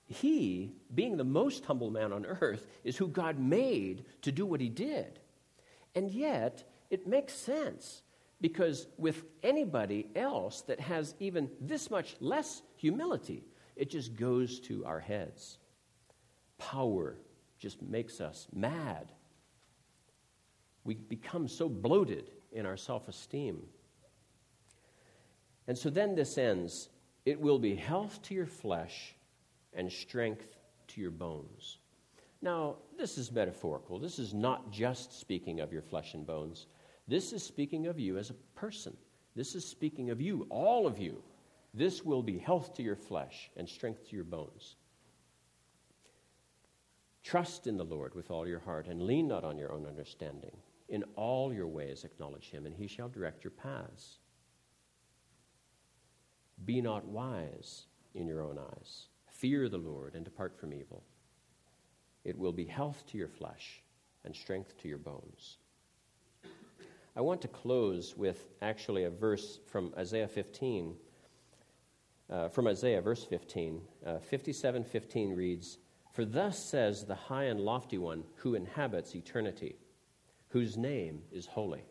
he, 0.06 0.74
being 0.94 1.18
the 1.18 1.24
most 1.24 1.66
humble 1.66 1.90
man 1.90 2.14
on 2.14 2.26
earth, 2.26 2.68
is 2.84 2.98
who 2.98 3.08
God 3.08 3.40
made 3.40 4.06
to 4.22 4.32
do 4.32 4.46
what 4.46 4.62
he 4.62 4.70
did. 4.70 5.20
And 5.96 6.12
yet, 6.12 6.64
it 6.92 7.08
makes 7.08 7.34
sense 7.34 8.04
because 8.42 8.88
with 8.98 9.24
anybody 9.42 10.10
else 10.16 10.62
that 10.62 10.80
has 10.80 11.16
even 11.20 11.50
this 11.60 11.90
much 11.90 12.16
less 12.20 12.62
humility, 12.76 13.44
it 13.76 13.90
just 13.90 14.16
goes 14.16 14.60
to 14.60 14.86
our 14.86 15.00
heads. 15.00 15.58
Power, 16.58 17.18
just 17.58 17.82
makes 17.82 18.20
us 18.22 18.48
mad. 18.54 19.12
We 20.84 20.96
become 20.96 21.48
so 21.48 21.70
bloated 21.70 22.32
in 22.52 22.66
our 22.66 22.78
self 22.78 23.08
esteem. 23.08 23.62
And 25.68 25.78
so 25.78 25.90
then 25.90 26.16
this 26.16 26.38
ends 26.38 26.90
it 27.24 27.40
will 27.40 27.60
be 27.60 27.76
health 27.76 28.22
to 28.24 28.34
your 28.34 28.48
flesh 28.48 29.16
and 29.74 29.92
strength 29.92 30.58
to 30.88 31.00
your 31.02 31.12
bones. 31.12 31.78
Now, 32.42 32.78
this 32.98 33.20
is 33.20 33.32
metaphorical. 33.32 34.00
This 34.00 34.18
is 34.18 34.34
not 34.34 34.72
just 34.72 35.20
speaking 35.20 35.60
of 35.60 35.72
your 35.72 35.84
flesh 35.84 36.16
and 36.16 36.26
bones. 36.26 36.66
This 37.08 37.34
is 37.34 37.44
speaking 37.44 37.88
of 37.88 38.00
you 38.00 38.18
as 38.18 38.30
a 38.30 38.36
person. 38.56 38.96
This 39.36 39.56
is 39.56 39.66
speaking 39.66 40.10
of 40.10 40.22
you, 40.22 40.46
all 40.50 40.88
of 40.88 41.00
you. 41.00 41.22
This 41.74 42.04
will 42.04 42.22
be 42.22 42.38
health 42.38 42.74
to 42.76 42.84
your 42.84 42.96
flesh 42.96 43.50
and 43.56 43.68
strength 43.68 44.10
to 44.10 44.16
your 44.16 44.26
bones. 44.26 44.76
Trust 47.24 47.68
in 47.68 47.78
the 47.78 47.86
Lord 47.86 48.16
with 48.16 48.32
all 48.32 48.48
your 48.48 48.60
heart 48.60 48.88
and 48.88 49.04
lean 49.04 49.28
not 49.28 49.44
on 49.44 49.58
your 49.58 49.72
own 49.72 49.86
understanding. 49.86 50.58
In 50.90 51.04
all 51.16 51.54
your 51.54 51.68
ways 51.68 52.04
acknowledge 52.04 52.50
him, 52.50 52.66
and 52.66 52.76
he 52.76 52.88
shall 52.88 53.08
direct 53.08 53.44
your 53.44 53.52
paths. 53.52 54.18
Be 56.66 56.82
not 56.82 57.06
wise 57.06 57.86
in 58.14 58.28
your 58.28 58.42
own 58.42 58.60
eyes. 58.60 59.08
Fear 59.28 59.70
the 59.70 59.78
Lord 59.78 60.16
and 60.16 60.26
depart 60.26 60.60
from 60.60 60.74
evil. 60.74 61.04
It 62.26 62.38
will 62.38 62.52
be 62.52 62.66
health 62.66 63.04
to 63.08 63.18
your 63.18 63.30
flesh 63.30 63.82
and 64.26 64.36
strength 64.36 64.78
to 64.80 64.90
your 64.90 64.98
bones. 64.98 65.58
I 67.16 67.22
want 67.22 67.42
to 67.42 67.48
close 67.50 68.16
with 68.16 68.50
actually 68.62 69.04
a 69.04 69.10
verse 69.10 69.60
from 69.68 69.94
Isaiah 69.98 70.28
15. 70.28 70.96
Uh, 72.30 72.48
from 72.48 72.68
Isaiah, 72.68 73.02
verse 73.02 73.26
15. 73.26 73.82
Uh, 74.06 74.20
57 74.20 74.84
15 74.86 75.36
reads, 75.36 75.78
For 76.14 76.24
thus 76.24 76.58
says 76.58 77.04
the 77.04 77.16
high 77.16 77.46
and 77.46 77.60
lofty 77.60 77.98
one 77.98 78.24
who 78.36 78.56
inhabits 78.56 79.14
eternity, 79.16 79.76
whose 80.50 80.78
name 80.78 81.22
is 81.32 81.46
holy. 81.46 81.84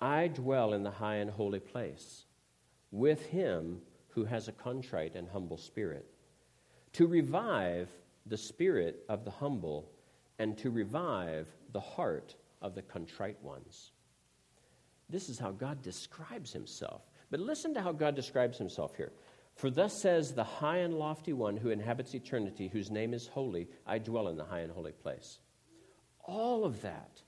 I 0.00 0.28
dwell 0.28 0.74
in 0.74 0.82
the 0.82 0.90
high 0.90 1.16
and 1.16 1.30
holy 1.30 1.60
place 1.60 2.26
with 2.94 3.26
him 3.26 3.80
who 4.08 4.24
has 4.24 4.46
a 4.46 4.52
contrite 4.52 5.16
and 5.16 5.28
humble 5.28 5.56
spirit, 5.56 6.06
to 6.92 7.06
revive 7.06 7.88
the 8.26 8.36
spirit 8.36 9.04
of 9.08 9.24
the 9.24 9.30
humble 9.30 9.90
and 10.38 10.56
to 10.58 10.70
revive 10.70 11.48
the 11.72 11.80
heart 11.80 12.36
of 12.62 12.76
the 12.76 12.82
contrite 12.82 13.42
ones. 13.42 13.90
This 15.08 15.28
is 15.28 15.38
how 15.38 15.50
God 15.50 15.82
describes 15.82 16.52
himself. 16.52 17.02
But 17.30 17.40
listen 17.40 17.74
to 17.74 17.82
how 17.82 17.92
God 17.92 18.14
describes 18.14 18.58
himself 18.58 18.96
here. 18.96 19.12
For 19.56 19.70
thus 19.70 20.00
says 20.00 20.32
the 20.32 20.44
high 20.44 20.78
and 20.78 20.94
lofty 20.94 21.32
one 21.32 21.56
who 21.56 21.70
inhabits 21.70 22.14
eternity, 22.14 22.68
whose 22.68 22.90
name 22.90 23.14
is 23.14 23.26
holy, 23.26 23.68
I 23.86 23.98
dwell 23.98 24.28
in 24.28 24.36
the 24.36 24.44
high 24.44 24.60
and 24.60 24.72
holy 24.72 24.92
place. 24.92 25.38
All 26.24 26.64
of 26.64 26.80
that 26.82 27.22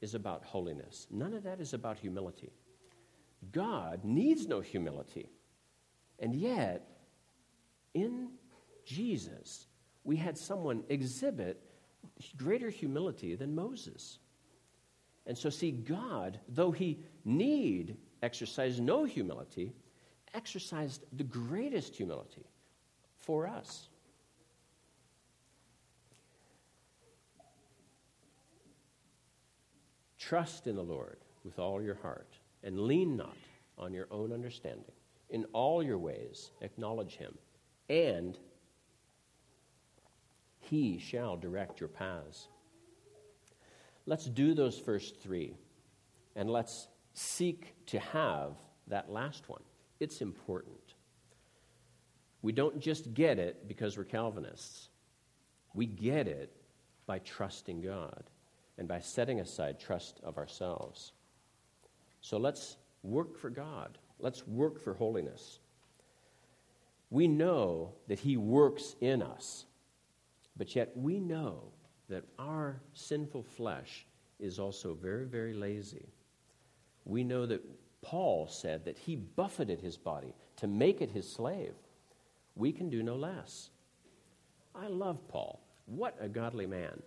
is 0.00 0.14
about 0.14 0.44
holiness. 0.44 1.06
None 1.10 1.32
of 1.32 1.44
that 1.44 1.60
is 1.60 1.72
about 1.72 1.98
humility. 1.98 2.52
God 3.52 4.04
needs 4.04 4.46
no 4.46 4.60
humility. 4.60 5.30
And 6.18 6.34
yet, 6.34 6.86
in 7.94 8.30
Jesus, 8.84 9.66
we 10.04 10.16
had 10.16 10.36
someone 10.36 10.84
exhibit 10.88 11.62
greater 12.36 12.68
humility 12.70 13.34
than 13.34 13.54
Moses. 13.54 14.18
And 15.26 15.36
so, 15.38 15.50
see, 15.50 15.70
God, 15.70 16.40
though 16.48 16.72
he 16.72 16.98
need 17.24 17.96
exercise 18.22 18.80
no 18.80 19.04
humility, 19.04 19.72
exercised 20.34 21.04
the 21.12 21.24
greatest 21.24 21.94
humility 21.94 22.46
for 23.18 23.46
us. 23.46 23.88
Trust 30.18 30.66
in 30.66 30.76
the 30.76 30.82
Lord 30.82 31.18
with 31.44 31.58
all 31.58 31.82
your 31.82 31.96
heart 31.96 32.38
and 32.62 32.80
lean 32.80 33.16
not 33.16 33.36
on 33.78 33.92
your 33.92 34.06
own 34.10 34.32
understanding. 34.32 34.92
In 35.30 35.44
all 35.52 35.82
your 35.82 35.98
ways, 35.98 36.50
acknowledge 36.60 37.16
him, 37.16 37.36
and 37.88 38.38
he 40.58 40.98
shall 40.98 41.36
direct 41.36 41.80
your 41.80 41.88
paths. 41.88 42.48
Let's 44.06 44.26
do 44.26 44.54
those 44.54 44.78
first 44.78 45.20
three, 45.20 45.56
and 46.34 46.50
let's 46.50 46.88
seek 47.14 47.74
to 47.86 47.98
have 48.00 48.54
that 48.88 49.10
last 49.10 49.48
one. 49.48 49.62
It's 50.00 50.20
important. 50.20 50.94
We 52.42 52.52
don't 52.52 52.80
just 52.80 53.14
get 53.14 53.38
it 53.38 53.68
because 53.68 53.96
we're 53.96 54.04
Calvinists. 54.04 54.88
We 55.74 55.86
get 55.86 56.26
it 56.26 56.52
by 57.06 57.20
trusting 57.20 57.80
God 57.80 58.24
and 58.78 58.88
by 58.88 58.98
setting 58.98 59.40
aside 59.40 59.78
trust 59.78 60.20
of 60.24 60.38
ourselves. 60.38 61.12
So 62.20 62.36
let's 62.36 62.76
work 63.02 63.38
for 63.38 63.50
God. 63.50 63.98
Let's 64.18 64.46
work 64.46 64.82
for 64.82 64.94
holiness. 64.94 65.60
We 67.10 67.28
know 67.28 67.92
that 68.08 68.18
He 68.18 68.36
works 68.36 68.96
in 69.00 69.22
us, 69.22 69.66
but 70.56 70.74
yet 70.74 70.96
we 70.96 71.20
know 71.20 71.64
that 72.12 72.24
our 72.38 72.78
sinful 72.92 73.42
flesh 73.42 74.06
is 74.38 74.58
also 74.58 74.92
very, 74.92 75.24
very 75.24 75.54
lazy. 75.54 76.06
We 77.06 77.24
know 77.24 77.46
that 77.46 77.62
Paul 78.02 78.48
said 78.48 78.84
that 78.84 78.98
he 78.98 79.16
buffeted 79.16 79.80
his 79.80 79.96
body 79.96 80.34
to 80.56 80.66
make 80.66 81.00
it 81.00 81.10
his 81.10 81.26
slave. 81.30 81.72
We 82.54 82.70
can 82.70 82.90
do 82.90 83.02
no 83.02 83.16
less. 83.16 83.70
I 84.74 84.88
love 84.88 85.26
Paul. 85.28 85.60
What 85.86 86.16
a 86.20 86.28
godly 86.28 86.66
man. 86.66 87.02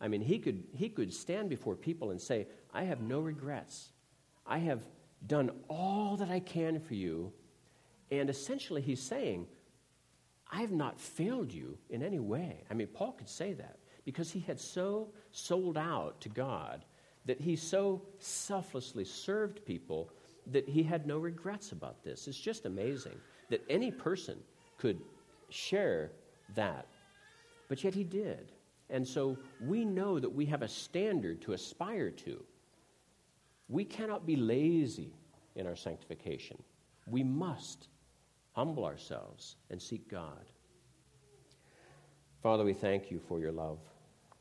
I 0.00 0.08
mean, 0.08 0.22
he 0.22 0.40
could, 0.40 0.64
he 0.74 0.88
could 0.88 1.12
stand 1.12 1.48
before 1.48 1.76
people 1.76 2.10
and 2.10 2.20
say, 2.20 2.48
I 2.74 2.82
have 2.82 3.00
no 3.00 3.20
regrets. 3.20 3.90
I 4.44 4.58
have 4.58 4.82
done 5.26 5.50
all 5.68 6.16
that 6.16 6.30
I 6.30 6.40
can 6.40 6.80
for 6.80 6.94
you. 6.94 7.32
And 8.10 8.28
essentially, 8.28 8.80
he's 8.80 9.02
saying, 9.02 9.46
I 10.50 10.62
have 10.62 10.72
not 10.72 11.00
failed 11.00 11.52
you 11.52 11.78
in 11.90 12.02
any 12.02 12.18
way. 12.18 12.64
I 12.70 12.74
mean, 12.74 12.88
Paul 12.88 13.12
could 13.12 13.28
say 13.28 13.52
that 13.52 13.77
because 14.08 14.30
he 14.30 14.40
had 14.40 14.58
so 14.58 15.06
sold 15.32 15.76
out 15.76 16.18
to 16.18 16.30
God 16.30 16.86
that 17.26 17.38
he 17.38 17.54
so 17.54 18.00
selflessly 18.18 19.04
served 19.04 19.62
people 19.66 20.08
that 20.46 20.66
he 20.66 20.82
had 20.82 21.06
no 21.06 21.18
regrets 21.18 21.72
about 21.72 22.02
this. 22.02 22.26
It's 22.26 22.40
just 22.40 22.64
amazing 22.64 23.20
that 23.50 23.62
any 23.68 23.90
person 23.90 24.38
could 24.78 24.98
share 25.50 26.10
that. 26.54 26.86
But 27.68 27.84
yet 27.84 27.92
he 27.92 28.02
did. 28.02 28.50
And 28.88 29.06
so 29.06 29.36
we 29.60 29.84
know 29.84 30.18
that 30.18 30.34
we 30.34 30.46
have 30.46 30.62
a 30.62 30.68
standard 30.68 31.42
to 31.42 31.52
aspire 31.52 32.10
to. 32.10 32.42
We 33.68 33.84
cannot 33.84 34.24
be 34.24 34.36
lazy 34.36 35.12
in 35.54 35.66
our 35.66 35.76
sanctification. 35.76 36.56
We 37.06 37.22
must 37.22 37.88
humble 38.52 38.86
ourselves 38.86 39.56
and 39.68 39.82
seek 39.82 40.10
God. 40.10 40.46
Father, 42.42 42.64
we 42.64 42.72
thank 42.72 43.10
you 43.10 43.20
for 43.28 43.38
your 43.38 43.52
love. 43.52 43.80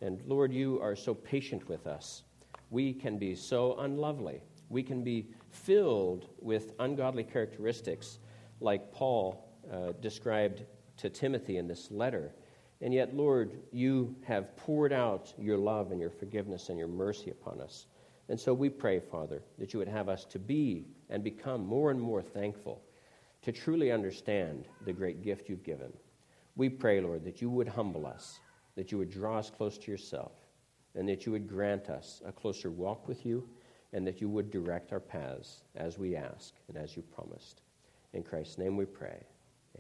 And 0.02 0.22
Lord, 0.26 0.54
you 0.54 0.80
are 0.82 0.96
so 0.96 1.14
patient 1.14 1.68
with 1.68 1.88
us. 1.88 2.24
We 2.70 2.94
can 2.94 3.18
be 3.18 3.36
so 3.36 3.78
unlovely. 3.80 4.42
We 4.70 4.84
can 4.84 5.04
be 5.04 5.28
filled 5.50 6.28
with 6.40 6.74
ungodly 6.80 7.24
characteristics, 7.24 8.20
like 8.60 8.92
Paul 8.92 9.48
uh, 9.72 9.94
described 10.02 10.64
to 10.98 11.10
Timothy 11.10 11.58
in 11.58 11.68
this 11.68 11.90
letter. 11.92 12.34
And 12.82 12.94
yet, 12.94 13.16
Lord, 13.16 13.60
you 13.72 14.16
have 14.26 14.56
poured 14.56 14.94
out 14.94 15.34
your 15.38 15.58
love 15.58 15.92
and 15.92 16.00
your 16.00 16.12
forgiveness 16.12 16.70
and 16.70 16.78
your 16.78 16.88
mercy 16.88 17.32
upon 17.32 17.60
us. 17.60 17.88
And 18.30 18.40
so 18.40 18.54
we 18.54 18.70
pray, 18.70 19.00
Father, 19.00 19.42
that 19.58 19.74
you 19.74 19.80
would 19.80 19.88
have 19.88 20.10
us 20.10 20.26
to 20.26 20.40
be 20.40 20.86
and 21.10 21.24
become 21.24 21.66
more 21.66 21.92
and 21.92 22.00
more 22.00 22.22
thankful, 22.22 22.84
to 23.42 23.52
truly 23.52 23.92
understand 23.92 24.68
the 24.86 24.94
great 24.94 25.24
gift 25.24 25.50
you've 25.50 25.64
given. 25.64 25.92
We 26.56 26.70
pray, 26.70 27.00
Lord, 27.00 27.24
that 27.24 27.42
you 27.42 27.50
would 27.50 27.68
humble 27.68 28.06
us, 28.06 28.40
that 28.78 28.92
you 28.92 28.98
would 28.98 29.10
draw 29.10 29.40
us 29.40 29.50
close 29.50 29.78
to 29.80 29.92
yourself, 29.92 30.32
and 30.96 31.10
that 31.10 31.26
you 31.26 31.32
would 31.34 31.50
grant 31.50 31.90
us 31.90 32.22
a 32.26 32.32
closer 32.32 32.70
walk 32.70 33.08
with 33.08 33.26
you, 33.26 33.44
and 33.92 34.06
that 34.06 34.22
you 34.22 34.30
would 34.30 34.52
direct 34.52 34.94
our 34.94 35.00
paths 35.00 35.64
as 35.76 35.98
we 35.98 36.16
ask 36.16 36.54
and 36.70 36.78
as 36.78 36.96
you 36.96 37.02
promised. 37.02 37.62
In 38.14 38.24
Christ's 38.24 38.58
name 38.58 38.78
we 38.78 38.86
pray. 38.86 39.24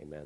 Amen. 0.01 0.25